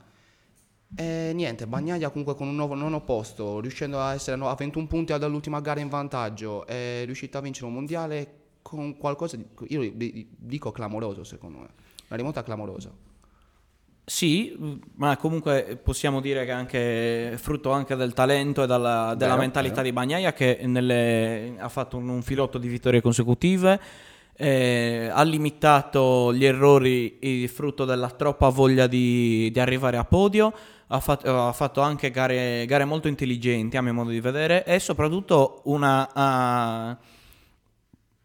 E 0.97 1.33
niente, 1.35 1.67
Bagnaia 1.67 2.09
comunque 2.11 2.37
con 2.37 2.47
un 2.47 2.55
nuovo 2.55 2.75
nono 2.75 3.01
posto, 3.03 3.59
riuscendo 3.59 4.01
a 4.01 4.15
essere 4.15 4.41
a 4.41 4.55
21 4.55 4.87
punti 4.87 5.17
dall'ultima 5.19 5.61
gara 5.61 5.81
in 5.81 5.89
vantaggio, 5.89 6.67
è 6.67 7.03
riuscita 7.05 7.39
a 7.39 7.41
vincere 7.41 7.67
un 7.67 7.75
mondiale 7.75 8.43
con 8.65 8.97
qualcosa 8.97 9.37
di, 9.37 9.45
io 9.69 9.93
di- 9.93 10.27
dico 10.35 10.73
clamoroso 10.73 11.23
secondo 11.23 11.59
me, 11.59 11.69
una 12.09 12.17
rimonta 12.17 12.43
clamorosa. 12.43 12.91
Sì, 14.07 14.55
ma 14.97 15.17
comunque 15.17 15.79
possiamo 15.83 16.21
dire 16.21 16.45
che 16.47 16.51
anche 16.51 17.35
frutto 17.39 17.71
anche 17.71 17.95
del 17.95 18.13
talento 18.15 18.63
e 18.63 18.67
dalla- 18.67 19.15
della 19.17 19.33
Vero, 19.33 19.41
mentalità 19.43 19.77
vero. 19.77 19.87
di 19.89 19.93
Bagnaia 19.93 20.33
che 20.33 20.61
nelle- 20.65 21.55
ha 21.59 21.69
fatto 21.69 21.97
un, 21.99 22.09
un 22.09 22.23
filotto 22.23 22.59
di 22.59 22.69
vittorie 22.69 23.01
consecutive, 23.03 23.81
eh, 24.37 25.09
ha 25.13 25.23
limitato 25.23 26.35
gli 26.35 26.45
errori 26.45 27.19
eh, 27.19 27.49
frutto 27.49 27.85
della 27.85 28.11
troppa 28.11 28.49
voglia 28.49 28.87
di, 28.87 29.51
di 29.51 29.61
arrivare 29.61 29.97
a 29.99 30.05
podio, 30.05 30.53
ha, 30.89 31.01
fat- 31.01 31.27
ha 31.27 31.53
fatto 31.53 31.81
anche 31.81 32.11
gare, 32.11 32.65
gare 32.67 32.85
molto 32.85 33.09
intelligenti 33.09 33.77
a 33.79 33.83
mio 33.83 33.95
modo 33.95 34.11
di 34.11 34.21
vedere 34.21 34.65
e 34.65 34.81
soprattutto 34.81 35.61
una... 35.65 36.11
ah, 36.13 36.99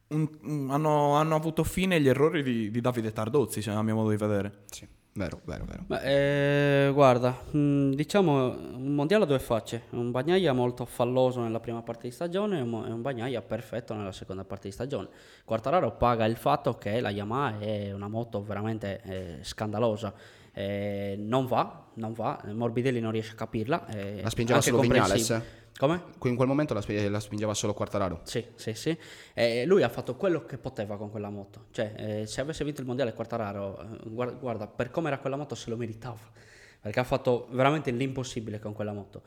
un- 0.10 0.68
hanno, 0.70 1.14
hanno 1.16 1.36
avuto 1.36 1.64
fine 1.64 2.00
gli 2.00 2.08
errori 2.08 2.44
di, 2.44 2.72
di 2.72 2.82
Davide 2.82 3.12
Tardozzi, 3.12 3.62
se- 3.62 3.72
a 3.72 3.82
mio 3.82 3.96
modo 3.96 4.10
di 4.10 4.18
vedere. 4.18 4.64
Sì, 4.72 4.88
vero, 5.14 5.42
vero, 5.46 5.66
vero. 5.66 5.84
Ma, 5.88 6.02
eh, 6.02 6.90
guarda, 6.94 7.38
mh, 7.52 7.92
diciamo 7.92 8.48
un 8.76 8.94
mondiale 8.96 9.24
a 9.24 9.28
due 9.28 9.40
facce, 9.40 9.84
un 9.92 10.12
Bagnaia 10.12 10.54
molto 10.54 10.86
falloso 10.86 11.42
nella 11.42 11.60
prima 11.60 11.82
parte 11.82 12.08
di 12.08 12.14
stagione 12.14 12.60
e 12.60 12.62
un, 12.62 12.74
un 12.74 13.02
Bagnaia 13.02 13.42
perfetto 13.42 13.94
nella 13.94 14.12
seconda 14.12 14.44
parte 14.44 14.68
di 14.68 14.74
stagione. 14.74 15.08
Quartararo 15.46 15.92
paga 15.98 16.26
il 16.26 16.38
fatto 16.38 16.74
che 16.76 17.00
la 17.00 17.10
Yamaha 17.10 17.60
è 17.60 17.92
una 17.92 18.08
moto 18.08 18.42
veramente 18.44 19.02
eh, 19.04 19.38
scandalosa, 19.44 20.14
Eh, 20.52 21.16
non 21.18 21.46
va, 21.46 21.86
non 21.94 22.12
va, 22.14 22.42
Morbidelli 22.52 23.00
non 23.00 23.12
riesce 23.12 23.32
a 23.34 23.36
capirla. 23.36 23.86
eh, 23.88 24.22
La 24.24 24.30
spingeva 24.30 24.60
solo 24.60 24.80
Vignales? 24.82 25.42
Come? 25.80 26.04
In 26.24 26.36
quel 26.36 26.50
momento 26.50 26.74
la, 26.74 26.82
sp- 26.82 27.08
la 27.08 27.22
spingeva 27.22 27.54
solo 27.54 27.74
Quartararo. 27.74 28.20
Sì, 28.24 28.46
sì, 28.56 28.74
sì. 28.74 28.98
E 29.34 29.64
lui 29.66 29.82
ha 29.82 29.88
fatto 29.88 30.18
quello 30.18 30.44
che 30.44 30.58
poteva 30.58 30.98
con 30.98 31.10
quella 31.10 31.30
moto. 31.30 31.68
Cioè, 31.72 31.94
eh, 31.96 32.28
se 32.28 32.42
avesse 32.42 32.66
vinto 32.66 32.82
il 32.82 32.88
mondiale 32.88 33.14
Quartararo, 33.14 33.80
eh, 33.80 34.10
guarda, 34.10 34.34
guarda, 34.34 34.68
per 34.68 34.92
come 34.92 35.08
era 35.08 35.20
quella 35.20 35.38
moto 35.38 35.56
se 35.56 35.70
lo 35.70 35.78
meritava. 35.78 36.20
Perché 36.82 37.00
ha 37.00 37.06
fatto 37.06 37.48
veramente 37.52 37.92
l'impossibile 37.92 38.60
con 38.60 38.74
quella 38.74 38.92
moto. 38.92 39.22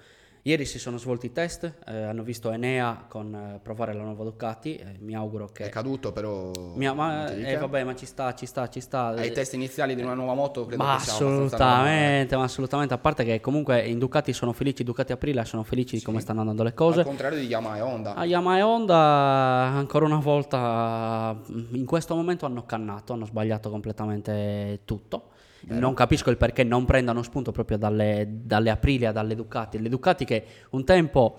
Ieri 0.44 0.64
si 0.64 0.80
sono 0.80 0.98
svolti 0.98 1.26
i 1.26 1.32
test, 1.32 1.72
eh, 1.86 2.02
hanno 2.02 2.24
visto 2.24 2.50
Enea 2.50 3.04
con 3.06 3.32
eh, 3.32 3.60
provare 3.62 3.94
la 3.94 4.02
nuova 4.02 4.24
Ducati. 4.24 4.74
eh, 4.74 4.96
mi 4.98 5.14
auguro 5.14 5.46
che. 5.46 5.66
È 5.66 5.68
caduto 5.68 6.10
però... 6.10 6.50
Mi- 6.74 6.92
ma, 6.92 7.32
eh, 7.32 7.56
vabbè, 7.56 7.84
ma 7.84 7.94
ci 7.94 8.06
sta, 8.06 8.34
ci 8.34 8.46
sta, 8.46 8.68
ci 8.68 8.80
sta. 8.80 9.10
Ai 9.10 9.30
test 9.30 9.52
iniziali 9.52 9.94
di 9.94 10.02
una 10.02 10.14
nuova 10.14 10.34
moto 10.34 10.66
credo 10.66 10.82
Ma 10.82 10.96
che 10.96 11.02
assolutamente, 11.02 12.36
ma 12.36 12.42
assolutamente. 12.42 12.92
A 12.92 12.98
parte 12.98 13.22
che 13.22 13.40
comunque 13.40 13.86
in 13.86 14.00
Ducati 14.00 14.32
sono 14.32 14.52
felici, 14.52 14.82
Ducati 14.82 15.12
Aprilia 15.12 15.44
sono 15.44 15.62
felici 15.62 15.96
di 15.96 16.02
come 16.02 16.18
stanno 16.18 16.40
andando 16.40 16.64
le 16.64 16.74
cose. 16.74 17.00
Al 17.00 17.06
contrario 17.06 17.38
di 17.38 17.46
Yamaha 17.46 17.76
e 17.76 17.80
Honda. 17.80 18.14
A 18.16 18.24
Yamaha 18.24 18.58
e 18.58 18.62
Honda 18.62 18.96
ancora 18.96 20.06
una 20.06 20.18
volta 20.18 21.40
in 21.46 21.86
questo 21.86 22.16
momento 22.16 22.46
hanno 22.46 22.64
cannato, 22.64 23.12
hanno 23.12 23.26
sbagliato 23.26 23.70
completamente 23.70 24.80
tutto. 24.84 25.30
Non 25.68 25.94
capisco 25.94 26.30
il 26.30 26.36
perché 26.36 26.64
non 26.64 26.84
prendano 26.84 27.22
spunto 27.22 27.52
proprio 27.52 27.78
dalle, 27.78 28.26
dalle 28.28 28.70
Aprilia, 28.70 29.12
dalle 29.12 29.34
Ducati. 29.34 29.80
Le 29.80 29.88
Ducati 29.88 30.24
che 30.24 30.44
un 30.70 30.84
tempo, 30.84 31.36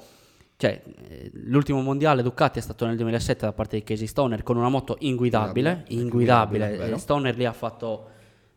cioè 0.57 0.81
eh, 1.09 1.31
l'ultimo 1.33 1.81
mondiale 1.81 2.23
Ducati 2.23 2.59
è 2.59 2.61
stato 2.61 2.85
nel 2.85 2.95
2007 2.95 3.45
da 3.45 3.51
parte 3.51 3.77
di 3.77 3.83
Casey 3.83 4.07
Stoner 4.07 4.43
con 4.43 4.57
una 4.57 4.69
moto 4.69 4.95
inguidabile, 4.99 5.83
Inguidabile, 5.89 6.65
inguidabile. 6.65 6.97
Stoner 6.97 7.35
lì 7.35 7.45
ha 7.45 7.53
fatto, 7.53 8.09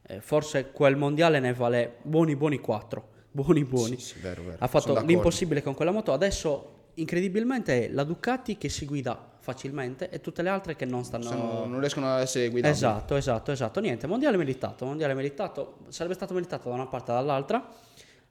eh, 0.07 0.21
forse 0.21 0.71
quel 0.71 0.97
mondiale 0.97 1.41
ne 1.41 1.53
vale 1.53 1.97
buoni 2.03 2.37
buoni 2.37 2.61
4, 2.61 3.09
buoni 3.31 3.65
buoni. 3.65 3.99
Sì, 3.99 4.15
sì, 4.15 4.21
vero, 4.21 4.43
vero. 4.43 4.57
Ha 4.61 4.67
fatto 4.69 5.01
l'impossibile 5.01 5.63
con 5.63 5.75
quella 5.75 5.91
moto. 5.91 6.13
Adesso, 6.13 6.75
incredibilmente, 6.95 7.87
è 7.87 7.89
la 7.91 8.05
Ducati 8.05 8.57
che 8.57 8.69
si 8.69 8.87
guida 8.87 9.35
facilmente 9.47 10.11
e 10.11 10.21
tutte 10.21 10.43
le 10.43 10.49
altre 10.49 10.75
che 10.75 10.85
non 10.85 11.05
stanno. 11.05 11.23
Sono- 11.23 11.65
non 11.67 11.79
riescono 11.79 12.07
a 12.09 12.21
essere 12.21 12.49
guidati. 12.49 12.75
Esatto, 12.75 13.15
esatto, 13.15 13.53
esatto. 13.53 13.79
Niente, 13.79 14.09
mondiale 14.09 14.37
meritato. 14.37 14.85
Mondiale 14.85 15.15
meritato. 15.15 15.79
Sarebbe 15.89 16.15
stato 16.15 16.35
meritato 16.35 16.69
da 16.69 16.75
una 16.75 16.87
parte 16.87 17.13
e 17.13 17.15
dall'altra. 17.15 17.65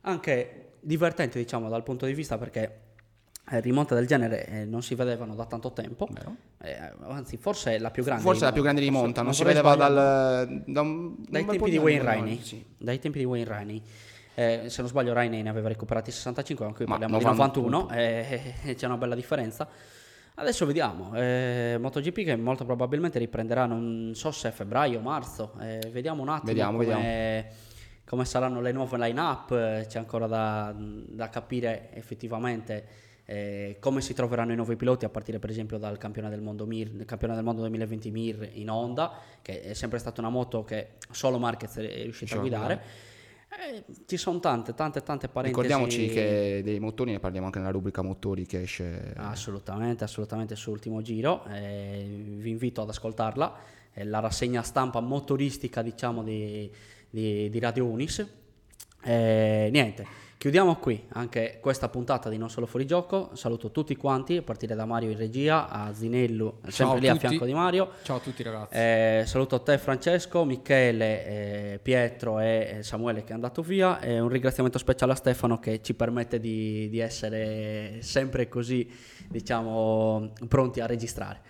Anche 0.02 0.72
divertente, 0.82 1.40
diciamo, 1.40 1.70
dal 1.70 1.84
punto 1.84 2.06
di 2.06 2.14
vista 2.14 2.38
perché. 2.38 2.82
eh, 3.50 3.60
rimonte 3.62 3.96
del 3.96 4.08
genere 4.08 4.46
eh, 4.48 4.66
non 4.66 4.82
si 4.84 4.94
vedevano 4.96 5.36
da 5.36 5.46
tanto 5.46 5.72
tempo, 5.72 6.08
Eh, 6.64 6.76
anzi, 7.08 7.38
forse 7.38 7.76
è 7.76 7.80
la 7.80 7.92
più 7.92 8.04
grande. 8.04 8.22
Forse 8.24 8.44
la 8.44 8.52
più 8.52 8.62
grande 8.64 8.82
rimonta, 8.82 9.22
non 9.22 9.34
si 9.36 9.44
vedeva 9.44 9.76
dal, 9.76 10.64
da 10.66 10.82
un, 10.82 11.16
dai 11.30 11.44
un 11.44 11.48
tempi 11.50 11.70
di 11.70 11.78
Wayne 11.78 12.04
Rainey. 12.04 12.42
sì. 12.42 12.66
Dai 12.78 13.00
tempi 13.00 13.20
di 13.20 13.26
Wayne 13.26 13.48
Rainey. 13.48 13.82
Eh, 14.38 14.64
se 14.68 14.82
non 14.82 14.90
sbaglio, 14.90 15.14
Rainey 15.14 15.42
ne 15.44 15.50
aveva 15.50 15.70
recuperati 15.70 16.12
65, 16.12 16.66
anche 16.66 16.78
qui 16.84 16.86
Ma 16.88 16.98
parliamo 16.98 17.22
91, 17.22 17.52
di 17.52 17.62
91, 17.62 17.90
eh, 17.96 18.54
eh, 18.66 18.76
c'è 18.76 18.86
una 18.88 18.98
bella 18.98 19.16
differenza. 19.16 19.66
Adesso 20.36 20.66
vediamo. 20.66 21.16
eh, 21.16 21.78
MotoGP 21.80 22.24
che 22.24 22.36
molto 22.36 22.66
probabilmente 22.66 23.20
riprenderà, 23.20 23.66
non 23.66 24.12
so 24.16 24.32
se 24.32 24.50
a 24.50 24.52
febbraio 24.52 25.00
o 25.00 25.02
marzo. 25.02 25.54
eh, 25.62 25.90
vediamo 25.92 26.22
un 26.22 26.30
attimo 26.30 26.48
Vediamo, 26.48 26.78
come, 26.78 27.48
come 28.06 28.26
saranno 28.26 28.60
le 28.60 28.72
nuove 28.74 28.98
line-up. 28.98 29.86
c'è 29.88 29.98
ancora 29.98 30.28
da, 30.28 30.74
da 30.76 31.30
capire 31.30 31.90
effettivamente. 31.94 32.86
eh, 33.28 33.78
come 33.80 34.02
si 34.02 34.14
troveranno 34.14 34.52
i 34.52 34.56
nuovi 34.56 34.76
piloti 34.76 35.04
a 35.06 35.10
partire 35.10 35.40
per 35.40 35.50
esempio 35.50 35.78
dal 35.78 35.98
campione 35.98 36.30
del 36.30 36.42
mondo, 36.42 36.68
Mir, 36.68 37.06
campione 37.06 37.34
del 37.34 37.44
mondo 37.44 37.62
2020 37.62 38.12
Mir 38.12 38.50
in 38.54 38.70
Honda 38.70 39.14
che 39.42 39.62
è 39.62 39.74
sempre 39.74 39.98
stata 39.98 40.22
una 40.22 40.30
moto 40.30 40.64
che 40.64 40.90
solo 41.10 41.40
Marquez 41.40 41.78
è 41.78 42.04
Riuscito 42.04 42.36
a 42.36 42.40
guidare 42.40 42.82
Eh, 43.58 43.84
ci 44.06 44.18
sono 44.18 44.40
tante 44.40 44.74
tante 44.74 45.02
tante 45.02 45.28
parentesi 45.30 45.68
Ricordiamoci 45.68 46.08
che 46.08 46.62
dei 46.64 46.80
motori 46.80 47.12
ne 47.12 47.20
parliamo 47.20 47.46
anche 47.46 47.60
nella 47.60 47.72
rubrica 47.72 48.02
motori 48.02 48.46
che 48.46 48.62
esce 48.64 49.14
Assolutamente, 49.16 50.04
assolutamente 50.04 50.56
sull'ultimo 50.56 51.02
giro. 51.02 51.46
eh, 51.46 52.06
vi 52.38 52.50
invito 52.50 52.82
ad 52.82 52.90
ascoltarla. 52.90 53.56
È 53.92 54.04
la 54.04 54.20
rassegna 54.20 54.62
stampa 54.62 55.00
motoristica, 55.00 55.82
diciamo, 55.82 56.22
di, 56.22 56.70
di- 57.10 57.50
di 57.50 57.60
Radio 57.60 57.86
Unis. 57.86 58.28
Eh, 59.02 59.70
niente, 59.72 60.06
chiudiamo 60.46 60.76
qui 60.76 61.04
anche 61.14 61.58
questa 61.60 61.90
puntata 61.90 62.30
di 62.30 62.38
Non 62.38 62.52
Solo 62.52 62.68
Fuori 62.68 62.86
Gioco. 62.86 63.32
Saluto 63.34 63.72
tutti 63.72 63.96
quanti, 63.96 64.38
a 64.38 64.44
partire 64.44 64.76
da 64.76 64.86
Mario 64.86 65.10
in 65.10 65.18
regia, 65.18 65.68
a 65.70 65.92
Zinello, 65.92 66.60
sempre 66.68 67.00
lì 67.00 67.08
a 67.08 67.14
tutti. 67.14 67.26
fianco 67.26 67.46
di 67.46 67.54
Mario. 67.56 67.90
Ciao 68.04 68.18
a 68.18 68.20
tutti 68.20 68.44
ragazzi. 68.44 68.76
Eh, 68.76 69.24
saluto 69.26 69.64
te 69.64 69.80
Francesco, 69.80 70.46
Michele, 70.46 71.26
eh, 71.26 71.80
Pietro 71.82 72.40
e 72.40 72.82
Samuele 72.82 73.24
che 73.24 73.32
è 73.32 73.34
andato 73.34 73.64
via 73.64 74.00
e 74.00 74.20
un 74.20 74.30
ringraziamento 74.30 74.78
speciale 74.78 75.14
a 75.14 75.16
Stefano 75.16 75.58
che 75.58 75.82
ci 75.82 75.96
permette 75.96 76.40
di, 76.40 76.90
di 76.90 77.00
essere 77.00 77.98
sempre 78.02 78.48
così, 78.48 78.88
diciamo, 79.28 80.32
pronti 80.48 80.80
a 80.80 80.86
registrare. 80.86 81.42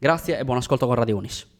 Grazie 0.00 0.36
e 0.36 0.44
buon 0.44 0.56
ascolto 0.56 0.86
con 0.86 0.96
Radio 0.96 1.16
Unis. 1.16 1.51